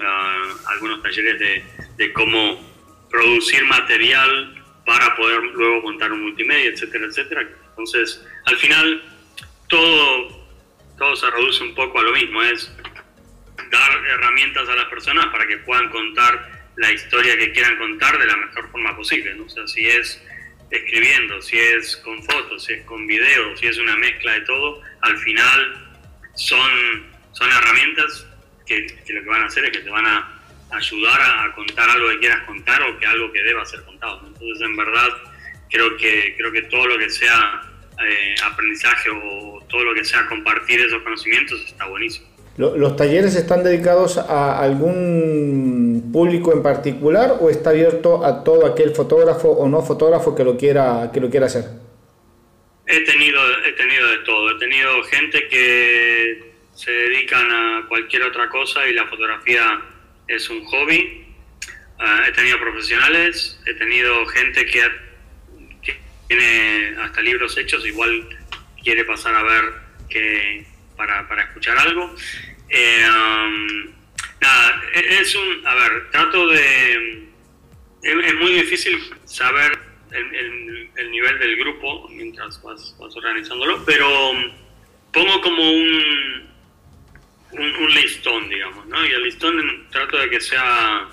ah, 0.01 0.43
algunos 0.73 1.01
talleres 1.01 1.39
de, 1.39 1.63
de 1.97 2.13
cómo 2.13 2.71
producir 3.09 3.63
material 3.65 4.60
para 4.85 5.15
poder 5.15 5.41
luego 5.53 5.81
montar 5.81 6.11
un 6.11 6.23
multimedia, 6.23 6.69
etcétera, 6.69 7.05
etcétera. 7.05 7.49
Entonces, 7.69 8.25
al 8.45 8.57
final, 8.57 9.03
todo, 9.67 10.47
todo 10.97 11.15
se 11.15 11.29
reduce 11.29 11.63
un 11.63 11.75
poco 11.75 11.99
a 11.99 12.03
lo 12.03 12.11
mismo, 12.13 12.41
es 12.43 12.71
dar 13.69 14.05
herramientas 14.07 14.67
a 14.67 14.75
las 14.75 14.85
personas 14.85 15.27
para 15.27 15.47
que 15.47 15.57
puedan 15.57 15.89
contar 15.89 16.61
la 16.77 16.91
historia 16.91 17.37
que 17.37 17.51
quieran 17.51 17.77
contar 17.77 18.17
de 18.17 18.25
la 18.25 18.35
mejor 18.35 18.69
forma 18.71 18.95
posible. 18.95 19.33
¿no? 19.35 19.45
O 19.45 19.67
si 19.67 19.87
es 19.87 20.21
escribiendo, 20.69 21.41
si 21.41 21.57
es 21.57 21.97
con 21.97 22.21
fotos, 22.23 22.63
si 22.63 22.73
es 22.73 22.85
con 22.85 23.05
videos, 23.05 23.59
si 23.59 23.67
es 23.67 23.77
una 23.77 23.95
mezcla 23.97 24.33
de 24.33 24.41
todo, 24.41 24.81
al 25.01 25.17
final 25.17 25.99
son, 26.35 27.07
son 27.33 27.49
herramientas 27.49 28.25
que, 28.65 28.87
que 29.05 29.13
lo 29.13 29.21
que 29.21 29.29
van 29.29 29.43
a 29.43 29.45
hacer 29.45 29.65
es 29.65 29.71
que 29.71 29.79
te 29.79 29.89
van 29.89 30.05
a 30.05 30.40
ayudar 30.71 31.21
a, 31.21 31.53
contar 31.53 31.89
algo 31.89 32.09
que 32.09 32.19
quieras 32.19 32.45
contar 32.45 32.81
o 32.83 32.97
que 32.97 33.05
algo 33.05 33.31
que 33.31 33.43
deba 33.43 33.65
ser 33.65 33.81
contado. 33.83 34.21
Entonces, 34.25 34.61
en 34.61 34.75
verdad, 34.77 35.09
creo 35.69 35.97
que, 35.97 36.35
creo 36.37 36.51
que 36.51 36.63
todo 36.63 36.87
lo 36.87 36.97
que 36.97 37.09
sea 37.09 37.61
eh, 38.05 38.35
aprendizaje 38.43 39.09
o 39.09 39.63
todo 39.69 39.83
lo 39.83 39.93
que 39.93 40.03
sea 40.03 40.25
compartir 40.27 40.79
esos 40.79 41.01
conocimientos 41.03 41.61
está 41.65 41.85
buenísimo. 41.87 42.27
¿Los 42.57 42.95
talleres 42.95 43.35
están 43.35 43.63
dedicados 43.63 44.17
a 44.17 44.61
algún 44.61 46.11
público 46.11 46.51
en 46.53 46.61
particular 46.61 47.37
o 47.39 47.49
está 47.49 47.69
abierto 47.69 48.25
a 48.25 48.43
todo 48.43 48.65
aquel 48.65 48.91
fotógrafo 48.93 49.49
o 49.49 49.69
no 49.69 49.81
fotógrafo 49.81 50.35
que 50.35 50.43
lo 50.43 50.57
quiera, 50.57 51.09
que 51.13 51.21
lo 51.21 51.29
quiera 51.29 51.45
hacer? 51.45 51.63
He 52.85 52.99
tenido, 53.05 53.39
he 53.65 53.71
tenido 53.71 54.07
de 54.09 54.17
todo. 54.19 54.51
He 54.51 54.59
tenido 54.59 55.01
gente 55.03 55.47
que 55.47 56.51
se 56.73 56.91
dedican 56.91 57.49
a 57.49 57.85
cualquier 57.87 58.23
otra 58.23 58.49
cosa 58.49 58.85
y 58.87 58.93
la 58.93 59.07
fotografía 59.07 59.81
es 60.31 60.49
un 60.49 60.63
hobby. 60.65 61.25
Ah, 61.99 62.25
he 62.27 62.31
tenido 62.31 62.59
profesionales, 62.59 63.59
he 63.65 63.73
tenido 63.75 64.25
gente 64.27 64.65
que, 64.65 65.11
tiene 66.27 66.95
hasta 67.01 67.21
libros 67.21 67.57
hechos, 67.57 67.85
igual 67.85 68.25
quiere 68.81 69.03
pasar 69.03 69.35
a 69.35 69.43
ver 69.43 69.73
que 70.09 70.65
para, 70.95 71.27
para 71.27 71.43
escuchar 71.43 71.77
algo. 71.77 72.15
Eh, 72.69 73.05
um, 73.05 73.91
nada, 74.39 74.81
e, 74.93 75.19
es 75.19 75.35
un, 75.35 75.67
a 75.67 75.75
ver, 75.75 76.09
trato 76.11 76.47
de, 76.47 77.27
es, 78.01 78.35
muy 78.35 78.53
difícil 78.53 78.97
saber 79.25 79.77
el, 80.11 80.89
el, 80.95 81.11
nivel 81.11 81.37
del 81.37 81.57
grupo 81.57 82.07
mientras 82.09 82.61
vas, 82.63 82.95
vas 82.97 83.15
organizándolo, 83.17 83.83
pero 83.85 84.31
um, 84.31 84.53
pongo 85.11 85.41
como 85.41 85.69
un, 85.69 86.50
un, 87.53 87.93
listón, 87.93 88.49
digamos, 88.49 88.85
¿no? 88.87 89.05
Y 89.05 89.11
el 89.11 89.23
listón 89.23 89.87
trato 89.91 90.17
de 90.17 90.29
que 90.29 90.39
sea, 90.39 91.07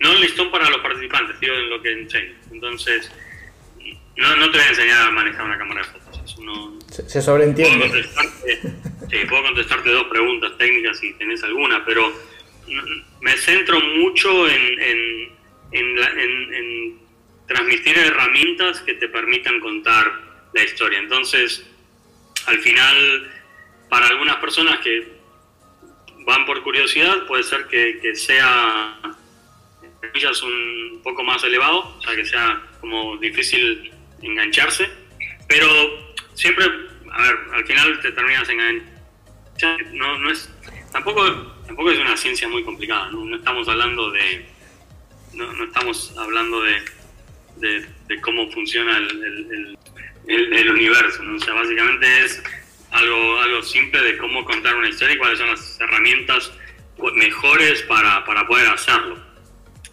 no 0.00 0.10
un 0.10 0.20
listón 0.20 0.50
para 0.50 0.68
los 0.70 0.80
participantes, 0.80 1.38
digo 1.40 1.54
en 1.54 1.70
lo 1.70 1.82
que 1.82 1.92
enseño. 1.92 2.34
Entonces, 2.52 3.10
no, 4.16 4.36
no 4.36 4.50
te 4.50 4.58
voy 4.58 4.66
a 4.66 4.70
enseñar 4.70 5.08
a 5.08 5.10
manejar 5.10 5.44
una 5.44 5.58
cámara 5.58 5.82
de 5.82 5.92
fotos, 5.92 6.20
eso 6.24 6.42
no... 6.42 6.78
Se, 6.90 7.22
sobreentiende. 7.22 7.78
Puedo 7.78 7.92
contestarte, 7.92 8.60
sí, 9.10 9.26
puedo 9.28 9.42
contestarte 9.42 9.90
dos 9.90 10.04
preguntas 10.04 10.58
técnicas 10.58 10.98
si 10.98 11.12
tenés 11.14 11.42
alguna, 11.42 11.84
pero 11.84 12.12
me 13.20 13.36
centro 13.36 13.80
mucho 13.80 14.48
en, 14.48 14.82
en, 14.82 15.28
en, 15.72 16.54
en 16.54 16.98
transmitir 17.46 17.96
herramientas 17.98 18.80
que 18.80 18.94
te 18.94 19.08
permitan 19.08 19.58
contar 19.60 20.50
la 20.52 20.62
historia. 20.62 20.98
Entonces, 20.98 21.64
al 22.46 22.58
final, 22.58 23.30
para 23.88 24.06
algunas 24.06 24.36
personas 24.36 24.80
que 24.80 25.17
van 26.28 26.44
por 26.44 26.62
curiosidad, 26.62 27.26
puede 27.26 27.42
ser 27.42 27.66
que, 27.68 27.98
que 28.02 28.14
sea 28.14 29.00
un 30.42 31.00
poco 31.02 31.24
más 31.24 31.42
elevado, 31.42 31.96
o 31.96 32.02
sea, 32.02 32.14
que 32.14 32.24
sea 32.26 32.62
como 32.80 33.16
difícil 33.16 33.90
engancharse. 34.20 34.90
siempre, 36.34 36.66
a 37.10 37.22
ver, 37.22 37.36
al 37.54 37.64
final 37.64 38.00
te 38.00 38.12
terminas 38.12 38.46
enganchando. 38.46 39.90
No, 39.94 40.18
no 40.18 40.30
es, 40.30 40.52
tampoco, 40.92 41.24
tampoco 41.66 41.90
es 41.90 41.98
una 41.98 42.16
ciencia 42.16 42.46
muy 42.46 42.62
complicada, 42.62 43.10
no, 43.10 43.34
estamos 43.34 43.66
hablando 43.66 44.10
de, 44.10 44.46
no, 45.32 45.64
estamos 45.64 46.14
hablando 46.18 46.60
de, 46.60 47.86
de, 48.06 48.20
cómo 48.20 48.50
funciona 48.50 48.98
el, 48.98 49.76
el, 50.26 50.52
el, 50.52 50.70
universo, 50.70 51.22
¿no? 51.22 51.36
o 51.36 51.40
sea, 51.40 51.54
básicamente 51.54 52.06
es 52.24 52.42
algo, 52.90 53.40
algo 53.40 53.62
simple 53.62 54.00
de 54.02 54.16
cómo 54.18 54.44
contar 54.44 54.74
una 54.76 54.88
historia 54.88 55.14
y 55.14 55.18
cuáles 55.18 55.38
son 55.38 55.48
las 55.48 55.80
herramientas 55.80 56.52
mejores 57.14 57.82
para, 57.82 58.24
para 58.24 58.46
poder 58.46 58.68
hacerlo. 58.68 59.18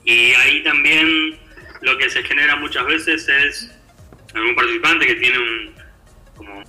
Y 0.04 0.34
ahí 0.34 0.64
también 0.64 1.38
lo 1.82 1.98
que 1.98 2.10
se 2.10 2.24
genera 2.24 2.56
muchas 2.56 2.86
veces 2.86 3.28
es 3.28 3.72
algún 4.34 4.56
participante 4.56 5.06
que 5.06 5.16
tiene 5.16 5.38
un, 5.38 5.76
como 6.36 6.64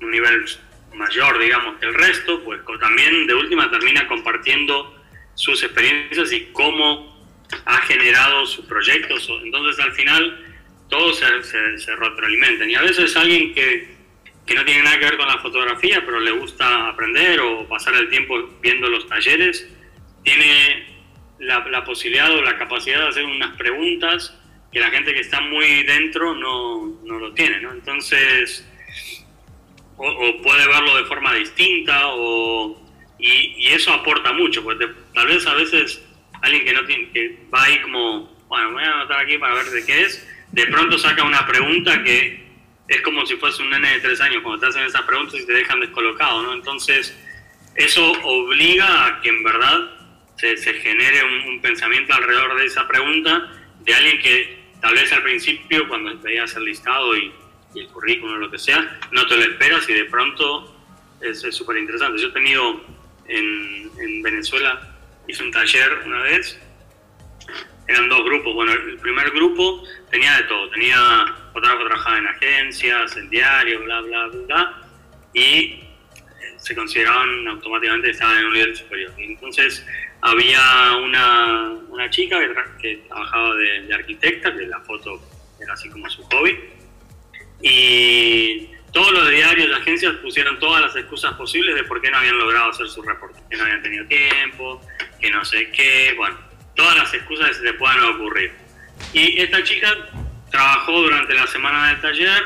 un 0.00 0.10
nivel 0.10 0.44
mayor, 0.94 1.38
digamos, 1.38 1.78
que 1.78 1.86
el 1.86 1.94
resto, 1.94 2.42
pues 2.44 2.60
también 2.80 3.26
de 3.26 3.34
última 3.34 3.70
termina 3.70 4.06
compartiendo 4.06 4.98
sus 5.34 5.62
experiencias 5.62 6.32
y 6.32 6.48
cómo 6.52 7.12
ha 7.64 7.78
generado 7.78 8.46
sus 8.46 8.66
proyectos. 8.66 9.28
Entonces 9.42 9.84
al 9.84 9.92
final 9.92 10.54
todos 10.88 11.18
se, 11.18 11.42
se, 11.44 11.78
se 11.78 11.96
retroalimentan. 11.96 12.70
Y 12.70 12.74
a 12.74 12.82
veces 12.82 13.16
alguien 13.16 13.54
que, 13.54 13.91
que 14.46 14.54
no 14.54 14.64
tiene 14.64 14.82
nada 14.82 14.98
que 14.98 15.04
ver 15.04 15.16
con 15.16 15.28
la 15.28 15.38
fotografía, 15.38 16.02
pero 16.04 16.20
le 16.20 16.32
gusta 16.32 16.88
aprender 16.88 17.40
o 17.40 17.68
pasar 17.68 17.94
el 17.94 18.08
tiempo 18.08 18.36
viendo 18.60 18.88
los 18.88 19.06
talleres, 19.06 19.68
tiene 20.24 20.86
la, 21.38 21.64
la 21.68 21.84
posibilidad 21.84 22.30
o 22.32 22.42
la 22.42 22.58
capacidad 22.58 23.00
de 23.02 23.08
hacer 23.08 23.24
unas 23.24 23.56
preguntas 23.56 24.36
que 24.72 24.80
la 24.80 24.90
gente 24.90 25.12
que 25.12 25.20
está 25.20 25.40
muy 25.40 25.82
dentro 25.84 26.34
no, 26.34 26.98
no 27.04 27.18
lo 27.18 27.32
tiene, 27.34 27.60
¿no? 27.60 27.72
Entonces, 27.72 28.66
o, 29.96 30.42
puede 30.42 30.66
verlo 30.66 30.96
de 30.96 31.04
forma 31.04 31.34
distinta, 31.34 32.08
o, 32.08 32.80
y, 33.18 33.54
y 33.58 33.66
eso 33.68 33.92
aporta 33.92 34.32
mucho, 34.32 34.64
porque 34.64 34.88
tal 35.14 35.26
vez 35.26 35.46
a 35.46 35.54
veces 35.54 36.02
alguien 36.40 36.64
que 36.64 36.72
no 36.72 36.84
tiene, 36.84 37.10
que 37.10 37.38
va 37.54 37.64
ahí 37.64 37.80
como, 37.82 38.34
bueno, 38.48 38.72
voy 38.72 38.82
a 38.82 38.94
anotar 38.94 39.20
aquí 39.20 39.38
para 39.38 39.54
ver 39.54 39.66
de 39.66 39.84
qué 39.84 40.02
es, 40.02 40.26
de 40.50 40.66
pronto 40.66 40.98
saca 40.98 41.22
una 41.22 41.46
pregunta 41.46 42.02
que 42.02 42.41
es 42.88 43.00
como 43.02 43.24
si 43.26 43.36
fuese 43.36 43.62
un 43.62 43.70
nene 43.70 43.92
de 43.92 44.00
tres 44.00 44.20
años, 44.20 44.42
cuando 44.42 44.60
te 44.60 44.66
hacen 44.66 44.84
esas 44.84 45.02
preguntas 45.02 45.40
y 45.40 45.46
te 45.46 45.52
dejan 45.52 45.80
descolocado, 45.80 46.42
¿no? 46.42 46.52
Entonces, 46.52 47.16
eso 47.74 48.12
obliga 48.22 49.06
a 49.06 49.20
que 49.20 49.28
en 49.28 49.42
verdad 49.42 49.90
se, 50.36 50.56
se 50.56 50.74
genere 50.74 51.24
un, 51.24 51.54
un 51.54 51.60
pensamiento 51.60 52.12
alrededor 52.12 52.58
de 52.58 52.66
esa 52.66 52.86
pregunta 52.86 53.50
de 53.80 53.94
alguien 53.94 54.18
que 54.20 54.62
tal 54.82 54.94
vez 54.94 55.12
al 55.12 55.22
principio, 55.22 55.88
cuando 55.88 56.18
veías 56.18 56.54
el 56.56 56.64
listado 56.64 57.16
y, 57.16 57.32
el 57.74 57.88
currículum 57.88 58.34
o 58.34 58.38
lo 58.38 58.50
que 58.50 58.58
sea, 58.58 59.00
no 59.12 59.26
te 59.26 59.34
lo 59.34 59.44
esperas 59.44 59.88
y 59.88 59.94
de 59.94 60.04
pronto 60.04 60.76
es 61.22 61.40
súper 61.56 61.78
interesante. 61.78 62.20
Yo 62.20 62.28
he 62.28 62.32
tenido 62.32 62.84
en, 63.26 63.90
en, 63.98 64.22
Venezuela, 64.22 64.94
hice 65.26 65.42
un 65.42 65.50
taller 65.50 66.02
una 66.04 66.20
vez, 66.20 66.60
eran 67.88 68.10
dos 68.10 68.24
grupos. 68.24 68.52
Bueno, 68.52 68.72
el 68.72 68.98
primer 68.98 69.30
grupo 69.30 69.84
tenía 70.10 70.36
de 70.36 70.42
todo, 70.42 70.68
tenía 70.68 71.34
fotógrafo 71.52 71.84
trabajaba 71.84 72.18
en 72.18 72.26
agencias, 72.26 73.16
en 73.16 73.30
diarios, 73.30 73.84
bla, 73.84 74.00
bla, 74.00 74.26
bla, 74.26 74.82
y 75.34 75.84
se 76.56 76.74
consideraban 76.74 77.48
automáticamente 77.48 78.06
que 78.06 78.12
estaban 78.12 78.38
en 78.38 78.46
un 78.46 78.52
nivel 78.52 78.76
superior. 78.76 79.12
Y 79.18 79.24
entonces 79.24 79.86
había 80.20 80.96
una, 81.02 81.70
una 81.88 82.08
chica 82.10 82.38
que, 82.80 82.96
trabajaba 83.08 83.54
de, 83.56 83.94
arquitecta, 83.94 84.54
que 84.54 84.66
la 84.66 84.80
foto 84.80 85.20
era 85.60 85.74
así 85.74 85.88
como 85.90 86.08
su 86.08 86.22
hobby, 86.24 86.58
y 87.60 88.70
todos 88.92 89.12
los 89.12 89.30
diarios 89.30 89.68
y 89.68 89.72
agencias 89.72 90.14
pusieron 90.16 90.58
todas 90.58 90.82
las 90.82 90.96
excusas 90.96 91.34
posibles 91.34 91.74
de 91.74 91.84
por 91.84 92.00
qué 92.00 92.10
no 92.10 92.18
habían 92.18 92.38
logrado 92.38 92.70
hacer 92.70 92.88
su 92.88 93.02
reporte, 93.02 93.40
que 93.48 93.56
no 93.56 93.64
habían 93.64 93.82
tenido 93.82 94.06
tiempo, 94.06 94.80
que 95.20 95.30
no 95.30 95.44
sé 95.44 95.70
qué, 95.70 96.14
bueno, 96.16 96.36
todas 96.74 96.96
las 96.96 97.14
excusas 97.14 97.48
que 97.48 97.54
se 97.54 97.62
le 97.62 97.74
puedan 97.74 98.02
ocurrir. 98.04 98.52
Y 99.12 99.40
esta 99.40 99.62
chica 99.62 99.94
trabajó 100.52 101.00
durante 101.00 101.34
la 101.34 101.46
semana 101.48 101.88
del 101.88 102.00
taller, 102.00 102.42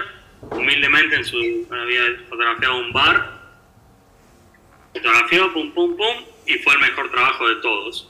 humildemente 0.50 1.16
en 1.16 1.24
su, 1.24 1.66
había 1.70 2.02
fotografiado 2.28 2.78
un 2.78 2.92
bar, 2.92 3.40
fotografió, 4.94 5.52
pum, 5.52 5.72
pum, 5.72 5.96
pum, 5.96 6.24
y 6.46 6.54
fue 6.58 6.74
el 6.74 6.80
mejor 6.80 7.10
trabajo 7.10 7.48
de 7.48 7.56
todos. 7.56 8.08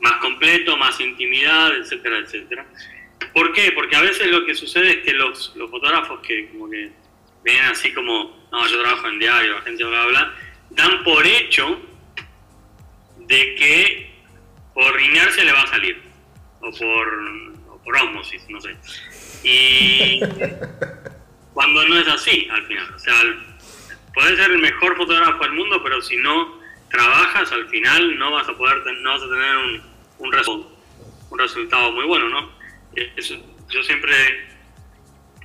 Más 0.00 0.14
completo, 0.14 0.76
más 0.76 1.00
intimidad, 1.00 1.74
etcétera, 1.76 2.18
etcétera. 2.18 2.66
¿Por 3.32 3.52
qué? 3.52 3.72
Porque 3.72 3.96
a 3.96 4.02
veces 4.02 4.26
lo 4.28 4.44
que 4.44 4.54
sucede 4.54 4.90
es 4.90 4.96
que 4.98 5.12
los, 5.12 5.54
los 5.56 5.70
fotógrafos 5.70 6.20
que 6.20 6.48
como 6.50 6.68
que 6.68 6.90
vienen 7.44 7.64
así 7.64 7.92
como, 7.92 8.46
no, 8.52 8.66
yo 8.66 8.80
trabajo 8.80 9.08
en 9.08 9.18
diario, 9.18 9.56
agencia, 9.58 9.86
bla, 9.86 10.06
bla, 10.06 10.10
bla, 10.10 10.34
dan 10.70 11.04
por 11.04 11.26
hecho 11.26 11.80
de 13.18 13.54
que 13.54 14.10
por 14.74 15.00
inercia 15.00 15.44
le 15.44 15.52
va 15.52 15.62
a 15.62 15.66
salir, 15.68 16.00
o 16.60 16.70
por, 16.72 17.08
o 17.70 17.82
por 17.84 17.96
osmosis, 17.96 18.44
no 18.48 18.60
sé. 18.60 18.76
Y 19.42 20.20
cuando 21.54 21.86
no 21.88 21.98
es 21.98 22.08
así, 22.08 22.48
al 22.50 22.66
final. 22.66 22.94
O 22.94 22.98
sea, 22.98 23.14
puedes 24.14 24.38
ser 24.38 24.50
el 24.50 24.58
mejor 24.58 24.96
fotógrafo 24.96 25.42
del 25.44 25.52
mundo, 25.52 25.82
pero 25.82 26.00
si 26.02 26.16
no 26.16 26.58
trabajas, 26.90 27.52
al 27.52 27.68
final 27.68 28.18
no 28.18 28.32
vas 28.32 28.48
a 28.48 28.56
poder, 28.56 28.78
no 29.00 29.10
vas 29.10 29.22
a 29.22 29.28
tener 29.28 29.56
un, 29.56 29.82
un, 30.18 30.66
un 31.30 31.38
resultado 31.38 31.92
muy 31.92 32.04
bueno, 32.04 32.28
¿no? 32.28 32.58
yo 33.68 33.82
siempre, 33.82 34.12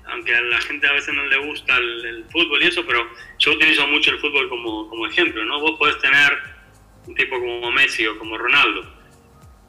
aunque 0.05 0.35
a 0.35 0.41
la 0.41 0.59
gente 0.61 0.87
a 0.87 0.93
veces 0.93 1.13
no 1.13 1.25
le 1.25 1.37
gusta 1.37 1.77
el, 1.77 2.25
fútbol 2.31 2.63
y 2.63 2.67
eso, 2.67 2.85
pero 2.85 3.07
yo 3.39 3.51
utilizo 3.51 3.87
mucho 3.87 4.11
el 4.11 4.19
fútbol 4.19 4.49
como, 4.49 4.89
como 4.89 5.05
ejemplo, 5.07 5.43
¿no? 5.45 5.59
Vos 5.59 5.77
podés 5.77 5.99
tener 5.99 6.37
un 7.05 7.15
tipo 7.15 7.39
como 7.39 7.71
Messi 7.71 8.07
o 8.07 8.17
como 8.17 8.37
Ronaldo, 8.37 8.85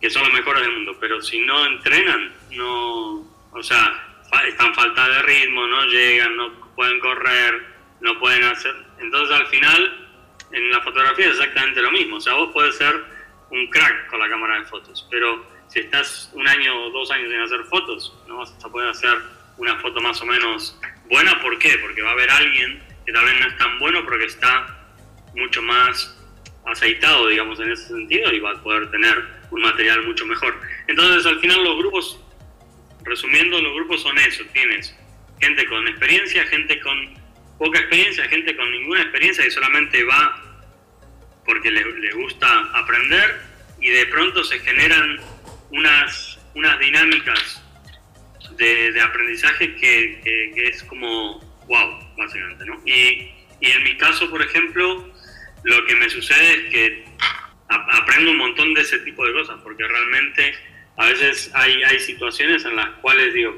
que 0.00 0.08
son 0.08 0.22
los 0.22 0.32
mejores 0.32 0.62
del 0.62 0.72
mundo, 0.72 0.96
pero 1.00 1.20
si 1.20 1.40
no 1.40 1.66
entrenan, 1.66 2.32
no, 2.52 3.26
o 3.52 3.62
sea, 3.62 4.03
están 4.48 4.74
falta 4.74 5.08
de 5.08 5.22
ritmo, 5.22 5.66
no 5.66 5.84
llegan, 5.86 6.36
no 6.36 6.52
pueden 6.74 6.98
correr, 7.00 7.66
no 8.00 8.18
pueden 8.18 8.44
hacer, 8.44 8.74
entonces 8.98 9.36
al 9.36 9.46
final 9.46 10.04
en 10.54 10.70
la 10.70 10.80
fotografía 10.82 11.26
es 11.26 11.32
exactamente 11.32 11.82
lo 11.82 11.90
mismo. 11.90 12.16
O 12.16 12.20
sea, 12.20 12.34
vos 12.34 12.50
puedes 12.52 12.76
ser 12.76 13.04
un 13.50 13.66
crack 13.68 14.06
con 14.08 14.20
la 14.20 14.28
cámara 14.28 14.60
de 14.60 14.64
fotos, 14.66 15.06
pero 15.10 15.44
si 15.68 15.80
estás 15.80 16.30
un 16.32 16.46
año 16.46 16.84
o 16.84 16.90
dos 16.90 17.10
años 17.10 17.30
sin 17.30 17.40
hacer 17.40 17.64
fotos, 17.64 18.16
no 18.28 18.38
vas 18.38 18.54
a 18.64 18.68
poder 18.68 18.88
hacer 18.90 19.18
una 19.56 19.76
foto 19.76 20.00
más 20.00 20.20
o 20.22 20.26
menos 20.26 20.78
buena. 21.10 21.40
¿Por 21.40 21.58
qué? 21.58 21.76
Porque 21.78 22.02
va 22.02 22.10
a 22.10 22.12
haber 22.12 22.30
alguien 22.30 22.82
que 23.04 23.12
tal 23.12 23.24
vez 23.24 23.40
no 23.40 23.46
es 23.46 23.58
tan 23.58 23.78
bueno, 23.78 24.02
pero 24.04 24.18
que 24.18 24.26
está 24.26 24.66
mucho 25.34 25.62
más 25.62 26.16
aceitado, 26.66 27.28
digamos, 27.28 27.60
en 27.60 27.70
ese 27.70 27.88
sentido 27.88 28.32
y 28.32 28.40
va 28.40 28.52
a 28.52 28.62
poder 28.62 28.90
tener 28.90 29.22
un 29.50 29.60
material 29.60 30.02
mucho 30.06 30.24
mejor. 30.26 30.58
Entonces, 30.86 31.26
al 31.26 31.38
final 31.40 31.62
los 31.62 31.78
grupos, 31.78 32.20
resumiendo, 33.04 33.60
los 33.60 33.74
grupos 33.74 34.02
son 34.02 34.18
eso. 34.18 34.44
Tienes 34.52 34.94
gente 35.40 35.66
con 35.66 35.86
experiencia, 35.88 36.44
gente 36.46 36.80
con 36.80 37.14
poca 37.58 37.78
experiencia, 37.78 38.24
gente 38.28 38.56
con 38.56 38.70
ninguna 38.70 39.02
experiencia 39.02 39.44
que 39.44 39.50
solamente 39.50 40.04
va 40.04 40.40
porque 41.44 41.70
le, 41.70 42.10
gusta 42.12 42.70
aprender 42.72 43.40
y 43.80 43.90
de 43.90 44.06
pronto 44.06 44.42
se 44.44 44.58
generan 44.60 45.20
unas, 45.70 46.38
unas 46.54 46.78
dinámicas 46.78 47.62
de, 48.56 49.00
aprendizaje 49.00 49.74
que, 49.76 50.52
es 50.56 50.82
como 50.84 51.40
wow, 51.66 52.14
básicamente, 52.16 52.64
¿no? 52.64 52.80
Y, 52.86 53.30
y, 53.60 53.70
en 53.70 53.82
mi 53.82 53.96
caso, 53.96 54.30
por 54.30 54.40
ejemplo, 54.42 55.12
lo 55.64 55.86
que 55.86 55.96
me 55.96 56.08
sucede 56.08 56.54
es 56.54 56.72
que 56.72 57.04
aprendo 57.68 58.30
un 58.30 58.38
montón 58.38 58.74
de 58.74 58.82
ese 58.82 58.98
tipo 59.00 59.26
de 59.26 59.32
cosas, 59.32 59.60
porque 59.62 59.86
realmente 59.86 60.54
a 60.96 61.06
veces 61.06 61.50
hay, 61.54 61.82
hay 61.82 61.98
situaciones 62.00 62.64
en 62.64 62.76
las 62.76 62.90
cuales 63.00 63.34
digo, 63.34 63.56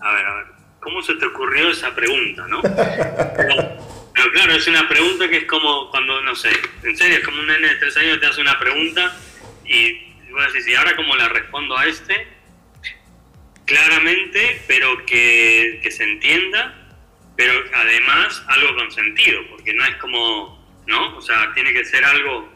a 0.00 0.12
ver, 0.12 0.26
a 0.26 0.34
ver, 0.34 0.46
¿cómo 0.80 1.02
se 1.02 1.14
te 1.14 1.26
ocurrió 1.26 1.70
esa 1.70 1.94
pregunta, 1.94 2.46
no? 2.48 2.62
Pero, 4.18 4.32
claro, 4.32 4.52
es 4.54 4.66
una 4.66 4.88
pregunta 4.88 5.28
que 5.28 5.36
es 5.38 5.44
como 5.44 5.90
cuando, 5.90 6.20
no 6.22 6.34
sé, 6.34 6.50
en 6.82 6.96
serio, 6.96 7.18
es 7.18 7.24
como 7.24 7.40
un 7.40 7.46
nene 7.46 7.68
de 7.68 7.74
tres 7.76 7.96
años 7.96 8.18
te 8.18 8.26
hace 8.26 8.40
una 8.40 8.58
pregunta 8.58 9.16
y 9.64 9.92
vos 10.32 10.52
decís, 10.52 10.66
¿y 10.66 10.74
ahora 10.74 10.96
cómo 10.96 11.14
le 11.14 11.28
respondo 11.28 11.78
a 11.78 11.86
este? 11.86 12.26
Claramente, 13.64 14.62
pero 14.66 15.04
que, 15.06 15.78
que 15.82 15.90
se 15.92 16.02
entienda, 16.02 16.74
pero 17.36 17.52
además 17.72 18.42
algo 18.48 18.74
con 18.74 18.90
sentido, 18.90 19.40
porque 19.50 19.72
no 19.72 19.84
es 19.84 19.94
como, 19.96 20.82
¿no? 20.86 21.16
O 21.16 21.22
sea, 21.22 21.52
tiene 21.54 21.72
que 21.72 21.84
ser 21.84 22.04
algo, 22.04 22.52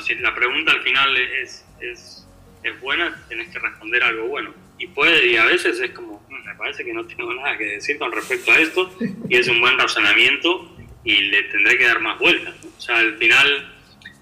si 0.00 0.14
la 0.16 0.34
pregunta 0.34 0.72
al 0.72 0.82
final 0.82 1.16
es, 1.16 1.64
es, 1.80 2.21
es 2.62 2.80
buena, 2.80 3.24
tienes 3.28 3.48
que 3.48 3.58
responder 3.58 4.02
algo 4.02 4.28
bueno. 4.28 4.54
Y 4.78 4.86
puede, 4.88 5.26
y 5.26 5.36
a 5.36 5.44
veces 5.44 5.80
es 5.80 5.90
como, 5.92 6.26
me 6.28 6.54
parece 6.54 6.84
que 6.84 6.92
no 6.92 7.06
tengo 7.06 7.32
nada 7.34 7.56
que 7.56 7.64
decir 7.64 7.98
con 7.98 8.12
respecto 8.12 8.50
a 8.52 8.58
esto 8.58 8.92
y 9.28 9.36
es 9.36 9.48
un 9.48 9.60
buen 9.60 9.78
razonamiento 9.78 10.76
y 11.04 11.20
le 11.30 11.42
tendré 11.44 11.78
que 11.78 11.86
dar 11.86 12.00
más 12.00 12.18
vueltas. 12.18 12.54
O 12.76 12.80
sea, 12.80 12.98
al 12.98 13.16
final 13.16 13.72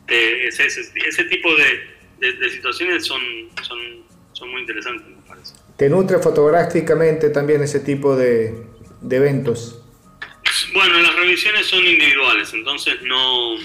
eh, 0.09 0.49
ese, 0.49 0.67
ese, 0.67 1.25
tipo 1.25 1.49
de, 1.55 2.29
de, 2.29 2.51
situaciones 2.51 3.07
son, 3.07 3.21
son, 3.63 3.79
son, 4.33 4.51
muy 4.51 4.63
interesantes, 4.63 5.07
me 5.07 5.23
parece. 5.23 5.55
¿Te 5.77 5.89
nutre 5.89 6.19
fotográficamente 6.19 7.31
también 7.31 7.63
ese 7.63 7.81
tipo 7.81 8.17
de, 8.17 8.55
de 9.01 9.17
eventos? 9.17 9.83
Bueno, 10.75 10.99
las 11.01 11.15
revisiones 11.17 11.67
son 11.67 11.87
individuales, 11.87 12.53
entonces 12.53 13.01
no... 13.03 13.57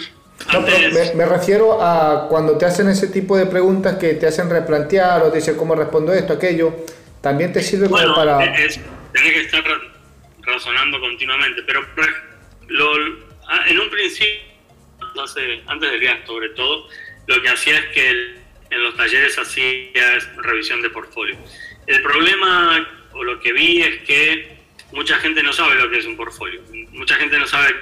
me, 1.15 1.25
refiero 1.25 1.81
a 1.81 2.27
cuando 2.29 2.57
te 2.57 2.65
hacen 2.65 2.89
ese 2.89 3.07
tipo 3.07 3.37
de 3.37 3.45
preguntas 3.45 3.97
que 3.97 4.13
te 4.15 4.27
hacen 4.27 4.49
replantear 4.49 5.23
o 5.23 5.29
te 5.31 5.37
dicen 5.37 5.55
cómo 5.55 5.75
respondo 5.75 6.13
esto, 6.13 6.33
aquello, 6.33 6.85
también 7.21 7.53
te 7.53 7.63
sirve 7.63 7.89
como 7.89 8.15
para... 8.15 8.43
Es, 8.55 8.79
tenés 9.13 9.33
que 9.33 9.41
estar 9.41 9.63
razonando 10.41 10.99
continuamente, 10.99 11.61
pero 11.63 11.81
lo, 12.67 12.91
ah, 13.47 13.61
en 13.67 13.79
un 13.79 13.89
principio, 13.89 14.41
antes 15.67 15.91
del 15.91 15.99
viaje 15.99 16.25
sobre 16.25 16.49
todo, 16.49 16.87
lo 17.27 17.41
que 17.41 17.49
hacía 17.49 17.77
es 17.79 17.85
que 17.87 18.09
en 18.69 18.83
los 18.83 18.95
talleres 18.95 19.37
hacía 19.37 20.19
revisión 20.37 20.81
de 20.81 20.89
portfolio. 20.89 21.37
El 21.87 22.01
problema 22.01 22.87
o 23.13 23.23
lo 23.23 23.39
que 23.39 23.53
vi 23.53 23.81
es 23.81 24.01
que 24.01 24.57
mucha 24.91 25.17
gente 25.17 25.41
no 25.41 25.53
sabe 25.53 25.75
lo 25.75 25.89
que 25.89 25.99
es 25.99 26.05
un 26.05 26.17
portfolio. 26.17 26.61
Mucha 26.91 27.15
gente 27.15 27.39
no 27.39 27.47
sabe 27.47 27.73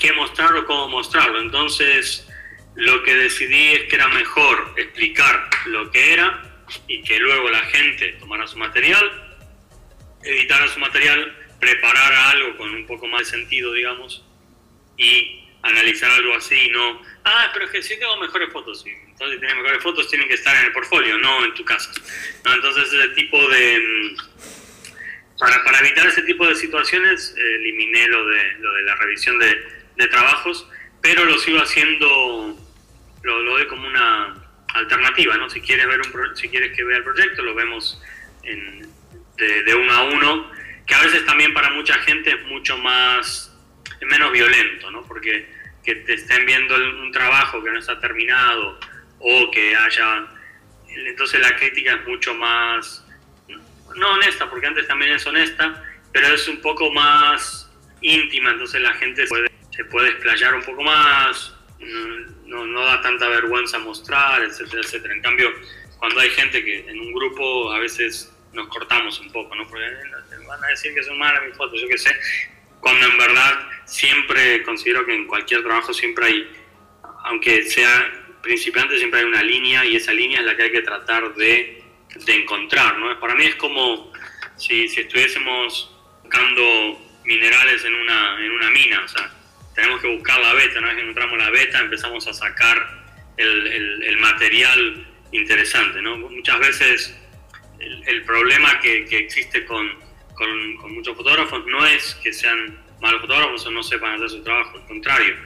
qué 0.00 0.12
mostrar 0.14 0.52
o 0.56 0.66
cómo 0.66 0.88
mostrarlo. 0.88 1.40
Entonces, 1.40 2.26
lo 2.74 3.02
que 3.04 3.14
decidí 3.14 3.68
es 3.68 3.84
que 3.84 3.96
era 3.96 4.08
mejor 4.08 4.74
explicar 4.76 5.48
lo 5.66 5.90
que 5.90 6.14
era 6.14 6.42
y 6.88 7.02
que 7.02 7.18
luego 7.18 7.48
la 7.50 7.60
gente 7.66 8.16
tomara 8.18 8.46
su 8.46 8.56
material, 8.58 9.38
editara 10.22 10.66
su 10.68 10.80
material, 10.80 11.36
preparara 11.60 12.30
algo 12.30 12.56
con 12.56 12.74
un 12.74 12.86
poco 12.86 13.06
más 13.06 13.20
de 13.20 13.26
sentido, 13.26 13.72
digamos, 13.72 14.24
y 14.96 15.46
analizar 15.62 16.10
algo 16.10 16.34
así, 16.34 16.70
no, 16.70 17.02
ah, 17.24 17.50
pero 17.52 17.66
es 17.66 17.70
que 17.70 17.82
si 17.82 17.98
tengo 17.98 18.16
mejores 18.16 18.50
fotos, 18.50 18.82
entonces 18.86 19.34
si 19.34 19.40
tienes 19.40 19.56
mejores 19.56 19.82
fotos 19.82 20.08
tienen 20.08 20.26
que 20.26 20.34
estar 20.34 20.56
en 20.56 20.66
el 20.66 20.72
portfolio, 20.72 21.18
no 21.18 21.44
en 21.44 21.52
tu 21.52 21.64
casa. 21.64 21.90
Entonces 22.46 22.92
ese 22.92 23.08
tipo 23.08 23.46
de... 23.48 23.78
Mm, 23.78 24.16
para, 25.38 25.64
para, 25.64 25.80
evitar 25.80 26.06
ese 26.06 26.22
tipo 26.22 26.46
de 26.46 26.54
situaciones 26.54 27.34
eliminé 27.36 28.08
lo 28.08 28.26
de, 28.26 28.54
lo 28.58 28.72
de 28.72 28.82
la 28.82 28.94
revisión 28.96 29.38
de, 29.38 29.79
de 30.00 30.08
trabajos, 30.08 30.66
pero 31.00 31.24
lo 31.24 31.38
sigo 31.38 31.60
haciendo, 31.60 32.56
lo, 33.22 33.42
lo 33.42 33.52
doy 33.52 33.66
como 33.66 33.86
una 33.86 34.34
alternativa, 34.74 35.36
¿no? 35.36 35.48
Si 35.50 35.60
quieres, 35.60 35.86
ver 35.86 36.00
un 36.00 36.36
si 36.36 36.48
quieres 36.48 36.76
que 36.76 36.84
vea 36.84 36.98
el 36.98 37.04
proyecto, 37.04 37.42
lo 37.42 37.54
vemos 37.54 38.00
de, 38.42 39.74
uno 39.74 39.92
a 39.92 40.02
uno, 40.04 40.50
que 40.86 40.94
a 40.94 41.02
veces 41.02 41.24
también 41.26 41.54
para 41.54 41.70
mucha 41.70 41.94
gente 41.94 42.30
es 42.30 42.42
mucho 42.46 42.76
más 42.78 43.56
es 44.00 44.08
menos 44.08 44.32
violento, 44.32 44.90
¿no? 44.90 45.02
Porque 45.02 45.46
que 45.84 45.94
te 45.96 46.14
estén 46.14 46.44
viendo 46.46 46.74
un 46.74 47.10
trabajo 47.12 47.62
que 47.62 47.70
no 47.70 47.78
está 47.78 47.98
terminado 48.00 48.78
o 49.18 49.50
que 49.50 49.74
haya... 49.76 50.26
Entonces 50.88 51.40
la 51.40 51.54
crítica 51.56 51.94
es 51.94 52.06
mucho 52.06 52.34
más, 52.34 53.06
no 53.94 54.12
honesta, 54.12 54.50
porque 54.50 54.66
antes 54.66 54.86
también 54.88 55.12
es 55.12 55.24
honesta, 55.26 55.84
pero 56.12 56.26
es 56.28 56.48
un 56.48 56.60
poco 56.60 56.90
más 56.90 57.70
íntima, 58.00 58.50
entonces 58.50 58.80
la 58.80 58.92
gente 58.94 59.24
puede, 59.26 59.50
se 59.70 59.84
puede 59.84 60.10
explayar 60.10 60.54
un 60.54 60.62
poco 60.62 60.82
más, 60.82 61.54
no, 62.46 62.66
no, 62.66 62.84
da 62.84 63.00
tanta 63.00 63.28
vergüenza 63.28 63.78
mostrar, 63.78 64.42
etcétera, 64.42 64.82
etcétera. 64.82 65.14
En 65.14 65.22
cambio, 65.22 65.52
cuando 65.98 66.20
hay 66.20 66.30
gente 66.30 66.64
que 66.64 66.80
en 66.88 67.00
un 67.00 67.12
grupo 67.12 67.72
a 67.72 67.78
veces 67.78 68.32
nos 68.52 68.68
cortamos 68.68 69.18
un 69.20 69.30
poco, 69.30 69.54
¿no? 69.54 69.66
Porque 69.68 69.84
eh, 69.84 70.46
van 70.46 70.64
a 70.64 70.68
decir 70.68 70.92
que 70.94 71.02
son 71.02 71.18
malas 71.18 71.44
mis 71.46 71.56
fotos, 71.56 71.80
yo 71.80 71.88
qué 71.88 71.98
sé, 71.98 72.10
cuando 72.80 73.06
en 73.06 73.18
verdad 73.18 73.68
siempre 73.84 74.62
considero 74.62 75.04
que 75.06 75.14
en 75.14 75.26
cualquier 75.26 75.62
trabajo 75.62 75.92
siempre 75.92 76.26
hay, 76.26 76.50
aunque 77.24 77.62
sea 77.62 78.38
principiante, 78.42 78.98
siempre 78.98 79.20
hay 79.20 79.26
una 79.26 79.42
línea 79.42 79.84
y 79.84 79.96
esa 79.96 80.12
línea 80.12 80.40
es 80.40 80.46
la 80.46 80.56
que 80.56 80.62
hay 80.64 80.72
que 80.72 80.82
tratar 80.82 81.34
de, 81.34 81.82
de 82.14 82.34
encontrar, 82.34 82.98
¿no? 82.98 83.18
Para 83.20 83.34
mí 83.34 83.44
es 83.44 83.54
como 83.56 84.12
si, 84.56 84.88
si 84.88 85.00
estuviésemos 85.00 85.94
buscando 86.22 86.98
minerales 87.24 87.84
en 87.84 87.94
una, 87.94 88.44
en 88.44 88.50
una 88.52 88.70
mina, 88.70 89.02
o 89.04 89.08
sea, 89.08 89.39
tenemos 89.80 90.00
que 90.00 90.08
buscar 90.08 90.40
la 90.40 90.54
beta, 90.54 90.78
una 90.78 90.88
vez 90.88 90.96
que 90.96 91.02
encontramos 91.02 91.38
la 91.38 91.50
beta 91.50 91.78
empezamos 91.80 92.26
a 92.26 92.32
sacar 92.32 93.00
el, 93.36 94.16
material 94.18 95.06
interesante, 95.32 96.02
¿no? 96.02 96.16
Muchas 96.18 96.58
veces 96.58 97.16
el, 97.78 98.22
problema 98.24 98.78
que, 98.80 99.06
que 99.06 99.18
existe 99.18 99.64
con 99.64 100.10
con, 100.40 100.94
muchos 100.94 101.16
fotógrafos 101.16 101.66
no 101.66 101.84
es 101.86 102.14
que 102.22 102.32
sean 102.32 102.78
malos 103.00 103.20
fotógrafos 103.20 103.66
o 103.66 103.70
no 103.70 103.82
sepan 103.82 104.14
hacer 104.14 104.30
su 104.30 104.42
trabajo, 104.42 104.78
al 104.78 104.86
contrario, 104.86 105.36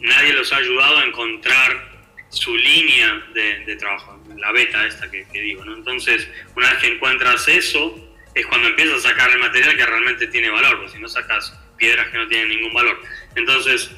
nadie 0.00 0.32
los 0.32 0.52
ha 0.52 0.56
ayudado 0.56 0.98
a 0.98 1.04
encontrar 1.04 1.90
su 2.30 2.56
línea 2.56 3.22
de, 3.34 3.76
trabajo, 3.76 4.18
la 4.36 4.52
beta 4.52 4.86
esta 4.86 5.10
que, 5.10 5.26
digo, 5.32 5.64
¿no? 5.64 5.76
Entonces, 5.76 6.28
una 6.56 6.70
vez 6.70 6.78
que 6.78 6.86
encuentras 6.86 7.46
eso, 7.48 8.08
es 8.34 8.46
cuando 8.46 8.68
empiezas 8.68 9.04
a 9.04 9.10
sacar 9.10 9.30
el 9.30 9.40
material 9.40 9.76
que 9.76 9.84
realmente 9.84 10.26
tiene 10.28 10.48
valor, 10.48 10.78
porque 10.78 10.92
si 10.92 10.98
no 11.00 11.08
sacas 11.08 11.58
piedras 11.80 12.08
que 12.10 12.18
no 12.18 12.28
tienen 12.28 12.50
ningún 12.50 12.72
valor. 12.72 13.00
Entonces, 13.34 13.90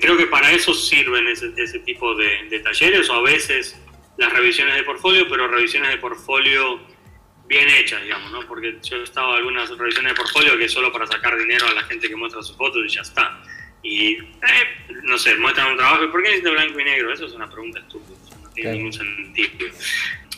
creo 0.00 0.16
que 0.16 0.26
para 0.26 0.50
eso 0.50 0.74
sirven 0.74 1.26
ese, 1.28 1.52
ese 1.56 1.78
tipo 1.80 2.14
de, 2.14 2.48
de, 2.50 2.60
talleres 2.60 3.08
o 3.08 3.14
a 3.14 3.22
veces 3.22 3.80
las 4.18 4.32
revisiones 4.32 4.74
de 4.74 4.82
portfolio, 4.82 5.26
pero 5.30 5.48
revisiones 5.48 5.90
de 5.90 5.98
portfolio 5.98 6.80
bien 7.46 7.68
hechas, 7.70 8.02
digamos, 8.02 8.30
¿no? 8.30 8.46
Porque 8.46 8.76
yo 8.82 8.96
he 8.96 9.04
estado 9.04 9.30
en 9.30 9.36
algunas 9.38 9.70
revisiones 9.70 10.12
de 10.12 10.16
portfolio 10.16 10.58
que 10.58 10.64
es 10.64 10.72
solo 10.72 10.92
para 10.92 11.06
sacar 11.06 11.38
dinero 11.38 11.66
a 11.66 11.72
la 11.72 11.82
gente 11.84 12.08
que 12.08 12.16
muestra 12.16 12.42
sus 12.42 12.56
fotos 12.56 12.84
y 12.84 12.94
ya 12.94 13.00
está. 13.00 13.40
Y, 13.82 14.14
eh, 14.14 14.98
no 15.04 15.16
sé, 15.16 15.36
muestran 15.36 15.70
un 15.70 15.76
trabajo 15.78 16.04
y 16.04 16.08
¿por 16.08 16.22
qué 16.22 16.28
necesito 16.30 16.52
blanco 16.52 16.80
y 16.80 16.84
negro? 16.84 17.12
Eso 17.12 17.26
es 17.26 17.32
una 17.32 17.48
pregunta 17.48 17.78
estúpida, 17.78 18.18
no 18.42 18.50
tiene 18.50 18.72
ningún 18.72 18.92
sentido. 18.92 19.66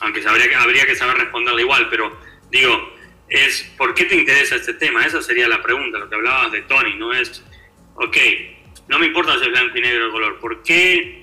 Aunque 0.00 0.26
habría 0.26 0.48
que, 0.48 0.54
habría 0.54 0.86
que 0.86 0.94
saber 0.94 1.16
responderla 1.16 1.60
igual, 1.60 1.88
pero 1.90 2.16
digo, 2.50 2.99
es 3.30 3.62
¿por 3.78 3.94
qué 3.94 4.04
te 4.04 4.16
interesa 4.16 4.56
este 4.56 4.74
tema? 4.74 5.06
Esa 5.06 5.22
sería 5.22 5.48
la 5.48 5.62
pregunta, 5.62 5.98
lo 5.98 6.08
que 6.08 6.16
hablabas 6.16 6.52
de 6.52 6.62
Tony, 6.62 6.94
no 6.96 7.12
es, 7.12 7.42
ok, 7.94 8.16
no 8.88 8.98
me 8.98 9.06
importa 9.06 9.38
si 9.38 9.44
es 9.44 9.50
blanco 9.50 9.78
y 9.78 9.80
negro 9.80 10.06
el 10.06 10.12
color, 10.12 10.38
¿por 10.40 10.62
qué 10.62 11.20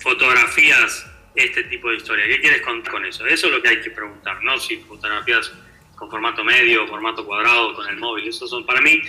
fotografías 0.00 1.10
este 1.34 1.64
tipo 1.64 1.90
de 1.90 1.96
historia. 1.96 2.26
¿Qué 2.26 2.40
quieres 2.40 2.62
contar 2.62 2.92
con 2.92 3.04
eso? 3.04 3.26
Eso 3.26 3.46
es 3.46 3.52
lo 3.52 3.62
que 3.62 3.68
hay 3.68 3.80
que 3.80 3.90
preguntar, 3.90 4.42
no 4.42 4.58
si 4.58 4.76
fotografías 4.78 5.52
con 5.96 6.10
formato 6.10 6.44
medio, 6.44 6.86
formato 6.86 7.24
cuadrado, 7.24 7.74
con 7.74 7.88
el 7.88 7.96
móvil. 7.96 8.28
Eso 8.28 8.46
son, 8.46 8.64
para 8.66 8.80
mí, 8.80 9.00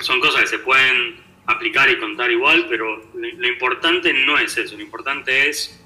son 0.00 0.20
cosas 0.20 0.42
que 0.42 0.46
se 0.48 0.58
pueden 0.58 1.20
aplicar 1.46 1.90
y 1.90 1.98
contar 1.98 2.30
igual, 2.30 2.66
pero 2.68 3.10
lo, 3.14 3.48
importante 3.48 4.12
no 4.12 4.38
es 4.38 4.56
eso. 4.56 4.76
Lo 4.76 4.82
importante 4.82 5.48
es 5.48 5.81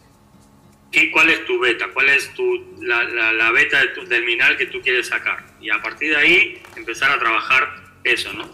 qué, 0.96 1.10
cuál 1.10 1.28
es 1.28 1.44
tu 1.44 1.58
beta, 1.58 1.88
cuál 1.92 2.08
es 2.08 2.32
tu, 2.32 2.74
la, 2.80 3.04
la, 3.04 3.50
beta 3.50 3.80
de 3.80 3.88
tu, 3.88 4.06
del 4.06 4.24
mineral 4.24 4.56
que 4.56 4.66
tú 4.66 4.80
quieres 4.80 5.08
sacar. 5.08 5.44
Y 5.60 5.68
a 5.68 5.82
partir 5.82 6.10
de 6.10 6.16
ahí 6.16 6.62
empezar 6.74 7.10
a 7.10 7.18
trabajar 7.18 7.84
eso, 8.02 8.32
¿no? 8.32 8.50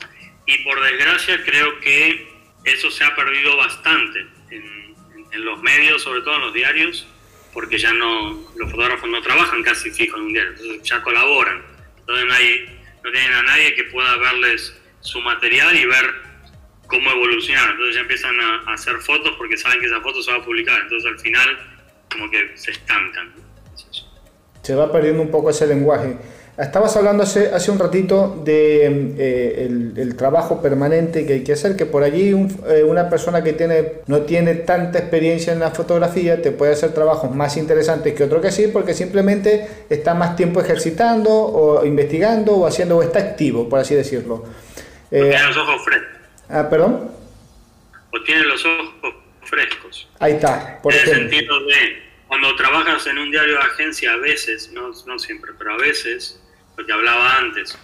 Y 0.47 0.59
por 0.65 0.83
desgracia 0.83 1.41
creo 1.45 1.79
que 1.79 2.27
eso 2.65 2.91
se 2.91 3.05
ha 3.05 3.15
perdido 3.15 3.57
bastante 3.57 4.27
en 4.51 5.45
los 5.45 5.63
medios, 5.63 6.03
sobre 6.03 6.21
todo 6.23 6.35
en 6.35 6.41
los 6.43 6.53
diarios, 6.53 7.07
porque 7.53 7.79
ya 7.79 7.93
no, 7.93 8.53
los 8.57 8.71
fotógrafos 8.71 9.09
no 9.09 9.23
trabajan 9.23 9.63
casi 9.63 9.91
fijo 9.91 10.17
en 10.17 10.25
un 10.25 10.33
diario, 10.33 10.51
entonces 10.51 10.83
ya 10.83 11.01
colaboran. 11.01 11.63
Entonces 12.01 12.27
hay, 12.33 12.81
no 13.05 13.13
tienen 13.13 13.33
a 13.33 13.43
nadie 13.43 13.75
que 13.75 13.85
pueda 13.85 14.17
verles 14.17 14.77
su 15.01 15.21
material 15.21 15.77
y 15.77 15.87
ver 15.87 16.15
cómo 16.87 17.11
evolucionar. 17.11 17.71
Entonces 17.71 17.95
ya 17.95 18.01
empiezan 18.01 18.39
a, 18.41 18.73
hacer 18.73 18.97
fotos 18.99 19.35
porque 19.37 19.57
saben 19.57 19.81
que 19.81 19.87
esa 19.87 20.01
foto 20.01 20.23
se 20.23 20.31
va 20.33 20.39
a 20.39 20.45
publicar. 20.45 20.81
Entonces 20.83 21.11
al 21.11 21.21
final 21.21 21.72
como 22.13 22.31
que 22.31 22.53
se 22.57 22.71
estancan. 22.71 23.33
Se 24.63 24.75
va 24.75 24.93
perdiendo 24.93 25.23
un 25.23 25.31
poco 25.31 25.51
ese 25.51 25.67
lenguaje. 25.67 26.17
Estabas 26.57 26.95
hablando 26.97 27.23
hace, 27.23 27.49
hace 27.49 27.71
un 27.71 27.79
ratito 27.79 28.43
de 28.45 29.15
eh, 29.19 29.95
el, 29.97 30.17
trabajo 30.17 30.61
permanente 30.61 31.25
que 31.25 31.33
hay 31.33 31.45
que 31.45 31.55
hacer, 31.55 31.77
que 31.77 31.87
por 31.87 32.03
allí 32.03 32.29
eh, 32.69 32.85
una 32.85 33.09
persona 33.09 33.43
que 33.43 33.55
tiene, 33.55 34.03
no 34.07 34.21
tiene 34.21 34.57
tanta 34.57 34.99
experiencia 34.99 35.55
en 35.55 35.61
la 35.61 35.71
fotografía 35.71 36.43
te 36.43 36.53
puede 36.53 36.73
hacer 36.73 36.93
trabajos 36.93 37.35
más 37.35 37.57
interesantes 37.57 38.13
que 38.13 38.25
otro 38.25 38.43
que 38.43 38.53
sí, 38.53 38.69
porque 38.69 38.93
simplemente 38.93 39.67
está 39.89 40.13
más 40.13 40.37
tiempo 40.37 40.61
ejercitando 40.61 41.31
o 41.33 41.87
investigando 41.87 42.55
o 42.55 42.67
haciendo 42.67 42.99
o 42.99 43.03
está 43.03 43.21
activo, 43.21 43.67
por 43.67 43.81
así 43.81 43.95
decirlo. 43.95 44.45
Eh, 45.11 45.31
tiene 45.31 45.47
los 45.47 45.57
ojos 45.57 45.85
frescos. 45.85 46.09
Ah, 46.51 46.69
perdón. 46.69 47.11
O 48.13 48.23
tiene 48.25 48.45
los 48.45 48.63
ojos 48.67 49.22
frescos. 49.45 50.09
Ahí 50.21 50.33
está, 50.33 50.81
por 50.83 50.95
en 50.95 51.01
el 51.01 51.07
sentido 51.07 51.65
de 51.65 52.03
cuando 52.27 52.57
trabajas 52.57 53.07
en 53.07 53.19
un 53.19 53.31
diario 53.31 53.55
de 53.55 53.63
agencia, 53.63 54.13
a 54.13 54.17
veces, 54.17 54.73
no, 54.73 54.91
no 55.07 55.19
siempre, 55.19 55.53
pero 55.59 55.75
a 55.75 55.77
veces, 55.77 56.43
lo 56.77 56.87
que 56.87 56.93
hablaba 56.93 57.37
antes, 57.37 57.79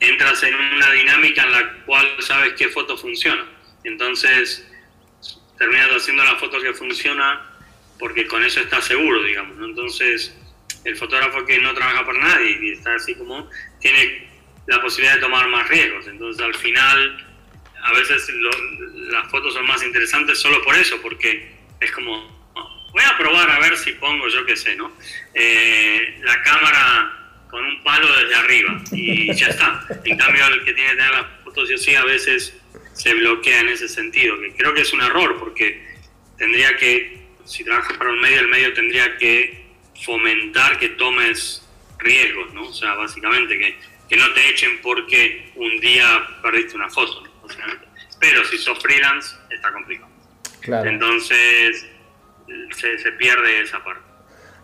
entras 0.00 0.42
en 0.42 0.54
una 0.54 0.90
dinámica 0.92 1.42
en 1.42 1.52
la 1.52 1.72
cual 1.84 2.06
sabes 2.20 2.54
qué 2.54 2.68
foto 2.68 2.96
funciona. 2.96 3.44
Entonces, 3.84 4.66
terminas 5.58 5.90
haciendo 5.90 6.24
la 6.24 6.36
foto 6.36 6.60
que 6.60 6.72
funciona 6.72 7.48
porque 7.98 8.26
con 8.26 8.42
eso 8.42 8.60
estás 8.60 8.84
seguro, 8.84 9.22
digamos. 9.22 9.58
Entonces, 9.60 10.34
el 10.84 10.96
fotógrafo 10.96 11.44
que 11.44 11.58
no 11.60 11.72
trabaja 11.74 12.04
por 12.04 12.18
nadie 12.18 12.58
y 12.60 12.72
está 12.72 12.94
así 12.94 13.14
como, 13.14 13.48
tiene 13.80 14.28
la 14.66 14.80
posibilidad 14.80 15.16
de 15.16 15.20
tomar 15.20 15.48
más 15.48 15.68
riesgos. 15.68 16.06
Entonces, 16.08 16.44
al 16.44 16.54
final, 16.54 17.31
a 17.82 17.92
veces 17.92 18.30
las 19.10 19.30
fotos 19.30 19.54
son 19.54 19.66
más 19.66 19.82
interesantes 19.82 20.38
solo 20.38 20.62
por 20.62 20.74
eso, 20.76 21.00
porque 21.02 21.50
es 21.80 21.90
como, 21.92 22.52
voy 22.92 23.02
a 23.04 23.18
probar 23.18 23.50
a 23.50 23.58
ver 23.58 23.76
si 23.76 23.92
pongo, 23.92 24.28
yo 24.28 24.44
qué 24.46 24.56
sé, 24.56 24.76
¿no? 24.76 24.92
Eh, 25.34 26.20
la 26.22 26.42
cámara 26.42 27.18
con 27.50 27.64
un 27.64 27.82
palo 27.82 28.08
desde 28.16 28.34
arriba 28.34 28.80
y 28.92 29.34
ya 29.34 29.48
está. 29.48 29.86
En 30.04 30.16
cambio, 30.16 30.46
el 30.46 30.64
que 30.64 30.72
tiene 30.72 30.90
que 30.90 30.96
tener 30.96 31.10
las 31.10 31.26
fotos 31.44 31.70
y 31.70 31.74
así 31.74 31.94
a 31.94 32.04
veces 32.04 32.56
se 32.94 33.14
bloquea 33.14 33.60
en 33.60 33.68
ese 33.68 33.88
sentido, 33.88 34.40
que 34.40 34.52
creo 34.54 34.72
que 34.74 34.82
es 34.82 34.92
un 34.92 35.02
error, 35.02 35.38
porque 35.38 35.84
tendría 36.38 36.76
que, 36.76 37.20
si 37.44 37.64
trabajas 37.64 37.96
para 37.96 38.10
un 38.10 38.20
medio, 38.20 38.40
el 38.40 38.48
medio 38.48 38.72
tendría 38.74 39.16
que 39.18 39.66
fomentar 40.04 40.78
que 40.78 40.90
tomes 40.90 41.68
riesgos, 41.98 42.54
¿no? 42.54 42.62
O 42.68 42.72
sea, 42.72 42.94
básicamente 42.94 43.58
que, 43.58 43.76
que 44.08 44.16
no 44.16 44.32
te 44.32 44.48
echen 44.48 44.80
porque 44.82 45.50
un 45.56 45.80
día 45.80 46.26
perdiste 46.42 46.76
una 46.76 46.88
foto, 46.88 47.31
Pero 48.18 48.44
si 48.44 48.58
sos 48.58 48.78
freelance, 48.80 49.34
está 49.50 49.72
complicado. 49.72 50.10
Claro. 50.60 50.88
Entonces, 50.88 51.86
se, 52.76 52.98
se 52.98 53.12
pierde 53.12 53.62
esa 53.62 53.82
parte. 53.82 54.12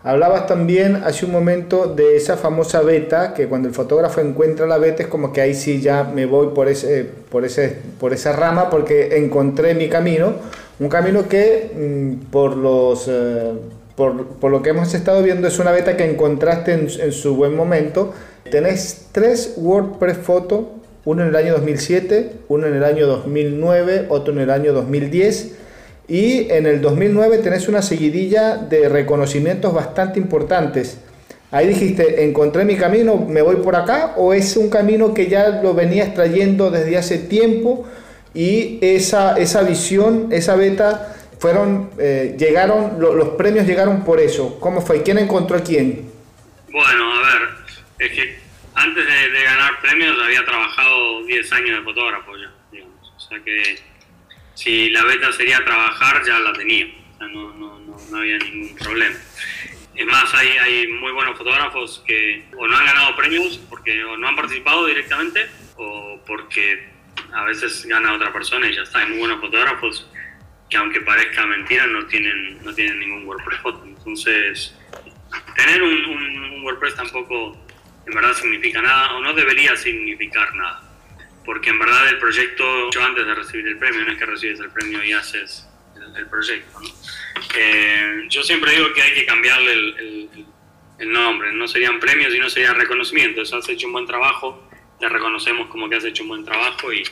Hablabas 0.01 0.47
también 0.47 1.01
hace 1.03 1.25
un 1.25 1.33
momento 1.33 1.93
de 1.93 2.15
esa 2.15 2.37
famosa 2.37 2.81
beta, 2.81 3.33
que 3.33 3.47
cuando 3.47 3.67
el 3.67 3.73
fotógrafo 3.73 4.21
encuentra 4.21 4.65
la 4.65 4.77
beta 4.77 5.03
es 5.03 5.09
como 5.09 5.33
que 5.33 5.41
ahí 5.41 5.53
sí 5.53 5.81
ya 5.81 6.05
me 6.05 6.25
voy 6.25 6.53
por, 6.55 6.69
ese, 6.69 7.03
por, 7.03 7.43
ese, 7.43 7.77
por 7.99 8.13
esa 8.13 8.31
rama 8.31 8.69
porque 8.69 9.17
encontré 9.17 9.73
mi 9.73 9.89
camino, 9.89 10.35
un 10.79 10.87
camino 10.87 11.27
que 11.27 11.71
mm, 11.75 12.31
por, 12.31 12.55
los, 12.55 13.09
eh, 13.09 13.51
por, 13.97 14.25
por, 14.37 14.51
lo 14.51 14.61
que 14.61 14.69
hemos 14.69 14.93
estado 14.93 15.21
viendo 15.21 15.49
es 15.49 15.59
una 15.59 15.71
beta 15.71 15.97
que 15.97 16.09
encontraste 16.09 16.71
en, 16.71 16.87
en 17.01 17.11
su 17.11 17.35
buen 17.35 17.53
momento. 17.53 18.13
Tenés 18.49 19.09
tres 19.11 19.55
WordPress 19.57 20.17
Photo, 20.17 20.79
uno 21.05 21.23
en 21.23 21.29
el 21.29 21.35
año 21.35 21.53
2007, 21.53 22.31
uno 22.49 22.67
en 22.67 22.75
el 22.75 22.83
año 22.83 23.07
2009, 23.07 24.07
otro 24.09 24.33
en 24.33 24.39
el 24.39 24.49
año 24.49 24.73
2010 24.73 25.55
y 26.09 26.51
en 26.51 26.65
el 26.65 26.81
2009 26.81 27.37
tenés 27.37 27.67
una 27.67 27.83
seguidilla 27.83 28.57
de 28.57 28.89
reconocimientos 28.89 29.73
bastante 29.73 30.19
importantes. 30.19 30.97
Ahí 31.51 31.67
dijiste, 31.67 32.25
encontré 32.25 32.65
mi 32.65 32.75
camino, 32.75 33.15
me 33.15 33.41
voy 33.41 33.57
por 33.57 33.75
acá, 33.75 34.13
o 34.17 34.33
es 34.33 34.57
un 34.57 34.69
camino 34.69 35.13
que 35.13 35.27
ya 35.27 35.61
lo 35.63 35.73
venías 35.73 36.13
trayendo 36.13 36.71
desde 36.71 36.97
hace 36.97 37.19
tiempo 37.19 37.85
y 38.33 38.79
esa, 38.81 39.37
esa 39.37 39.61
visión, 39.63 40.27
esa 40.31 40.55
beta, 40.55 41.15
fueron, 41.39 41.89
eh, 41.97 42.35
llegaron, 42.37 42.99
los 42.99 43.29
premios 43.29 43.65
llegaron 43.65 44.03
por 44.03 44.19
eso. 44.19 44.59
¿Cómo 44.59 44.81
fue? 44.81 45.03
¿Quién 45.03 45.19
encontró 45.19 45.57
a 45.57 45.61
quién? 45.61 46.09
Bueno, 46.71 47.13
a 47.13 47.21
ver, 47.21 48.07
es 48.09 48.11
que 48.11 48.48
antes 48.79 49.05
de, 49.05 49.43
ganar 49.43 49.81
premios 49.81 50.17
había 50.23 50.45
trabajado 50.45 51.23
10 51.23 51.51
años 51.53 51.79
de 51.79 51.83
fotógrafo 51.83 52.37
ya, 52.37 52.51
digamos. 52.71 53.13
O 53.15 53.19
sea 53.19 53.39
que 53.41 53.79
si 54.55 54.89
la 54.89 55.03
beta 55.03 55.31
sería 55.33 55.63
trabajar, 55.65 56.23
ya 56.25 56.39
la 56.39 56.53
tenía. 56.53 56.85
O 56.85 57.17
sea, 57.17 57.27
no, 57.27 57.53
no, 57.55 57.79
no, 57.79 58.17
había 58.17 58.37
ningún 58.37 58.75
problema. 58.77 59.17
Es 59.95 60.05
más, 60.05 60.33
hay, 60.33 60.47
hay 60.49 60.87
muy 60.87 61.11
buenos 61.11 61.37
fotógrafos 61.37 62.01
que 62.07 62.45
o 62.57 62.67
no 62.67 62.77
han 62.77 62.85
ganado 62.85 63.15
premios 63.17 63.57
porque 63.69 64.01
o 64.05 64.15
no 64.15 64.29
han 64.29 64.35
participado 64.37 64.85
directamente 64.85 65.47
o 65.75 66.21
porque 66.25 66.89
a 67.33 67.43
veces 67.43 67.85
gana 67.85 68.13
otra 68.13 68.31
persona 68.31 68.69
y 68.69 68.75
ya 68.75 68.83
está. 68.83 68.99
Hay 68.99 69.09
muy 69.09 69.19
buenos 69.19 69.41
fotógrafos 69.41 70.09
que 70.69 70.77
aunque 70.77 71.01
parezca 71.01 71.45
mentira 71.45 71.85
no 71.87 72.05
tienen, 72.05 72.63
no 72.63 72.73
tienen 72.73 72.97
ningún 72.99 73.25
WordPress. 73.25 73.59
Entonces, 73.83 74.77
tener 75.57 75.83
un 75.83 76.63
WordPress 76.63 76.95
tampoco 76.95 77.57
en 78.09 78.15
verdad 78.15 78.33
significa 78.33 78.81
nada 78.81 79.13
o 79.13 79.21
no 79.21 79.33
debería 79.33 79.75
significar 79.75 80.53
nada 80.55 80.89
porque 81.49 81.71
en 81.71 81.79
verdad 81.79 82.07
el 82.09 82.19
proyecto, 82.19 82.91
yo 82.91 83.03
antes 83.03 83.25
de 83.25 83.33
recibir 83.33 83.67
el 83.67 83.77
premio, 83.79 84.05
no 84.05 84.11
es 84.11 84.19
que 84.19 84.25
recibes 84.27 84.59
el 84.59 84.69
premio 84.69 85.03
y 85.03 85.13
haces 85.13 85.67
el, 86.15 86.27
proyecto. 86.27 86.79
Eh, 87.57 88.25
yo 88.29 88.43
siempre 88.43 88.71
digo 88.73 88.93
que 88.93 89.01
hay 89.01 89.15
que 89.15 89.25
cambiarle 89.25 89.73
el, 89.73 90.45
el, 90.99 91.11
nombre, 91.11 91.51
no 91.51 91.67
serían 91.67 91.99
premios, 91.99 92.33
sino 92.33 92.51
sería 92.51 92.73
reconocimiento. 92.73 93.41
Eso 93.41 93.57
has 93.57 93.67
hecho 93.67 93.87
un 93.87 93.93
buen 93.93 94.05
trabajo, 94.05 94.69
te 94.99 95.09
reconocemos 95.09 95.69
como 95.69 95.89
que 95.89 95.95
has 95.95 96.05
hecho 96.05 96.21
un 96.21 96.29
buen 96.29 96.45
trabajo 96.45 96.93
y, 96.93 97.03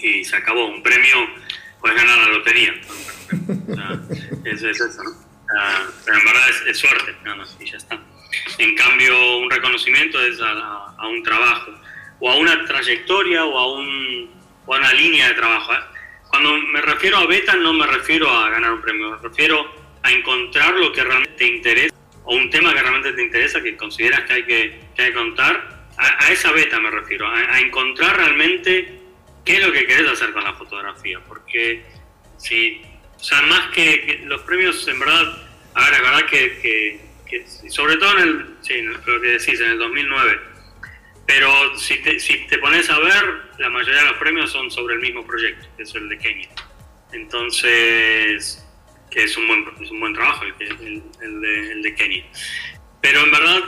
y 0.00 0.24
se 0.24 0.34
acabó. 0.34 0.66
Un 0.66 0.82
premio, 0.82 1.18
puedes 1.80 1.96
ganar 1.96 2.18
la 2.18 2.28
lotería. 2.28 2.74
es, 4.44 4.62
eso, 4.62 4.84
pero 6.04 6.18
en 6.18 6.24
verdad 6.24 6.48
es, 6.66 6.78
suerte, 6.78 7.14
nada 7.22 7.44
y 7.60 7.70
ya 7.70 7.76
está. 7.76 8.00
En 8.58 8.74
cambio, 8.74 9.38
un 9.38 9.50
reconocimiento 9.50 10.20
es 10.24 10.40
a 10.40 11.06
un 11.06 11.22
trabajo 11.22 11.72
o 12.22 12.30
a 12.30 12.36
una 12.36 12.64
trayectoria 12.64 13.44
o 13.44 13.58
a, 13.58 13.74
un, 13.74 14.30
o 14.64 14.74
a 14.74 14.78
una 14.78 14.92
línea 14.92 15.28
de 15.28 15.34
trabajo. 15.34 15.72
¿eh? 15.74 15.78
Cuando 16.28 16.56
me 16.56 16.80
refiero 16.80 17.18
a 17.18 17.26
beta 17.26 17.56
no 17.56 17.72
me 17.72 17.84
refiero 17.84 18.30
a 18.30 18.48
ganar 18.48 18.72
un 18.72 18.80
premio, 18.80 19.10
me 19.10 19.16
refiero 19.16 19.68
a 20.02 20.12
encontrar 20.12 20.74
lo 20.74 20.92
que 20.92 21.02
realmente 21.02 21.36
te 21.36 21.46
interesa 21.46 21.94
o 22.24 22.36
un 22.36 22.48
tema 22.48 22.72
que 22.72 22.80
realmente 22.80 23.12
te 23.12 23.22
interesa, 23.22 23.60
que 23.60 23.76
consideras 23.76 24.22
que 24.22 24.32
hay 24.34 24.44
que, 24.44 24.80
que, 24.94 25.12
contar. 25.12 25.82
A, 25.98 26.30
esa 26.30 26.52
beta 26.52 26.78
me 26.78 26.92
refiero, 26.92 27.28
a, 27.28 27.58
encontrar 27.58 28.16
realmente 28.16 29.00
qué 29.44 29.56
es 29.56 29.66
lo 29.66 29.72
que 29.72 29.84
querés 29.84 30.06
hacer 30.06 30.32
con 30.32 30.44
la 30.44 30.54
fotografía. 30.54 31.18
Porque 31.26 31.84
si, 32.36 32.82
o 33.16 33.22
sea, 33.22 33.42
más 33.42 33.66
que, 33.74 34.22
los 34.26 34.42
premios, 34.42 34.86
en 34.86 35.00
verdad, 35.00 35.48
a 35.74 35.84
ver, 35.86 35.94
es 35.94 36.02
verdad 36.02 36.26
que, 36.26 36.58
que, 36.60 37.00
sobre 37.68 37.96
todo 37.96 38.18
en 38.18 38.22
el, 38.22 38.46
sí, 38.60 38.82
lo 38.82 39.20
que 39.20 39.28
decís, 39.28 39.60
en 39.60 39.70
el 39.70 39.78
2009, 39.78 40.40
pero 41.26 41.78
si 41.78 41.98
te, 42.02 42.18
si 42.18 42.46
te 42.46 42.58
pones 42.58 42.90
a 42.90 42.98
ver, 42.98 43.42
la 43.58 43.68
mayoría 43.68 44.02
de 44.02 44.08
los 44.08 44.18
premios 44.18 44.50
son 44.50 44.70
sobre 44.70 44.94
el 44.94 45.00
mismo 45.00 45.24
proyecto, 45.24 45.66
que 45.76 45.84
es 45.84 45.94
el 45.94 46.08
de 46.08 46.18
Kenia. 46.18 46.48
Entonces, 47.12 48.66
que 49.10 49.24
es 49.24 49.36
un 49.36 49.46
buen, 49.46 49.64
es 49.80 49.90
un 49.90 50.00
buen 50.00 50.14
trabajo 50.14 50.44
el, 50.44 51.82
de, 51.82 51.94
Kenia. 51.94 52.24
Pero 53.00 53.20
en 53.20 53.30
verdad, 53.30 53.60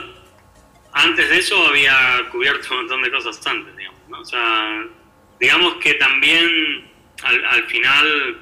antes 0.93 1.29
de 1.29 1.37
eso 1.37 1.67
había 1.67 2.27
cubierto 2.31 2.67
un 2.71 2.77
montón 2.81 3.01
de 3.03 3.11
cosas 3.11 3.45
antes, 3.47 3.75
digamos. 3.75 4.31
digamos 5.39 5.75
que 5.75 5.93
también 5.95 6.91
al, 7.23 7.45
al, 7.45 7.63
final 7.65 8.37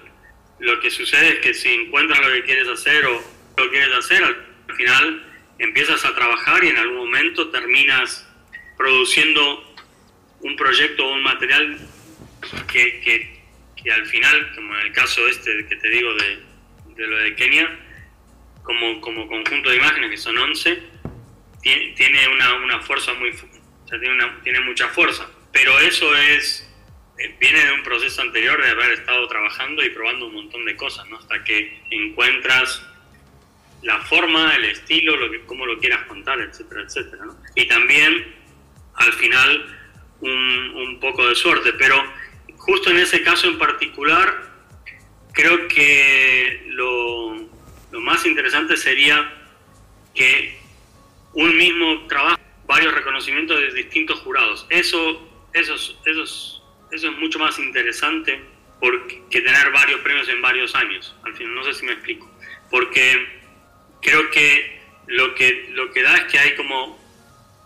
lo 0.59 0.79
que 0.79 0.89
sucede 0.89 1.29
es 1.29 1.39
que 1.39 1.53
si 1.53 1.69
encuentras 1.69 2.19
lo 2.19 2.31
que 2.33 2.43
quieres 2.43 2.67
hacer 2.67 3.05
o 3.05 3.23
lo 3.57 3.69
quieres 3.69 3.93
hacer, 3.93 4.52
al 4.73 4.77
final 4.77 5.23
empiezas 5.59 6.03
a 6.03 6.15
trabajar 6.15 6.63
y 6.63 6.69
en 6.69 6.77
algún 6.77 6.97
momento 6.97 7.49
terminas 7.49 8.27
produciendo 8.75 9.75
un 10.41 10.55
proyecto 10.55 11.05
o 11.05 11.13
un 11.13 11.21
material 11.21 11.77
que, 12.71 12.99
que, 13.75 13.91
al 13.91 14.05
final, 14.07 14.51
como 14.55 14.73
en 14.75 14.87
el 14.87 14.93
caso 14.93 15.27
este 15.27 15.65
que 15.67 15.75
te 15.75 15.89
digo 15.89 16.13
de, 16.15 16.39
de 16.95 17.07
lo 17.07 17.17
de 17.17 17.35
Kenia, 17.35 17.69
como, 18.63 18.99
como 19.01 19.27
conjunto 19.27 19.69
de 19.69 19.75
imágenes, 19.75 20.09
que 20.09 20.17
son 20.17 20.37
11, 20.37 20.81
tiene, 21.61 22.27
una, 22.29 22.53
una, 22.55 22.79
fuerza 22.79 23.13
muy... 23.13 23.29
O 23.29 23.87
sea, 23.87 23.99
tiene, 24.41 24.59
mucha 24.61 24.87
fuerza. 24.87 25.29
Pero 25.51 25.77
eso 25.79 26.15
es 26.15 26.67
eh, 27.19 27.35
viene 27.39 27.63
de 27.63 27.73
un 27.73 27.83
proceso 27.83 28.21
anterior 28.21 28.61
de 28.61 28.71
haber 28.71 28.93
estado 28.93 29.27
trabajando 29.27 29.83
y 29.83 29.89
probando 29.89 30.27
un 30.27 30.33
montón 30.33 30.65
de 30.65 30.75
cosas. 30.75 31.05
Hasta 31.19 31.43
que 31.43 31.79
encuentras 31.91 32.92
la 33.83 33.99
forma, 34.01 34.55
el 34.55 34.65
estilo, 34.65 35.15
lo 35.15 35.29
que, 35.29 35.41
cómo 35.45 35.65
lo 35.65 35.77
quieras 35.79 36.05
contar, 36.07 36.39
etcétera, 36.39 36.81
etcétera, 36.83 37.25
¿no? 37.25 37.37
Y 37.55 37.67
también 37.67 38.33
al 38.95 39.13
final 39.13 39.79
un, 40.21 40.99
poco 41.01 41.27
de 41.27 41.35
suerte, 41.35 41.73
pero 41.73 42.01
justo 42.57 42.89
en 42.89 42.97
ese 42.97 43.21
caso 43.23 43.47
en 43.47 43.57
particular, 43.57 44.51
creo 45.33 45.67
que 45.67 46.63
lo, 46.67 47.35
más 47.99 48.25
interesante 48.25 48.77
sería 48.77 49.33
que 50.15 50.57
un 51.33 51.57
mismo 51.57 52.07
trabajo, 52.07 52.39
varios 52.65 52.93
reconocimientos 52.93 53.59
de 53.59 53.73
distintos 53.73 54.19
jurados. 54.21 54.65
Eso, 54.69 55.49
eso, 55.53 55.75
eso, 55.75 56.23
eso 56.91 57.07
es 57.09 57.17
mucho 57.17 57.39
más 57.39 57.59
interesante 57.59 58.41
que 59.29 59.41
tener 59.41 59.71
varios 59.71 60.01
premios 60.01 60.27
en 60.29 60.41
varios 60.41 60.75
años. 60.75 61.15
Al 61.23 61.33
final, 61.35 61.55
no 61.55 61.63
sé 61.63 61.73
si 61.73 61.85
me 61.85 61.93
explico. 61.93 62.29
Porque 62.69 63.42
creo 64.03 64.29
que 64.29 64.81
lo 65.07 65.33
que, 65.35 65.69
lo 65.71 65.91
que 65.91 66.03
da 66.03 66.15
es 66.15 66.23
que 66.25 66.39
hay 66.39 66.55
como 66.55 66.99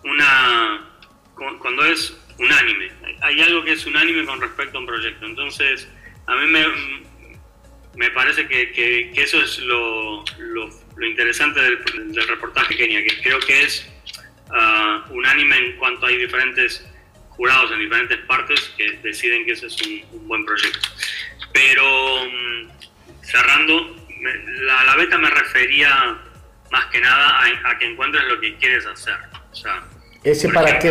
una 0.03 0.83
cuando 1.35 1.85
es 1.85 2.17
unánime. 2.39 2.91
Hay 3.21 3.41
algo 3.41 3.63
que 3.63 3.73
es 3.73 3.85
unánime 3.85 4.25
con 4.25 4.41
respecto 4.41 4.77
a 4.77 4.81
un 4.81 4.87
proyecto. 4.87 5.25
Entonces, 5.25 5.87
a 6.25 6.35
mí 6.35 6.47
me, 6.47 6.65
me 7.95 8.11
parece 8.11 8.47
que, 8.47 8.71
que, 8.71 9.11
eso 9.15 9.41
es 9.41 9.59
lo, 9.59 10.23
lo, 10.37 11.05
interesante 11.05 11.59
del, 11.61 12.13
del, 12.13 12.27
reportaje 12.27 12.75
Kenia, 12.75 13.03
que 13.03 13.21
creo 13.21 13.39
que 13.39 13.63
es 13.63 13.87
ah, 14.51 15.05
unánime 15.09 15.57
en 15.57 15.77
cuanto 15.77 16.05
hay 16.05 16.17
diferentes 16.17 16.85
jurados 17.29 17.71
en 17.71 17.79
diferentes 17.79 18.17
partes 18.25 18.73
que 18.75 18.99
deciden 19.03 19.45
que 19.45 19.51
ese 19.51 19.67
es 19.67 19.77
un, 19.81 20.27
buen 20.27 20.45
proyecto. 20.45 20.89
Pero 21.53 22.25
mm, 22.25 23.23
cerrando, 23.23 23.95
la, 24.21 24.83
la, 24.83 24.95
beta 24.95 25.17
me 25.17 25.29
refería 25.29 26.17
más 26.71 26.85
que 26.87 26.99
nada 26.99 27.39
a, 27.39 27.69
a, 27.71 27.77
que 27.77 27.85
encuentres 27.85 28.23
lo 28.25 28.39
que 28.39 28.55
quieres 28.57 28.85
hacer. 28.85 29.17
O 29.51 29.55
sea, 29.55 29.83
¿Ese 30.23 30.49
para 30.49 30.79
qué? 30.79 30.89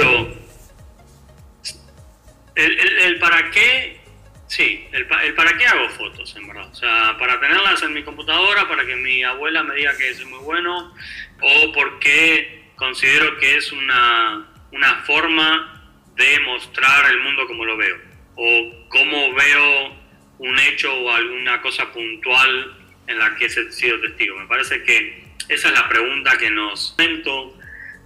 El, 2.54 3.18
para 3.18 3.50
qué, 3.50 4.00
sí, 4.46 4.88
el, 4.92 5.06
para 5.34 5.56
qué 5.58 5.66
hago 5.66 5.88
fotos, 5.90 6.34
en 6.36 6.46
verdad. 6.48 6.70
O 6.70 6.74
sea, 6.74 7.16
para 7.18 7.38
tenerlas 7.38 7.82
en 7.82 7.92
mi 7.92 8.02
computadora, 8.02 8.66
para 8.66 8.86
que 8.86 8.96
mi 8.96 9.22
abuela 9.22 9.62
me 9.62 9.74
diga 9.74 9.96
que 9.96 10.08
es 10.08 10.24
muy 10.24 10.38
bueno, 10.38 10.94
o 11.42 11.72
porque 11.72 12.70
considero 12.76 13.36
que 13.38 13.56
es 13.56 13.72
una, 13.72 14.48
una 14.72 14.94
forma 15.04 15.72
de 16.14 16.40
mostrar 16.40 17.10
el 17.10 17.20
mundo 17.20 17.46
como 17.46 17.64
lo 17.66 17.76
veo. 17.76 17.96
o 18.36 18.88
cómo 18.88 19.34
veo 19.34 19.96
un 20.38 20.58
hecho 20.60 20.94
o 20.94 21.10
alguna 21.10 21.60
cosa 21.62 21.90
puntual 21.92 22.76
en 23.06 23.18
la 23.18 23.34
que 23.36 23.46
he 23.46 23.48
sido 23.50 24.00
testigo. 24.00 24.36
Me 24.38 24.46
parece 24.46 24.82
que 24.82 25.25
esa 25.48 25.68
es 25.68 25.74
la 25.74 25.88
pregunta 25.88 26.36
que 26.38 26.50
nos 26.50 26.94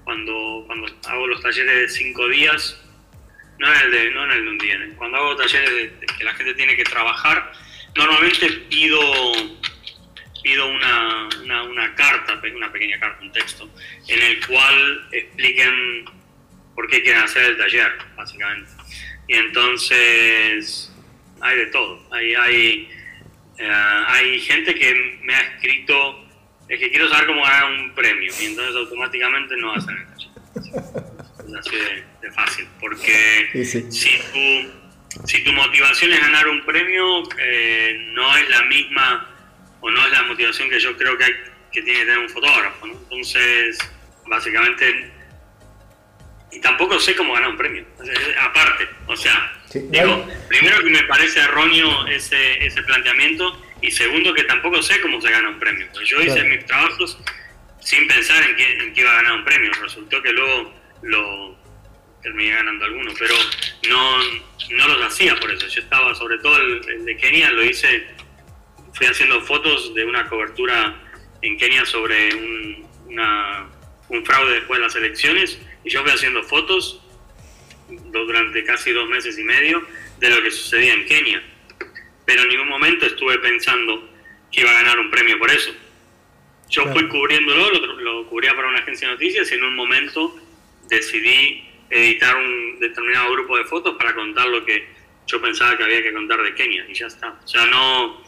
cuando, 0.05 0.65
cuando 0.67 0.87
hago 1.09 1.27
los 1.27 1.41
talleres 1.41 1.75
de 1.75 1.89
cinco 1.89 2.29
días, 2.29 2.81
no 3.59 3.73
en 3.73 3.81
el 3.81 3.91
de, 3.91 4.11
no 4.11 4.25
en 4.25 4.31
el 4.33 4.45
de 4.45 4.51
un 4.51 4.59
día, 4.59 4.79
cuando 4.97 5.19
hago 5.19 5.37
talleres 5.37 5.93
que 6.19 6.25
la 6.25 6.35
gente 6.35 6.55
tiene 6.55 6.77
que 6.77 6.85
trabajar, 6.85 7.53
normalmente 7.95 8.49
pido, 8.69 9.01
pido 10.43 10.67
una, 10.67 11.29
una, 11.43 11.63
una, 11.65 11.95
carta, 11.95 12.41
una 12.55 12.73
pequeña 12.73 12.99
carta, 12.99 13.23
un 13.23 13.33
texto, 13.33 13.69
en 14.09 14.21
el 14.21 14.47
cual 14.47 15.09
expliquen 15.13 16.05
por 16.75 16.89
qué 16.89 17.03
quieren 17.03 17.23
hacer 17.23 17.45
el 17.45 17.57
taller, 17.59 17.93
básicamente. 18.17 18.71
Y 19.29 19.35
entonces 19.35 20.93
hay 21.41 21.57
de 21.57 21.67
todo. 21.67 22.03
Hay, 22.11 22.35
hay, 22.35 22.89
eh, 23.59 24.05
hay 24.07 24.41
gente 24.41 24.75
que 24.75 25.21
me 25.23 25.35
ha 25.35 25.41
escrito, 25.41 26.27
es 26.71 26.79
que 26.79 26.89
quiero 26.89 27.09
saber 27.09 27.27
cómo 27.27 27.43
ganar 27.43 27.65
un 27.73 27.93
premio, 27.95 28.33
y 28.41 28.47
entonces 28.47 28.77
automáticamente 28.77 29.57
no 29.57 29.73
hacen 29.73 29.97
el 29.97 30.07
taller. 30.07 30.31
Es 31.49 31.55
así 31.55 31.77
de, 32.23 32.31
fácil, 32.33 32.69
porque 32.79 33.65
si, 33.65 33.83
tu, 33.83 35.27
si 35.27 35.43
tu 35.43 35.53
motivación 35.53 36.13
es 36.13 36.21
ganar 36.21 36.47
un 36.47 36.65
premio, 36.65 37.25
eh, 37.39 38.11
no 38.15 38.37
es 38.37 38.49
la 38.51 38.63
misma 38.67 39.29
o 39.81 39.91
no 39.91 40.07
es 40.07 40.13
la 40.13 40.23
motivación 40.23 40.71
que 40.71 40.79
yo 40.79 40.97
creo 40.97 41.19
que, 41.19 41.25
hay, 41.25 41.33
que 41.73 41.83
tiene 41.83 41.99
que 41.99 42.05
tener 42.05 42.19
un 42.21 42.29
fotógrafo. 42.29 42.87
Entonces, 42.87 43.79
básicamente 44.29 45.11
y 46.53 46.61
tampoco 46.61 46.99
sé 46.99 47.15
cómo 47.15 47.33
ganar 47.33 47.51
un 47.51 47.57
premio. 47.57 47.85
aparte, 48.41 48.89
o 49.07 49.17
sea, 49.17 49.53
digo, 49.73 50.27
primero 50.49 50.79
que 50.83 50.91
me 50.91 51.03
parece 51.05 51.41
erróneo 51.41 52.07
ese, 52.07 52.65
ese 52.65 52.83
planteamiento 52.83 53.61
y 53.83 53.91
segundo 53.91 54.35
que 54.35 54.45
tampoco 54.45 54.83
sé 54.83 55.01
cómo 55.01 55.21
se 55.21 55.31
gana 55.31 55.49
un 55.49 55.59
premio. 55.59 55.87
Yo 56.05 56.21
hice 56.21 56.43
mis 56.45 56.65
trabajos 56.67 57.19
sin 57.81 58.07
pensar 58.07 58.43
en 58.43 58.57
que, 58.57 58.73
en 58.73 58.93
iba 58.95 59.11
a 59.11 59.17
ganar 59.17 59.33
un 59.33 59.45
premio. 59.45 59.73
Resultó 59.81 60.23
que 60.23 60.33
luego 60.33 60.73
lo 61.03 61.57
terminé 62.23 62.51
ganando 62.51 62.85
alguno, 62.85 63.13
pero 63.19 63.35
no, 63.89 64.19
no 64.71 64.89
los 64.89 65.07
hacía 65.07 65.37
por 65.37 65.51
eso. 65.51 65.67
Yo 65.67 65.81
estaba, 65.81 66.15
sobre 66.15 66.39
todo 66.39 66.57
el, 66.59 67.05
de 67.05 67.17
Kenia, 67.17 67.51
lo 67.51 67.65
hice, 67.65 68.07
fui 68.95 69.07
haciendo 69.07 69.41
fotos 69.43 69.95
de 69.95 70.05
una 70.05 70.29
cobertura 70.29 70.95
en 71.43 71.57
Kenia 71.57 71.87
sobre 71.87 72.35
un, 72.35 72.87
una, 73.07 73.67
un 74.09 74.25
fraude 74.27 74.55
después 74.55 74.79
de 74.79 74.87
las 74.87 74.95
elecciones 74.95 75.59
y 75.85 75.91
yo 75.91 76.03
fui 76.03 76.11
haciendo 76.11 76.43
fotos 76.43 77.01
durante 77.89 78.65
casi 78.65 78.93
dos 78.93 79.09
meses 79.09 79.39
y 79.39 79.43
medio 79.43 79.83
de 80.19 80.31
lo 80.31 80.43
que 80.43 80.51
sucedía 80.51 80.93
en 80.93 81.07
Kenia. 81.07 81.43
Pero 82.31 82.43
en 82.43 82.49
ningún 82.49 82.69
momento 82.69 83.07
estuve 83.07 83.39
pensando 83.39 84.09
que 84.53 84.61
iba 84.61 84.71
a 84.71 84.75
ganar 84.75 85.01
un 85.01 85.11
premio 85.11 85.37
por 85.37 85.51
eso. 85.51 85.73
Yo 86.69 86.87
fui 86.93 87.09
cubriéndolo, 87.09 87.71
lo, 87.99 88.27
cubría 88.29 88.55
para 88.55 88.69
una 88.69 88.79
agencia 88.79 89.09
de 89.09 89.15
noticias 89.15 89.51
y 89.51 89.55
en 89.57 89.65
un 89.65 89.75
momento 89.75 90.39
decidí 90.89 91.69
editar 91.91 92.37
un 92.37 92.79
determinado 92.79 93.33
grupo 93.33 93.59
de 93.59 93.65
fotos 93.65 93.97
para 93.99 94.15
contar 94.15 94.47
lo 94.47 94.65
que 94.65 94.87
yo 95.27 95.43
pensaba 95.43 95.77
que 95.77 95.83
había 95.83 96.05
que 96.05 96.13
contar 96.13 96.41
de 96.41 96.55
Kenia 96.55 96.87
y 96.89 96.95
ya 96.95 97.09
está. 97.09 97.37
O 97.45 97.49
sea, 97.49 97.67
no, 97.67 98.23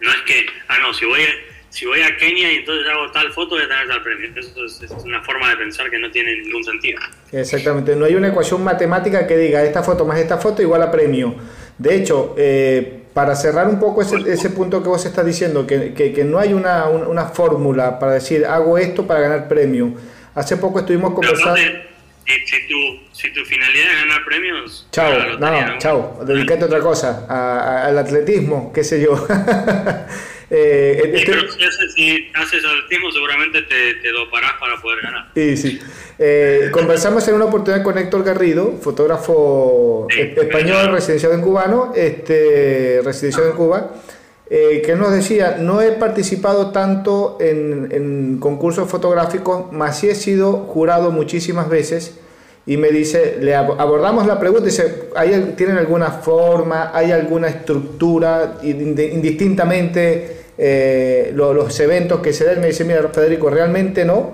no 0.00 0.10
es 0.10 0.20
que, 0.26 0.44
ah, 0.68 0.76
no, 0.82 0.92
si 0.92 1.06
voy 1.06 1.22
a, 1.22 1.28
si 1.70 1.86
voy 1.86 2.02
a 2.02 2.14
Kenia 2.18 2.52
y 2.52 2.56
entonces 2.56 2.86
hago 2.92 3.10
tal 3.10 3.32
foto, 3.32 3.54
voy 3.54 3.64
a 3.64 3.68
tener 3.68 3.88
tal 3.88 4.02
premio. 4.02 4.32
Eso 4.36 4.66
es, 4.66 4.90
una 5.02 5.22
forma 5.22 5.48
de 5.48 5.56
pensar 5.56 5.88
que 5.88 5.98
no 5.98 6.10
tiene 6.10 6.42
ningún 6.42 6.62
sentido. 6.62 7.00
Exactamente, 7.32 7.96
no 7.96 8.04
hay 8.04 8.16
una 8.16 8.28
ecuación 8.28 8.62
matemática 8.62 9.26
que 9.26 9.38
diga 9.38 9.64
esta 9.64 9.82
foto 9.82 10.04
más 10.04 10.18
esta 10.18 10.36
foto 10.36 10.60
igual 10.60 10.82
a 10.82 10.90
premio. 10.90 11.34
De 11.78 11.96
hecho, 11.96 12.34
eh, 12.36 13.03
para 13.14 13.36
cerrar 13.36 13.68
un 13.68 13.78
poco 13.78 14.02
ese, 14.02 14.16
ese, 14.26 14.50
punto 14.50 14.82
que 14.82 14.88
vos 14.88 15.06
estás 15.06 15.24
diciendo, 15.24 15.66
que, 15.66 15.94
que, 15.94 16.24
no 16.24 16.40
hay 16.40 16.52
una, 16.52 16.86
una, 16.88 17.26
fórmula 17.26 17.98
para 18.00 18.14
decir 18.14 18.44
hago 18.44 18.76
esto 18.76 19.06
para 19.06 19.20
ganar 19.20 19.48
premio. 19.48 19.94
Hace 20.34 20.56
poco 20.56 20.80
estuvimos 20.80 21.14
conversando... 21.14 21.60
Si 22.26 22.66
tu, 22.66 23.00
si 23.12 23.30
tu 23.34 23.44
finalidad 23.44 23.86
es 23.92 24.00
ganar 24.00 24.24
premios, 24.24 24.88
chao, 24.90 25.36
no, 25.38 25.78
chao, 25.78 26.20
dedícate 26.24 26.62
a 26.62 26.66
otra 26.66 26.80
cosa, 26.80 27.26
al 27.86 27.98
atletismo, 27.98 28.72
qué 28.72 28.82
sé 28.82 29.02
yo. 29.02 29.26
Eh, 30.50 31.10
este 31.14 31.32
pero 31.32 31.50
si 31.50 32.30
haces, 32.34 32.64
atletismo 32.64 33.10
seguramente 33.10 33.62
te, 33.62 33.94
te, 33.94 34.12
doparás 34.12 34.52
para 34.60 34.80
poder 34.80 35.02
ganar. 35.02 35.30
Sí, 35.34 35.56
sí. 35.56 35.80
Eh, 36.18 36.68
conversamos 36.70 37.26
en 37.28 37.34
una 37.34 37.46
oportunidad 37.46 37.82
con 37.82 37.96
Héctor 37.96 38.24
Garrido, 38.24 38.78
fotógrafo 38.80 40.06
español 40.10 40.92
residenciado 40.92 41.34
en 41.34 41.40
cubano, 41.40 41.92
este, 41.96 43.00
residenciado 43.02 43.50
en 43.50 43.56
Cuba, 43.56 43.94
eh, 44.50 44.82
que 44.84 44.94
nos 44.94 45.12
decía, 45.12 45.56
no 45.58 45.80
he 45.80 45.92
participado 45.92 46.70
tanto 46.70 47.38
en, 47.40 47.88
en 47.90 48.38
concursos 48.38 48.88
fotográficos, 48.90 49.72
mas 49.72 49.98
sí 49.98 50.10
he 50.10 50.14
sido 50.14 50.52
jurado 50.52 51.10
muchísimas 51.10 51.68
veces 51.68 52.18
y 52.66 52.78
me 52.78 52.88
dice, 52.88 53.36
le 53.40 53.54
abordamos 53.54 54.26
la 54.26 54.40
pregunta, 54.40 54.64
dice, 54.64 55.10
¿hay, 55.14 55.52
¿tienen 55.54 55.76
alguna 55.76 56.10
forma, 56.10 56.90
hay 56.94 57.12
alguna 57.12 57.48
estructura 57.48 58.56
indistintamente 58.62 60.44
eh, 60.56 61.30
los, 61.34 61.78
eventos 61.80 62.20
que 62.20 62.32
se 62.32 62.46
den? 62.46 62.62
Me 62.62 62.68
dice, 62.68 62.84
mira, 62.84 63.06
Federico, 63.12 63.50
realmente 63.50 64.06
no. 64.06 64.30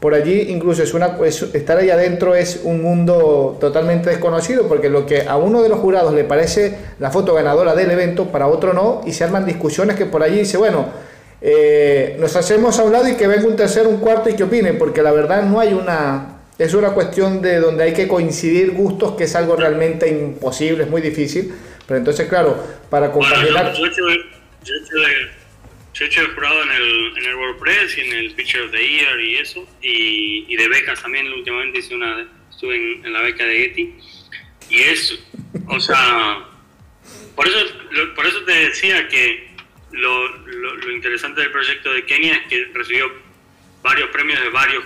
Por 0.00 0.14
allí 0.14 0.46
incluso 0.48 0.82
es 0.82 0.94
una, 0.94 1.16
estar 1.24 1.78
ahí 1.78 1.88
adentro 1.88 2.34
es 2.34 2.60
un 2.64 2.82
mundo 2.82 3.56
totalmente 3.58 4.10
desconocido 4.10 4.68
porque 4.68 4.90
lo 4.90 5.06
que 5.06 5.22
a 5.26 5.38
uno 5.38 5.62
de 5.62 5.70
los 5.70 5.78
jurados 5.78 6.12
le 6.12 6.24
parece 6.24 6.76
la 6.98 7.10
foto 7.10 7.32
ganadora 7.32 7.74
del 7.74 7.90
evento, 7.90 8.26
para 8.26 8.46
otro 8.46 8.74
no, 8.74 9.00
y 9.06 9.12
se 9.12 9.24
arman 9.24 9.46
discusiones 9.46 9.96
que 9.96 10.04
por 10.04 10.22
allí 10.22 10.40
dice, 10.40 10.58
bueno, 10.58 10.86
eh, 11.40 12.16
nos 12.18 12.34
hacemos 12.36 12.78
a 12.78 12.84
un 12.84 12.92
lado 12.92 13.08
y 13.08 13.14
que 13.14 13.26
venga 13.26 13.46
un 13.46 13.56
tercero, 13.56 13.88
un 13.88 13.98
cuarto 13.98 14.28
y 14.30 14.34
que 14.34 14.44
opine, 14.44 14.72
porque 14.72 15.02
la 15.02 15.12
verdad 15.12 15.42
no 15.42 15.60
hay 15.60 15.72
una, 15.72 16.33
es 16.58 16.74
una 16.74 16.90
cuestión 16.90 17.40
de 17.42 17.58
donde 17.58 17.82
hay 17.84 17.94
que 17.94 18.06
coincidir 18.06 18.72
gustos, 18.72 19.16
que 19.16 19.24
es 19.24 19.34
algo 19.34 19.56
realmente 19.56 20.08
imposible, 20.08 20.84
es 20.84 20.90
muy 20.90 21.02
difícil. 21.02 21.52
Pero 21.86 21.98
entonces, 21.98 22.28
claro, 22.28 22.62
para 22.90 23.10
compaginar... 23.10 23.74
yo, 23.74 23.86
he 23.86 23.90
hecho 26.06 26.22
jurado 26.34 26.62
en 26.62 26.70
el, 26.70 27.18
en 27.18 27.24
el 27.24 27.34
WordPress 27.34 27.98
y 27.98 28.02
en 28.02 28.12
el 28.12 28.30
Picture 28.32 28.64
of 28.64 28.70
the 28.70 28.78
Year 28.78 29.20
y 29.20 29.36
eso, 29.36 29.66
y, 29.82 30.56
de 30.56 30.68
becas 30.68 31.02
también, 31.02 31.30
últimamente 31.32 31.80
hice 31.80 31.94
una, 31.94 32.26
estuve 32.50 33.00
en, 33.04 33.12
la 33.12 33.20
beca 33.20 33.44
de 33.44 33.58
Getty, 33.58 33.94
y 34.70 34.80
es, 34.80 35.18
o 35.68 35.78
sea, 35.78 36.48
por 37.36 37.46
eso, 37.46 37.58
por 38.14 38.24
eso 38.26 38.42
te 38.44 38.52
decía 38.52 39.06
que 39.08 39.50
lo, 39.92 40.28
lo, 40.46 40.76
lo 40.76 40.92
interesante 40.92 41.42
del 41.42 41.52
proyecto 41.52 41.92
de 41.92 42.06
Kenia 42.06 42.32
es 42.34 42.46
que 42.48 42.64
recibió 42.72 43.12
varios 43.82 44.08
premios 44.10 44.42
de 44.42 44.48
varios 44.48 44.84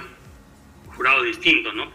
jurados 0.98 1.24
distintos, 1.26 1.72
¿no? 1.74 1.90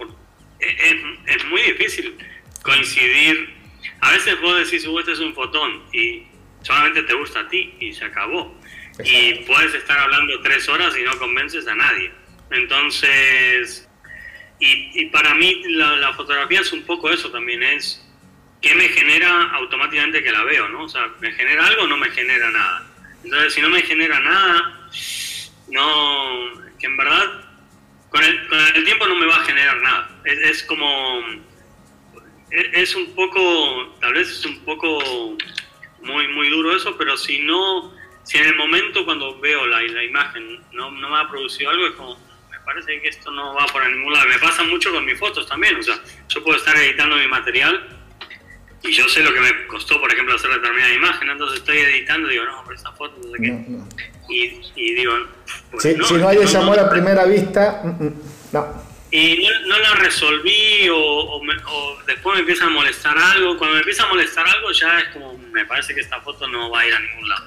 es, 0.60 0.95
es, 1.28 1.45
muy 1.45 1.62
difícil 1.62 2.18
coincidir. 2.62 3.54
A 3.99 4.12
veces 4.12 4.39
vos 4.39 4.58
decís, 4.58 4.88
uh, 4.88 4.99
este 4.99 5.12
es 5.12 5.20
un 5.20 5.36
fotón 5.36 5.84
y 5.91 6.24
solamente 6.62 7.04
te 7.04 7.14
gusta 7.14 7.41
a 7.41 7.49
ti 7.49 7.76
y 7.82 7.93
se 7.93 8.06
acabó. 8.06 8.58
Y 9.04 9.34
puedes 9.45 9.74
estar 9.74 9.99
hablando 9.99 10.39
tres 10.41 10.70
horas 10.70 10.95
y 10.97 11.01
no 11.04 11.18
convences 11.18 11.68
a 11.68 11.76
nadie. 11.76 12.12
Entonces, 12.51 13.89
y, 14.60 15.01
y 15.01 15.06
para 15.08 15.34
mí 15.36 15.64
la, 15.66 15.97
la, 15.97 16.14
fotografía 16.14 16.62
es 16.62 16.72
un 16.72 16.84
poco 16.84 17.10
eso 17.10 17.30
también, 17.30 17.62
es 17.62 18.08
qué 18.62 18.74
me 18.76 18.88
genera 18.88 19.51
automáticamente 19.56 20.24
que 20.24 20.32
la 20.32 20.43
veo, 20.43 20.70
¿no? 20.70 20.84
O 20.84 20.89
sea, 20.89 21.10
¿me 21.20 21.34
genera 21.34 21.66
algo 21.66 21.84
o 21.84 21.88
no 21.88 21.97
me 21.97 22.10
genera 22.12 22.49
nada? 22.51 22.88
Entonces, 23.24 23.54
si 23.54 23.62
no 23.62 23.70
me 23.70 23.82
genera 23.82 24.20
nada, 24.20 24.89
no, 25.70 26.78
que 26.80 26.86
en 26.86 26.95
verdad 26.95 27.43
con 28.14 28.24
el, 28.24 28.47
con 28.47 28.60
el 28.60 28.84
tiempo 28.84 29.08
no 29.08 29.16
me 29.16 29.26
va 29.26 29.38
a 29.38 29.43
nada. 30.26 30.50
Es, 30.50 30.64
como, 30.64 31.20
es, 32.52 32.96
un 32.96 33.14
poco, 33.16 33.96
tal 34.00 34.14
vez 34.14 34.30
es 34.30 34.46
un 34.46 34.60
poco 34.60 35.00
muy, 36.02 36.28
muy 36.30 36.50
duro 36.50 36.76
eso, 36.76 36.96
pero 36.98 37.18
si 37.18 37.40
no, 37.40 37.94
si 38.24 38.38
en 38.38 38.46
el 38.46 38.56
momento 38.56 39.06
cuando 39.06 39.40
veo 39.40 39.66
la, 39.66 39.82
la 39.82 40.04
imagen 40.04 40.62
no, 40.72 40.92
no 40.92 41.10
me 41.10 41.18
ha 41.18 41.28
producido 41.28 41.70
algo, 41.70 41.88
es 41.88 41.94
como, 41.94 42.16
me 42.50 42.60
parece 42.66 43.02
que 43.02 43.10
esto 43.10 43.32
no 43.32 43.56
va 43.56 43.66
por 43.68 43.86
ningún 43.90 44.14
lado. 44.14 44.28
Me 44.28 44.40
pasa 44.40 44.64
mucho 44.64 44.92
con 44.92 45.06
mis 45.06 45.18
fotos 45.18 45.48
también, 45.48 45.78
o 45.78 45.84
sea, 45.84 45.96
yo 46.30 46.44
puedo 46.44 46.58
estar 46.58 46.76
editando 46.78 47.16
mi 47.16 47.28
material 47.28 48.00
y 48.84 48.92
yo 48.92 49.08
sé 49.08 49.24
lo 49.24 49.34
que 49.34 49.40
me 49.40 49.68
costó, 49.68 50.00
por 50.00 50.12
ejemplo, 50.12 50.36
hacer 50.36 50.52
determinada 50.52 50.94
imagen, 50.94 51.30
entonces 51.30 51.60
estoy 51.60 51.78
editando 51.78 52.28
y 52.28 52.34
digo, 52.34 52.46
no, 52.46 52.64
pero 52.66 52.76
esta 52.76 52.92
foto, 52.92 53.16
no 53.24 53.32
sé 53.32 53.38
qué. 53.42 53.66
Y, 54.30 54.62
y, 54.76 54.96
digo, 54.96 55.14
pues 55.72 55.84
si, 55.84 55.96
no, 55.96 56.28
hay 56.28 56.38
ese 56.38 56.58
amor 56.58 56.80
a 56.80 56.90
primera 56.90 57.26
vista, 57.26 57.82
mm, 57.84 58.04
mm, 58.04 58.14
no. 58.52 58.93
Y 59.16 59.47
no, 59.68 59.78
la 59.78 59.93
resolví 59.95 60.89
o, 60.91 61.39
después 62.07 62.34
me 62.34 62.39
empieza 62.41 62.66
a 62.66 62.70
molestar 62.70 63.18
algo. 63.18 63.57
Cuando 63.57 63.76
me 63.76 63.82
empieza 63.82 64.03
a 64.03 64.07
molestar 64.07 64.47
algo 64.47 64.72
ya 64.72 64.99
es 64.99 65.09
como, 65.09 65.38
me 65.38 65.66
parece 65.66 65.93
que 65.93 66.01
esta 66.01 66.20
foto 66.22 66.47
no 66.47 66.72
va 66.72 66.80
a 66.80 66.88
ir 66.88 66.93
a 66.93 66.99
ningún 66.99 67.30
lado. 67.30 67.45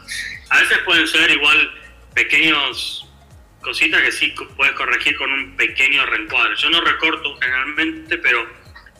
A 0.51 0.61
veces 0.61 0.79
pueden 0.85 1.09
ser 1.09 1.29
igual 1.31 1.73
pequeños 2.15 3.05
cositas 3.61 4.01
que 4.01 4.13
sí 4.13 4.33
puedes 4.57 4.75
corregir 4.75 5.17
con 5.17 5.33
un 5.33 5.57
pequeño 5.57 6.07
reencuadre. 6.07 6.55
Yo 6.57 6.71
no 6.71 6.81
recorto 6.81 7.37
generalmente, 7.41 8.17
pero 8.19 8.49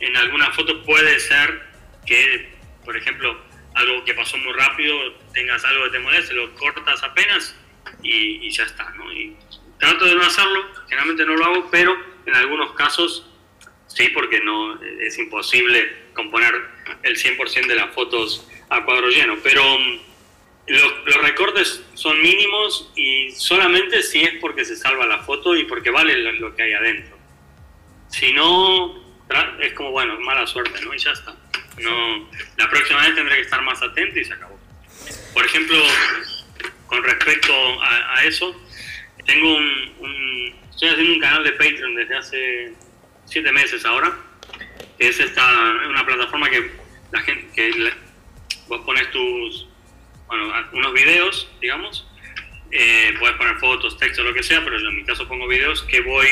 en 0.01 0.17
alguna 0.17 0.51
foto 0.51 0.83
puede 0.83 1.21
ser 1.21 1.63
que 2.05 2.57
por 2.87 2.97
ejemplo, 2.97 3.37
algo 3.75 4.05
que 4.05 4.15
pasó 4.15 4.39
muy 4.39 4.53
rápido, 4.53 4.97
tengas 5.35 5.63
algo 5.65 5.85
que 5.85 5.91
te 5.91 5.99
moleste, 5.99 6.33
lo 6.35 6.55
cortas 6.55 7.03
apenas 7.03 7.55
y, 8.03 8.49
ya 8.49 8.63
está, 8.63 8.89
¿no? 8.91 9.13
Y 9.13 9.37
trato 9.79 10.07
de 10.07 10.15
no 10.15 10.23
hacerlo, 10.23 10.65
generalmente 10.89 11.27
no 11.27 11.35
lo 11.35 11.45
hago, 11.45 11.69
pero 11.71 12.16
en 12.27 12.35
algunos 12.35 12.73
casos 12.73 13.27
sí, 13.87 14.09
porque 14.09 14.41
no 14.41 14.81
es 14.83 15.19
imposible 15.19 16.07
componer 16.13 16.55
el 17.03 17.17
100% 17.17 17.67
de 17.67 17.75
las 17.75 17.95
fotos 17.95 18.47
a 18.69 18.85
cuadro 18.85 19.09
lleno, 19.09 19.37
pero 19.43 19.63
mm, 19.79 19.99
los, 20.67 21.23
recortes 21.23 21.83
son 21.95 22.21
mínimos 22.21 22.91
y 22.97 23.31
solamente 23.33 24.03
si 24.03 24.23
es 24.23 24.35
porque 24.41 24.65
se 24.65 24.77
salva 24.77 25.07
la 25.07 25.19
foto 25.19 25.55
y 25.55 25.65
porque 25.65 25.91
vale 25.91 26.17
lo, 26.33 26.55
que 26.55 26.63
hay 26.63 26.73
adentro. 26.73 27.17
Si 28.09 28.33
no, 28.33 28.95
es 29.61 29.73
como, 29.75 29.91
bueno, 29.91 30.19
mala 30.21 30.47
suerte, 30.47 30.81
¿no? 30.85 30.95
Y 30.95 30.99
ya 30.99 31.13
está. 31.13 31.37
No, 31.79 32.29
la 32.57 32.71
próxima 32.71 33.03
vez 33.03 33.15
tendré 33.15 33.37
que 33.37 33.43
estar 33.43 33.63
más 33.63 33.83
atento 33.83 34.19
y 34.19 34.25
se 34.25 34.33
acabó. 34.33 34.59
Por 35.35 35.45
ejemplo, 35.45 35.77
con 36.87 37.03
respecto 37.03 37.53
a, 37.83 38.25
eso, 38.25 38.59
tengo 39.27 39.57
un, 39.57 40.55
estoy 40.71 40.89
haciendo 40.89 41.15
un 41.15 41.21
canal 41.21 41.45
de 41.45 41.53
Patreon 41.53 41.95
desde 41.95 42.17
hace 42.17 42.73
siete 43.25 43.53
meses 43.53 43.85
ahora, 43.85 44.17
es 44.99 45.19
esta, 45.21 45.45
una 45.89 46.07
plataforma 46.07 46.49
que 46.49 46.71
la 47.13 47.21
gente, 47.21 47.47
que 47.55 47.93
vos 48.69 48.81
pones 48.85 49.11
tus, 49.11 49.69
bueno, 50.29 50.53
unos 50.73 50.93
videos, 50.95 51.51
digamos, 51.61 52.07
eh, 52.71 53.15
puedes 53.19 53.37
poner 53.37 53.57
fotos, 53.57 53.99
texto, 53.99 54.23
lo 54.23 54.33
que 54.33 54.43
sea, 54.43 54.63
pero 54.65 54.79
yo 54.79 54.89
en 54.89 54.97
mi 54.97 55.05
caso 55.05 55.27
pongo 55.29 55.47
videos 55.47 55.83
que 55.85 56.01
voy 56.01 56.29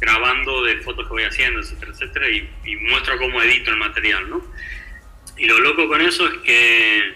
grabando 0.00 0.64
de 0.64 0.78
fotos 0.78 1.06
que 1.06 1.12
voy 1.12 1.24
haciendo, 1.24 1.60
etcétera, 1.60 1.92
etcétera, 1.92 2.28
y, 2.28 2.76
muestro 2.76 3.18
cómo 3.18 3.42
edito 3.42 3.70
el 3.70 3.76
material, 3.76 4.28
¿no? 4.28 4.44
Y 5.36 5.46
lo 5.46 5.58
loco 5.60 5.88
con 5.88 6.00
eso 6.00 6.26
es 6.26 6.38
que, 6.40 7.14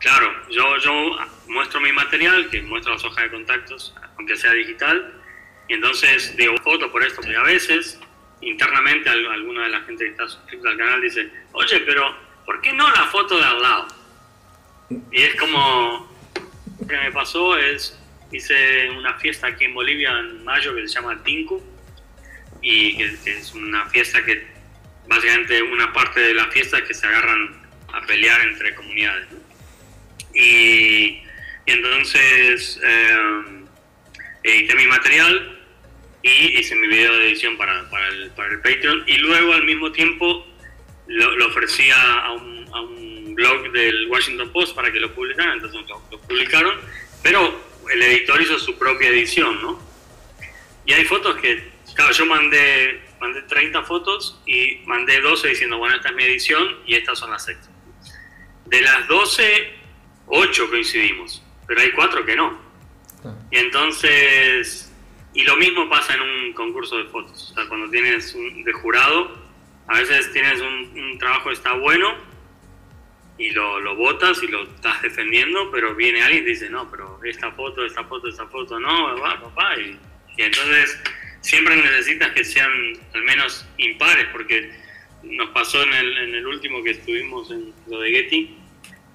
claro, 0.00 0.32
yo, 0.50 0.78
yo 0.78 1.18
muestro 1.48 1.80
mi 1.80 1.92
material, 1.92 2.48
que 2.50 2.62
muestro 2.62 2.94
las 2.94 3.04
hojas 3.04 3.24
de 3.24 3.30
contactos, 3.30 3.94
aunque 4.18 4.36
sea 4.36 4.52
digital, 4.52 5.22
y 5.68 5.74
entonces 5.74 6.36
digo 6.36 6.56
foto 6.58 6.90
por 6.90 7.02
esto, 7.02 7.20
y 7.28 7.34
a 7.34 7.42
veces 7.42 8.00
internamente 8.40 9.08
alguna 9.08 9.64
de 9.64 9.70
la 9.70 9.80
gente 9.82 10.04
que 10.04 10.10
está 10.10 10.28
suscrita 10.28 10.68
al 10.68 10.76
canal 10.76 11.00
dice, 11.00 11.30
oye, 11.52 11.80
pero 11.80 12.16
¿por 12.44 12.60
qué 12.60 12.72
no 12.72 12.88
la 12.90 13.04
foto 13.06 13.38
de 13.38 13.44
al 13.44 13.62
lado? 13.62 13.88
Y 15.10 15.22
es 15.22 15.34
como, 15.36 16.08
lo 16.80 16.86
que 16.86 16.96
me 16.96 17.10
pasó 17.12 17.56
es, 17.56 17.98
hice 18.30 18.90
una 18.90 19.14
fiesta 19.14 19.48
aquí 19.48 19.64
en 19.64 19.74
Bolivia 19.74 20.18
en 20.18 20.44
mayo 20.44 20.74
que 20.74 20.86
se 20.86 20.94
llama 20.94 21.22
Tinku, 21.22 21.62
y 22.62 22.96
que, 22.96 23.38
es 23.38 23.52
una 23.54 23.86
fiesta 23.86 24.24
que 24.24 24.46
básicamente 25.08 25.62
una 25.62 25.92
parte 25.92 26.20
de 26.20 26.34
la 26.34 26.46
fiesta 26.46 26.78
es 26.78 26.84
que 26.84 26.94
se 26.94 27.06
agarran 27.06 27.62
a 27.92 28.00
pelear 28.02 28.40
entre 28.42 28.74
comunidades. 28.74 29.28
Y, 30.34 31.22
entonces 31.66 32.80
eh, 32.84 33.64
edité 34.42 34.74
mi 34.74 34.86
material 34.86 35.60
y 36.22 36.58
hice 36.58 36.74
mi 36.76 36.88
video 36.88 37.14
de 37.16 37.28
edición 37.28 37.56
para, 37.56 37.80
el, 38.10 38.30
para 38.30 38.48
el 38.48 38.60
Patreon 38.60 39.04
y 39.06 39.18
luego 39.18 39.52
al 39.52 39.64
mismo 39.64 39.92
tiempo 39.92 40.46
lo, 41.06 41.46
ofrecía 41.46 41.96
a 42.20 42.32
un, 42.32 42.68
a 42.72 42.80
un, 42.80 43.34
blog 43.36 43.70
del 43.70 44.08
Washington 44.08 44.50
Post 44.50 44.74
para 44.74 44.90
que 44.90 44.98
lo 44.98 45.14
publicaran, 45.14 45.54
entonces 45.54 45.78
lo, 46.10 46.20
publicaron, 46.20 46.74
pero 47.22 47.60
el 47.92 48.02
editor 48.02 48.40
hizo 48.40 48.58
su 48.58 48.78
propia 48.78 49.10
edición, 49.10 49.60
¿no? 49.60 49.78
Y 50.86 50.94
hay 50.94 51.04
fotos 51.04 51.36
que, 51.36 51.70
claro, 51.94 52.12
yo 52.12 52.24
mandé, 52.24 53.02
mandé 53.20 53.42
30 53.42 53.82
fotos 53.82 54.40
y 54.46 54.80
mandé 54.86 55.20
12 55.20 55.48
diciendo, 55.48 55.76
bueno, 55.76 55.96
esta 55.96 56.08
es 56.08 56.14
mi 56.14 56.24
edición 56.24 56.78
y 56.86 56.94
estas 56.94 57.18
son 57.18 57.30
las 57.30 57.44
sextas. 57.44 57.70
De 58.64 58.80
las 58.80 59.06
12, 59.06 59.74
8 60.28 60.70
coincidimos, 60.70 61.42
pero 61.66 61.80
hay 61.80 61.90
4 61.92 62.24
que 62.24 62.36
no. 62.36 62.58
Y 63.50 63.58
entonces, 63.58 64.92
y 65.34 65.42
lo 65.42 65.56
mismo 65.56 65.88
pasa 65.88 66.14
en 66.14 66.20
un 66.20 66.52
concurso 66.52 66.98
de 66.98 67.04
fotos, 67.04 67.50
o 67.50 67.54
sea, 67.54 67.68
cuando 67.68 67.90
tienes 67.90 68.34
un, 68.34 68.62
de 68.64 68.72
jurado, 68.72 69.46
a 69.88 69.98
veces 69.98 70.32
tienes 70.32 70.60
un, 70.60 71.18
trabajo 71.18 71.48
que 71.48 71.54
está 71.54 71.72
bueno 71.72 72.14
y 73.38 73.50
lo, 73.50 73.80
lo 73.80 73.96
votas 73.96 74.42
y 74.42 74.48
lo 74.48 74.64
estás 74.64 75.00
defendiendo, 75.02 75.70
pero 75.70 75.94
viene 75.94 76.22
alguien 76.22 76.44
y 76.44 76.48
dice, 76.48 76.68
no, 76.68 76.90
pero 76.90 77.20
esta 77.24 77.50
foto, 77.52 77.84
esta 77.84 78.04
foto, 78.04 78.28
esta 78.28 78.46
foto, 78.46 78.78
no, 78.78 79.18
va, 79.20 79.40
papá. 79.40 79.76
Y, 79.78 79.98
entonces 80.38 81.00
siempre 81.40 81.76
necesitas 81.76 82.30
que 82.32 82.44
sean 82.44 82.70
al 83.14 83.22
menos 83.22 83.66
impares, 83.78 84.26
porque 84.32 84.70
nos 85.22 85.48
pasó 85.50 85.82
en 85.82 85.94
el, 85.94 86.18
en 86.18 86.34
el 86.34 86.46
último 86.46 86.82
que 86.82 86.90
estuvimos 86.90 87.50
en 87.50 87.72
lo 87.86 88.00
de 88.00 88.10
Getty, 88.10 88.55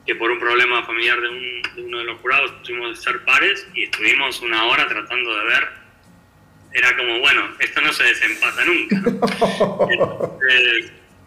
que 0.05 0.15
por 0.15 0.31
un 0.31 0.39
problema 0.39 0.83
familiar 0.83 1.19
de, 1.21 1.29
un, 1.29 1.61
de 1.75 1.83
uno 1.83 1.99
de 1.99 2.05
los 2.05 2.19
jurados 2.21 2.63
tuvimos 2.63 2.97
que 2.97 3.03
ser 3.03 3.23
pares 3.23 3.67
y 3.73 3.83
estuvimos 3.83 4.41
una 4.41 4.65
hora 4.65 4.87
tratando 4.87 5.37
de 5.37 5.45
ver 5.45 5.81
era 6.73 6.95
como, 6.95 7.19
bueno, 7.19 7.41
esto 7.59 7.81
no 7.81 7.91
se 7.91 8.03
desempata 8.03 8.63
nunca. 8.63 8.95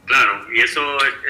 claro, 0.06 0.46
y 0.54 0.60
eso 0.60 0.80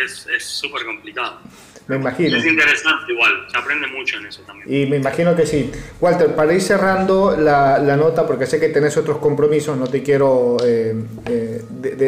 es 0.04 0.44
súper 0.44 0.84
complicado. 0.86 1.40
Me 1.86 1.96
imagino. 1.96 2.36
Es 2.38 2.46
interesante 2.46 3.12
igual, 3.12 3.46
se 3.50 3.58
aprende 3.58 3.86
mucho 3.88 4.16
en 4.16 4.26
eso 4.26 4.42
también. 4.42 4.72
Y 4.72 4.86
me 4.86 4.96
imagino 4.96 5.36
que 5.36 5.44
sí. 5.44 5.70
Walter, 6.00 6.34
para 6.34 6.54
ir 6.54 6.62
cerrando 6.62 7.36
la, 7.36 7.78
la 7.78 7.96
nota, 7.96 8.26
porque 8.26 8.46
sé 8.46 8.58
que 8.58 8.68
tenés 8.68 8.96
otros 8.96 9.18
compromisos, 9.18 9.76
no 9.76 9.86
te 9.86 10.02
quiero 10.02 10.56
eh, 10.64 10.94
eh, 11.26 11.62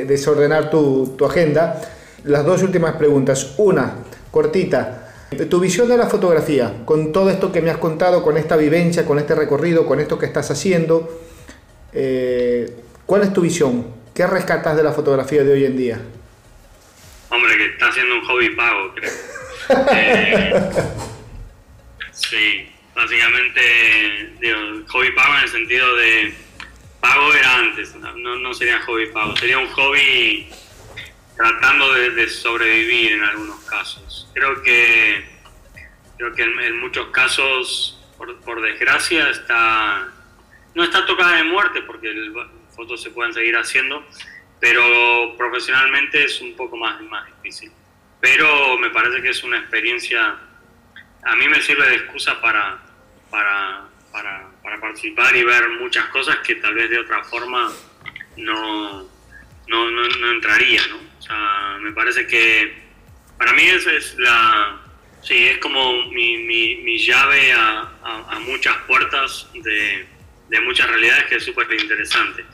desordenar 0.07 0.71
tu, 0.71 1.15
tu 1.19 1.27
agenda, 1.27 1.83
las 2.25 2.45
dos 2.47 2.63
últimas 2.63 2.95
preguntas. 2.97 3.55
Una, 3.59 3.97
cortita. 4.31 5.03
Tu 5.51 5.61
visión 5.61 5.89
de 5.89 5.97
la 5.97 6.07
fotografía, 6.07 6.85
con 6.85 7.13
todo 7.13 7.31
esto 7.31 7.51
que 7.51 7.61
me 7.61 7.71
has 7.71 7.79
contado, 7.79 8.23
con 8.23 8.37
esta 8.37 8.57
vivencia, 8.57 9.05
con 9.05 9.19
este 9.19 9.35
recorrido, 9.35 9.87
con 9.87 10.01
esto 10.01 10.19
que 10.19 10.27
estás 10.27 10.51
haciendo, 10.51 11.21
eh, 11.93 12.71
¿Cuál 13.07 13.23
es 13.23 13.33
tu 13.33 13.41
visión? 13.41 13.87
¿Qué 14.13 14.27
rescatas 14.27 14.77
de 14.77 14.83
la 14.83 14.93
fotografía 14.93 15.45
de 15.45 15.53
hoy 15.53 15.65
en 15.65 15.77
día? 15.77 16.01
Hombre, 17.31 17.57
que 17.57 17.67
está 17.67 17.89
haciendo 17.89 18.17
un 18.17 18.25
hobby 18.25 18.51
pago, 18.51 18.95
creo. 18.95 19.13
Eh, 19.91 20.73
sí, 22.13 22.69
básicamente, 22.95 24.31
digo, 24.41 24.59
hobby 24.89 25.11
pago 25.13 25.35
en 25.35 25.43
el 25.43 25.49
sentido 25.49 25.97
de 25.97 26.35
pago 27.01 27.35
era 27.35 27.59
antes, 27.59 27.97
no, 27.97 28.37
no 28.37 28.55
sería 28.55 28.81
hobby 28.83 29.07
pago, 29.07 29.37
sería 29.37 29.59
un 29.59 29.67
hobby 29.69 30.49
tratando 31.37 31.93
de, 31.93 32.29
sobrevivir 32.29 33.13
en 33.13 33.25
algunos 33.25 33.61
casos. 33.65 34.29
Creo 34.33 34.63
que 34.63 35.37
creo 36.17 36.35
que 36.35 36.43
en, 36.43 36.81
muchos 36.81 37.09
casos, 37.09 38.03
por, 38.17 38.41
por 38.41 38.63
desgracia, 38.63 39.29
está 39.31 40.09
no 40.77 40.85
está 40.85 41.07
tocada 41.07 41.37
de 41.39 41.45
muerte 41.45 41.83
porque 41.83 42.13
las 42.13 42.49
fotos 42.75 43.03
se 43.03 43.11
pueden 43.11 43.33
seguir 43.33 43.57
haciendo, 43.57 44.07
pero 44.61 45.35
profesionalmente 45.39 46.23
es 46.23 46.41
un 46.43 46.55
poco 46.55 46.77
más, 46.77 47.01
más 47.01 47.27
difícil. 47.37 47.73
Pero 48.21 48.77
me 48.79 48.91
parece 48.91 49.23
que 49.23 49.31
es 49.31 49.43
una 49.43 49.59
experiencia, 49.59 50.37
a 51.23 51.37
mí 51.37 51.49
me 51.49 51.63
sirve 51.63 51.89
de 51.89 51.97
excusa 51.97 52.39
para, 52.43 52.79
para, 53.31 53.89
para, 54.13 54.81
participar 54.81 55.35
y 55.35 55.45
ver 55.45 55.67
muchas 55.81 56.05
cosas 56.07 56.37
que 56.39 56.57
tal 56.57 56.75
vez 56.75 56.91
de 56.91 56.99
otra 56.99 57.25
forma 57.25 57.73
no, 58.37 59.09
no, 59.69 59.91
no, 59.91 60.31
entraría, 60.31 60.83
¿no? 60.89 60.99
Sea, 61.27 61.79
me 61.81 61.93
parece 61.93 62.27
que 62.27 62.75
para 63.39 63.53
mí 63.53 63.63
esa 63.63 63.93
es 63.93 64.17
la, 64.19 64.81
sí, 65.23 65.47
es 65.47 65.59
como 65.59 66.07
mi, 66.07 66.39
mi, 66.39 66.77
mi 66.77 66.99
llave 66.99 67.53
a, 67.53 67.91
a 68.31 68.39
muchas 68.41 68.77
puertas 68.87 69.49
de 69.55 70.17
de 70.49 70.61
muchas 70.61 70.89
realidades 70.89 71.25
que 71.27 71.37
es 71.37 71.45
súper 71.45 71.67
interesante. 71.73 72.45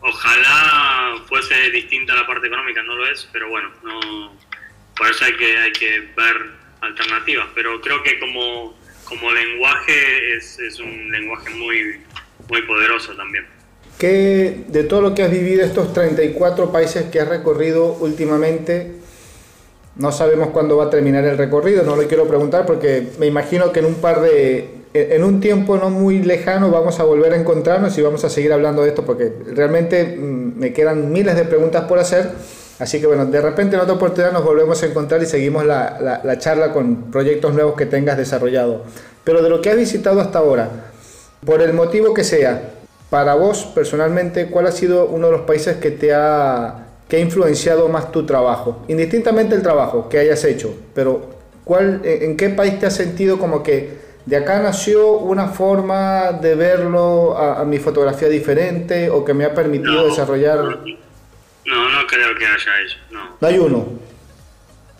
Ojalá 0.00 1.16
fuese 1.28 1.70
distinta 1.70 2.14
la 2.14 2.26
parte 2.26 2.46
económica, 2.46 2.82
no 2.82 2.96
lo 2.96 3.06
es, 3.06 3.28
pero 3.32 3.48
bueno, 3.48 3.70
no, 3.82 4.36
por 4.96 5.10
eso 5.10 5.24
hay 5.24 5.36
que, 5.36 5.56
hay 5.58 5.72
que 5.72 6.00
ver 6.16 6.50
alternativas. 6.80 7.48
Pero 7.54 7.80
creo 7.80 8.02
que 8.02 8.18
como, 8.18 8.76
como 9.04 9.30
lenguaje 9.32 10.36
es, 10.36 10.58
es 10.58 10.78
un 10.80 11.10
lenguaje 11.10 11.50
muy, 11.50 12.00
muy 12.48 12.62
poderoso 12.62 13.14
también. 13.14 13.46
¿Qué 13.98 14.64
de 14.68 14.84
todo 14.84 15.00
lo 15.00 15.14
que 15.14 15.22
has 15.22 15.30
vivido, 15.30 15.64
estos 15.64 15.92
34 15.92 16.72
países 16.72 17.04
que 17.04 17.20
has 17.20 17.28
recorrido 17.28 17.96
últimamente, 18.00 18.92
no 19.96 20.10
sabemos 20.10 20.48
cuándo 20.48 20.76
va 20.76 20.84
a 20.84 20.90
terminar 20.90 21.24
el 21.24 21.38
recorrido, 21.38 21.82
no 21.82 21.96
lo 21.96 22.08
quiero 22.08 22.26
preguntar 22.26 22.66
porque 22.66 23.08
me 23.18 23.26
imagino 23.26 23.72
que 23.72 23.80
en 23.80 23.86
un 23.86 23.94
par 23.94 24.20
de 24.22 24.82
en 24.94 25.24
un 25.24 25.40
tiempo 25.40 25.78
no 25.78 25.88
muy 25.88 26.22
lejano 26.22 26.70
vamos 26.70 27.00
a 27.00 27.04
volver 27.04 27.32
a 27.32 27.36
encontrarnos 27.36 27.96
y 27.96 28.02
vamos 28.02 28.24
a 28.24 28.28
seguir 28.30 28.52
hablando 28.52 28.82
de 28.82 28.90
esto 28.90 29.04
porque 29.04 29.32
realmente 29.46 30.04
mm, 30.04 30.58
me 30.58 30.72
quedan 30.72 31.12
miles 31.12 31.34
de 31.34 31.44
preguntas 31.44 31.84
por 31.84 31.98
hacer. 31.98 32.30
Así 32.78 33.00
que 33.00 33.06
bueno, 33.06 33.26
de 33.26 33.40
repente 33.40 33.76
en 33.76 33.82
otra 33.82 33.94
oportunidad 33.94 34.32
nos 34.32 34.44
volvemos 34.44 34.82
a 34.82 34.86
encontrar 34.86 35.22
y 35.22 35.26
seguimos 35.26 35.64
la, 35.64 36.20
la, 36.22 36.38
charla 36.38 36.72
con 36.72 37.10
proyectos 37.10 37.54
nuevos 37.54 37.74
que 37.74 37.86
tengas 37.86 38.18
desarrollado. 38.18 38.82
Pero 39.24 39.42
de 39.42 39.48
lo 39.48 39.62
que 39.62 39.70
has 39.70 39.76
visitado 39.76 40.20
hasta 40.20 40.40
ahora, 40.40 40.68
por 41.46 41.62
el 41.62 41.72
motivo 41.74 42.12
que 42.12 42.24
sea, 42.24 42.71
para 43.12 43.34
vos 43.34 43.66
personalmente, 43.74 44.46
¿cuál 44.46 44.66
ha 44.66 44.72
sido 44.72 45.04
uno 45.04 45.26
de 45.26 45.32
los 45.32 45.42
países 45.42 45.76
que 45.76 45.90
te 45.90 46.14
ha, 46.14 46.86
que 47.10 47.16
ha 47.16 47.20
influenciado 47.20 47.90
más 47.90 48.10
tu 48.10 48.24
trabajo? 48.24 48.86
Indistintamente 48.88 49.54
el 49.54 49.60
trabajo 49.60 50.08
que 50.08 50.18
hayas 50.18 50.42
hecho, 50.44 50.74
pero 50.94 51.38
¿cuál, 51.62 52.00
¿en 52.04 52.38
qué 52.38 52.48
país 52.48 52.80
te 52.80 52.86
has 52.86 52.96
sentido 52.96 53.38
como 53.38 53.62
que 53.62 53.98
de 54.24 54.34
acá 54.34 54.60
nació 54.60 55.10
una 55.18 55.48
forma 55.48 56.32
de 56.32 56.54
verlo 56.54 57.36
a, 57.36 57.62
mi 57.66 57.78
fotografía 57.78 58.30
diferente 58.30 59.10
o 59.10 59.22
que 59.26 59.34
me 59.34 59.44
ha 59.44 59.52
permitido 59.52 60.06
desarrollar... 60.06 60.56
No, 61.66 61.88
no 61.90 62.06
creo 62.06 62.34
que 62.34 62.46
haya 62.46 62.80
eso, 62.80 62.96
no. 63.10 63.36
¿No 63.38 63.46
hay 63.46 63.58
uno? 63.58 63.88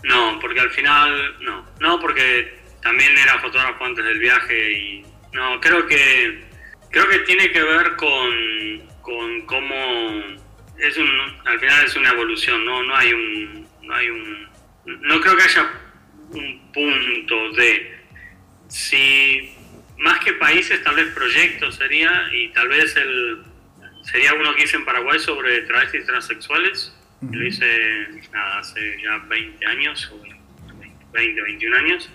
No, 0.02 0.38
porque 0.38 0.60
al 0.60 0.70
final, 0.70 1.40
no. 1.40 1.64
No, 1.80 1.98
porque 1.98 2.60
también 2.82 3.16
era 3.16 3.40
fotógrafo 3.40 3.82
antes 3.86 4.04
del 4.04 4.18
viaje 4.18 4.72
y... 4.72 5.06
No, 5.32 5.58
creo 5.62 5.86
que... 5.86 6.51
Creo 6.92 7.08
que 7.08 7.18
tiene 7.20 7.50
que 7.50 7.62
ver 7.62 7.96
con, 7.96 8.30
con 9.00 9.40
cómo... 9.46 10.40
Es 10.78 10.96
un, 10.96 11.08
al 11.44 11.58
final 11.58 11.84
es 11.84 11.96
una 11.96 12.10
evolución, 12.10 12.64
no, 12.64 12.82
no 12.84 12.96
hay 12.96 13.12
un... 13.12 13.66
No, 13.82 13.94
hay 13.94 14.08
un, 14.08 14.48
no 14.84 15.20
creo 15.20 15.36
que 15.36 15.42
haya 15.42 15.70
un 16.30 16.72
punto 16.72 17.52
de 17.52 17.98
si 18.68 19.54
más 19.98 20.18
que 20.20 20.32
países, 20.34 20.82
tal 20.82 20.96
vez 20.96 21.08
proyectos 21.08 21.76
sería, 21.76 22.28
y 22.32 22.48
tal 22.48 22.68
vez 22.68 22.96
el 22.96 23.44
sería 24.02 24.34
uno 24.34 24.54
que 24.54 24.64
hice 24.64 24.76
en 24.76 24.84
Paraguay 24.84 25.18
sobre 25.18 25.62
travestis 25.62 26.06
transexuales, 26.06 26.92
lo 27.20 27.46
hice 27.46 28.08
hace 28.58 29.00
ya 29.02 29.18
20 29.28 29.66
años, 29.66 30.12
20, 31.12 31.42
21 31.42 31.76
años, 31.76 32.10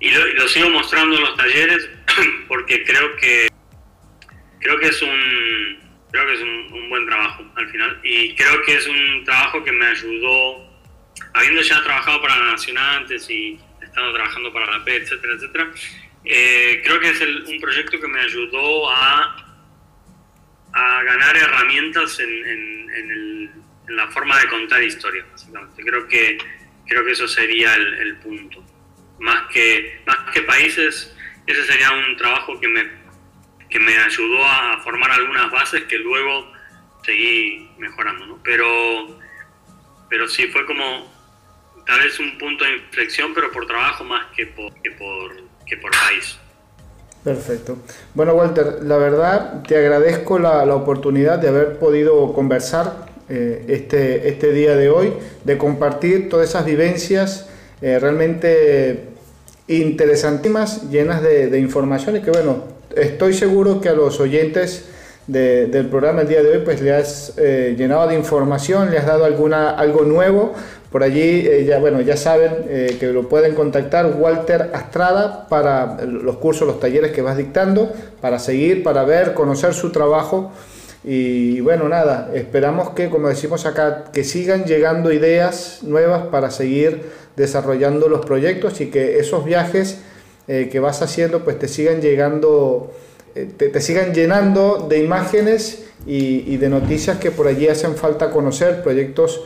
y 0.00 0.10
lo, 0.10 0.48
sigo 0.48 0.68
mostrando 0.70 1.16
en 1.16 1.22
los 1.22 1.36
talleres 1.36 1.88
porque 2.48 2.84
creo 2.84 3.14
que 3.16 3.51
creo 4.62 4.78
que 4.78 4.88
es 4.88 5.02
un 5.02 5.78
creo 6.10 6.26
que 6.26 6.34
es 6.34 6.40
un, 6.40 6.88
buen 6.88 7.06
trabajo 7.06 7.44
al 7.56 7.70
final 7.70 8.00
y 8.02 8.34
creo 8.34 8.62
que 8.62 8.74
es 8.74 8.86
un 8.86 9.24
trabajo 9.24 9.64
que 9.64 9.72
me 9.72 9.86
ayudó 9.86 10.70
habiendo 11.32 11.62
ya 11.62 11.82
trabajado 11.82 12.20
para 12.20 12.38
la 12.38 12.52
Nacional 12.52 13.02
antes 13.02 13.28
y 13.30 13.58
estado 13.80 14.12
trabajando 14.12 14.52
para 14.52 14.78
la 14.78 14.84
P, 14.84 14.96
etcétera, 14.96 15.34
etcétera. 15.34 15.70
Eh, 16.24 16.80
creo 16.84 17.00
que 17.00 17.10
es 17.10 17.20
un 17.20 17.60
proyecto 17.60 18.00
que 18.00 18.08
me 18.08 18.20
ayudó 18.20 18.90
a, 18.90 19.36
a 20.72 21.02
ganar 21.02 21.36
herramientas 21.36 22.18
en, 22.20 23.62
la 23.88 24.08
forma 24.08 24.38
de 24.40 24.48
contar 24.48 24.82
historias, 24.82 25.26
básicamente. 25.30 25.82
Creo 25.82 26.08
que, 26.08 26.38
creo 26.86 27.04
que 27.04 27.10
eso 27.10 27.28
sería 27.28 27.74
el, 27.74 28.16
punto. 28.16 28.64
Más 29.18 29.48
que, 29.52 30.00
más 30.06 30.30
que 30.32 30.42
países, 30.42 31.14
ese 31.46 31.64
sería 31.64 31.90
un 31.90 32.16
trabajo 32.16 32.58
que 32.58 32.68
me, 32.68 33.01
que 33.72 33.80
me 33.80 33.96
ayudó 33.96 34.44
a 34.44 34.80
formar 34.84 35.10
algunas 35.10 35.50
bases 35.50 35.84
que 35.84 35.96
luego 35.96 36.52
seguí 37.04 37.70
mejorando, 37.78 38.26
¿no? 38.26 38.38
Pero, 38.44 38.66
pero 40.10 40.28
sí, 40.28 40.48
fue 40.48 40.66
como 40.66 41.10
tal 41.86 42.00
vez 42.00 42.20
un 42.20 42.36
punto 42.38 42.64
de 42.64 42.76
inflexión, 42.76 43.32
pero 43.34 43.50
por 43.50 43.66
trabajo 43.66 44.04
más 44.04 44.26
que 44.36 44.46
por, 44.46 44.72
que 44.82 44.90
por, 44.90 45.32
que 45.66 45.76
por 45.78 45.90
país. 45.90 46.38
Perfecto. 47.24 47.78
Bueno, 48.14 48.34
Walter, 48.34 48.80
la 48.82 48.98
verdad 48.98 49.62
te 49.62 49.76
agradezco 49.76 50.38
la, 50.38 50.66
la 50.66 50.74
oportunidad 50.74 51.38
de 51.38 51.48
haber 51.48 51.78
podido 51.78 52.32
conversar 52.34 53.06
eh, 53.28 53.64
este, 53.68 54.28
este 54.28 54.52
día 54.52 54.76
de 54.76 54.90
hoy, 54.90 55.14
de 55.44 55.56
compartir 55.56 56.28
todas 56.28 56.50
esas 56.50 56.66
vivencias 56.66 57.48
eh, 57.80 57.98
realmente 57.98 59.08
interesantísimas, 59.68 60.90
llenas 60.90 61.22
de, 61.22 61.46
de, 61.46 61.58
información 61.58 62.16
y 62.16 62.20
que 62.20 62.30
bueno, 62.30 62.71
estoy 62.96 63.34
seguro 63.34 63.80
que 63.80 63.88
a 63.88 63.94
los 63.94 64.20
oyentes 64.20 64.86
del 65.26 65.86
programa 65.86 66.22
el 66.22 66.28
día 66.28 66.42
de 66.42 66.50
hoy 66.50 66.58
pues 66.64 66.80
le 66.82 66.92
has 66.92 67.34
eh, 67.36 67.74
llenado 67.78 68.08
de 68.08 68.16
información, 68.16 68.90
le 68.90 68.98
has 68.98 69.06
dado 69.06 69.24
alguna, 69.24 69.70
algo 69.70 70.02
nuevo 70.02 70.52
por 70.92 71.02
allí 71.02 71.46
eh, 71.48 71.64
ya, 71.64 71.78
bueno, 71.78 72.02
ya 72.02 72.18
saben 72.18 72.66
eh, 72.68 72.98
que 73.00 73.06
lo 73.06 73.26
pueden 73.26 73.54
contactar 73.54 74.14
Walter 74.18 74.70
Astrada 74.74 75.48
para 75.48 76.04
los 76.04 76.36
cursos, 76.36 76.66
los 76.66 76.78
talleres 76.80 77.12
que 77.12 77.22
vas 77.22 77.38
dictando, 77.38 77.90
para 78.20 78.38
seguir, 78.38 78.82
para 78.82 79.02
ver, 79.04 79.32
conocer 79.32 79.72
su 79.72 79.90
trabajo. 79.90 80.52
Y 81.02 81.60
bueno, 81.62 81.88
nada, 81.88 82.30
esperamos 82.34 82.90
que, 82.90 83.08
como 83.08 83.28
decimos 83.28 83.64
acá, 83.64 84.04
que 84.12 84.22
sigan 84.22 84.66
llegando 84.66 85.10
ideas 85.12 85.78
nuevas 85.82 86.26
para 86.26 86.50
seguir 86.50 87.10
desarrollando 87.36 88.08
los 88.08 88.26
proyectos 88.26 88.82
y 88.82 88.90
que 88.90 89.18
esos 89.18 89.46
viajes 89.46 89.98
eh, 90.52 90.68
que 90.70 90.80
vas 90.80 91.00
haciendo 91.00 91.44
pues 91.44 91.58
te 91.58 91.68
sigan 91.68 92.00
llegando, 92.00 92.92
te, 93.56 93.80
sigan 93.80 94.12
llenando 94.12 94.86
de 94.88 94.98
imágenes 94.98 95.84
y, 96.06 96.44
y 96.52 96.56
de 96.58 96.68
noticias 96.68 97.18
que 97.18 97.30
por 97.30 97.46
allí 97.46 97.68
hacen 97.68 97.94
falta 97.96 98.30
conocer, 98.30 98.82
proyectos 98.82 99.40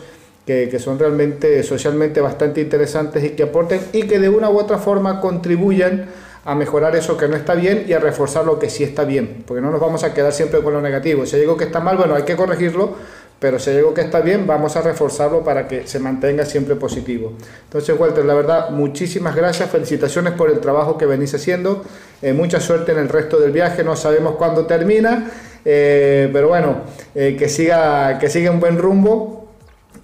que, 0.46 0.78
son 0.78 0.98
realmente 0.98 1.62
socialmente 1.64 2.20
bastante 2.20 2.60
interesantes 2.60 3.24
y 3.24 3.30
que 3.30 3.42
aporten 3.42 3.80
y 3.92 4.04
que 4.04 4.20
de 4.20 4.28
una 4.28 4.48
u 4.48 4.58
otra 4.58 4.78
forma 4.78 5.20
contribuyan 5.20 6.06
a 6.44 6.54
mejorar 6.54 6.94
eso 6.94 7.16
que 7.16 7.26
no 7.26 7.34
está 7.34 7.56
bien 7.56 7.84
y 7.88 7.92
a 7.92 7.98
reforzar 7.98 8.44
lo 8.44 8.56
que 8.60 8.70
sí 8.70 8.84
está 8.84 9.04
bien, 9.04 9.42
porque 9.44 9.60
no 9.60 9.72
nos 9.72 9.80
vamos 9.80 10.04
a 10.04 10.14
quedar 10.14 10.32
siempre 10.32 10.62
con 10.62 10.72
lo 10.72 10.80
negativo. 10.80 11.26
Si 11.26 11.34
hay 11.34 11.42
algo 11.42 11.56
que 11.56 11.64
está 11.64 11.80
mal, 11.80 11.96
bueno, 11.96 12.14
hay 12.14 12.22
que 12.22 12.36
corregirlo, 12.36 12.94
pero 13.38 13.58
si 13.58 13.70
hay 13.70 13.78
algo 13.78 13.92
que 13.92 14.00
está 14.00 14.20
bien, 14.20 14.46
vamos 14.46 14.76
a 14.76 14.82
reforzarlo 14.82 15.44
para 15.44 15.68
que 15.68 15.86
se 15.86 15.98
mantenga 15.98 16.46
siempre 16.46 16.74
positivo. 16.74 17.34
Entonces, 17.64 17.98
Walter, 17.98 18.24
la 18.24 18.34
verdad, 18.34 18.70
muchísimas 18.70 19.34
gracias, 19.36 19.70
felicitaciones 19.70 20.32
por 20.32 20.50
el 20.50 20.60
trabajo 20.60 20.96
que 20.96 21.04
venís 21.04 21.34
haciendo, 21.34 21.84
eh, 22.22 22.32
mucha 22.32 22.60
suerte 22.60 22.92
en 22.92 22.98
el 22.98 23.08
resto 23.08 23.38
del 23.38 23.52
viaje, 23.52 23.84
no 23.84 23.94
sabemos 23.94 24.36
cuándo 24.36 24.64
termina, 24.64 25.30
eh, 25.64 26.30
pero 26.32 26.48
bueno, 26.48 26.82
eh, 27.14 27.36
que, 27.38 27.48
siga, 27.48 28.18
que 28.18 28.30
siga 28.30 28.50
un 28.50 28.60
buen 28.60 28.78
rumbo 28.78 29.52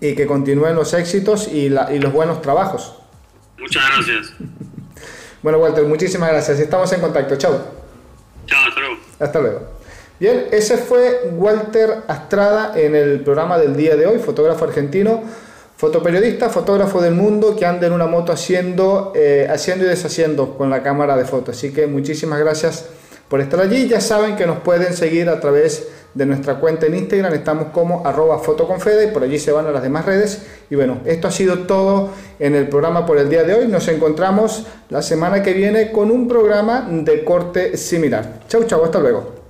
y 0.01 0.15
que 0.15 0.27
continúen 0.27 0.75
los 0.75 0.93
éxitos 0.93 1.49
y, 1.49 1.71
la, 1.71 1.93
y 1.93 2.01
los 2.01 2.13
buenos 2.13 2.43
trabajos. 2.43 2.97
Muchas 3.59 3.83
gracias. 3.95 4.33
bueno, 5.43 5.59
Walter, 5.59 5.85
muchísimas 5.85 6.31
gracias. 6.31 6.59
Estamos 6.59 6.93
en 6.93 7.01
contacto. 7.01 7.37
Chao. 7.37 7.61
Chao, 8.47 8.69
hasta 8.69 8.81
luego. 8.81 8.97
Hasta 9.21 9.41
luego. 9.41 9.82
Bien, 10.23 10.47
ese 10.53 10.77
fue 10.77 11.33
Walter 11.37 12.05
Astrada 12.07 12.75
en 12.77 12.95
el 12.95 13.23
programa 13.23 13.59
del 13.59 13.75
día 13.75 13.97
de 13.97 14.07
hoy, 14.07 14.21
fotógrafo 14.21 14.65
argentino, 14.65 15.21
fotoperiodista, 15.77 16.49
fotógrafo 16.49 17.03
del 17.03 17.15
mundo 17.15 17.57
que 17.57 17.67
anda 17.67 17.89
en 17.89 17.93
una 17.93 18.07
moto 18.07 18.31
haciendo, 18.31 19.13
eh, 19.17 19.49
haciendo 19.51 19.85
y 19.85 19.89
deshaciendo 19.89 20.57
con 20.57 20.71
la 20.71 20.81
cámara 20.81 21.17
de 21.17 21.25
fotos. 21.25 21.57
Así 21.57 21.73
que 21.73 21.89
muchísimas 21.89 22.39
gracias 22.39 22.87
por 23.29 23.41
estar 23.41 23.59
allí. 23.59 23.89
Ya 23.89 24.01
saben 24.01 24.37
que 24.37 24.47
nos 24.47 24.59
pueden 24.59 24.95
seguir 24.95 25.29
a 25.29 25.41
través 25.41 25.89
de 26.15 26.25
nuestra 26.25 26.61
cuenta 26.61 26.87
en 26.87 26.95
Instagram. 26.95 27.35
Estamos 27.35 27.73
como 27.73 28.07
arroba 28.07 28.39
fotoconfede 28.39 29.07
y 29.07 29.09
por 29.09 29.25
allí 29.25 29.41
se 29.41 29.51
van 29.51 29.67
a 29.67 29.73
las 29.73 29.83
demás 29.83 30.07
redes. 30.07 30.43
Y 30.71 30.77
bueno, 30.77 31.01
esto 31.05 31.27
ha 31.27 31.33
sido 31.33 31.67
todo 31.67 32.11
en 32.39 32.55
el 32.55 32.69
programa 32.69 33.07
por 33.07 33.19
el 33.19 33.29
día 33.29 33.43
de 33.43 33.55
hoy. 33.55 33.67
Nos 33.67 33.89
encontramos 33.89 34.69
la 34.89 35.03
semana 35.03 35.43
que 35.43 35.53
viene 35.53 35.91
con 35.91 36.13
un 36.13 36.29
programa 36.29 36.87
de 36.89 37.25
corte 37.25 37.77
similar. 37.77 38.43
Chau, 38.47 38.63
chau, 38.63 38.85
hasta 38.85 39.01
luego. 39.01 39.42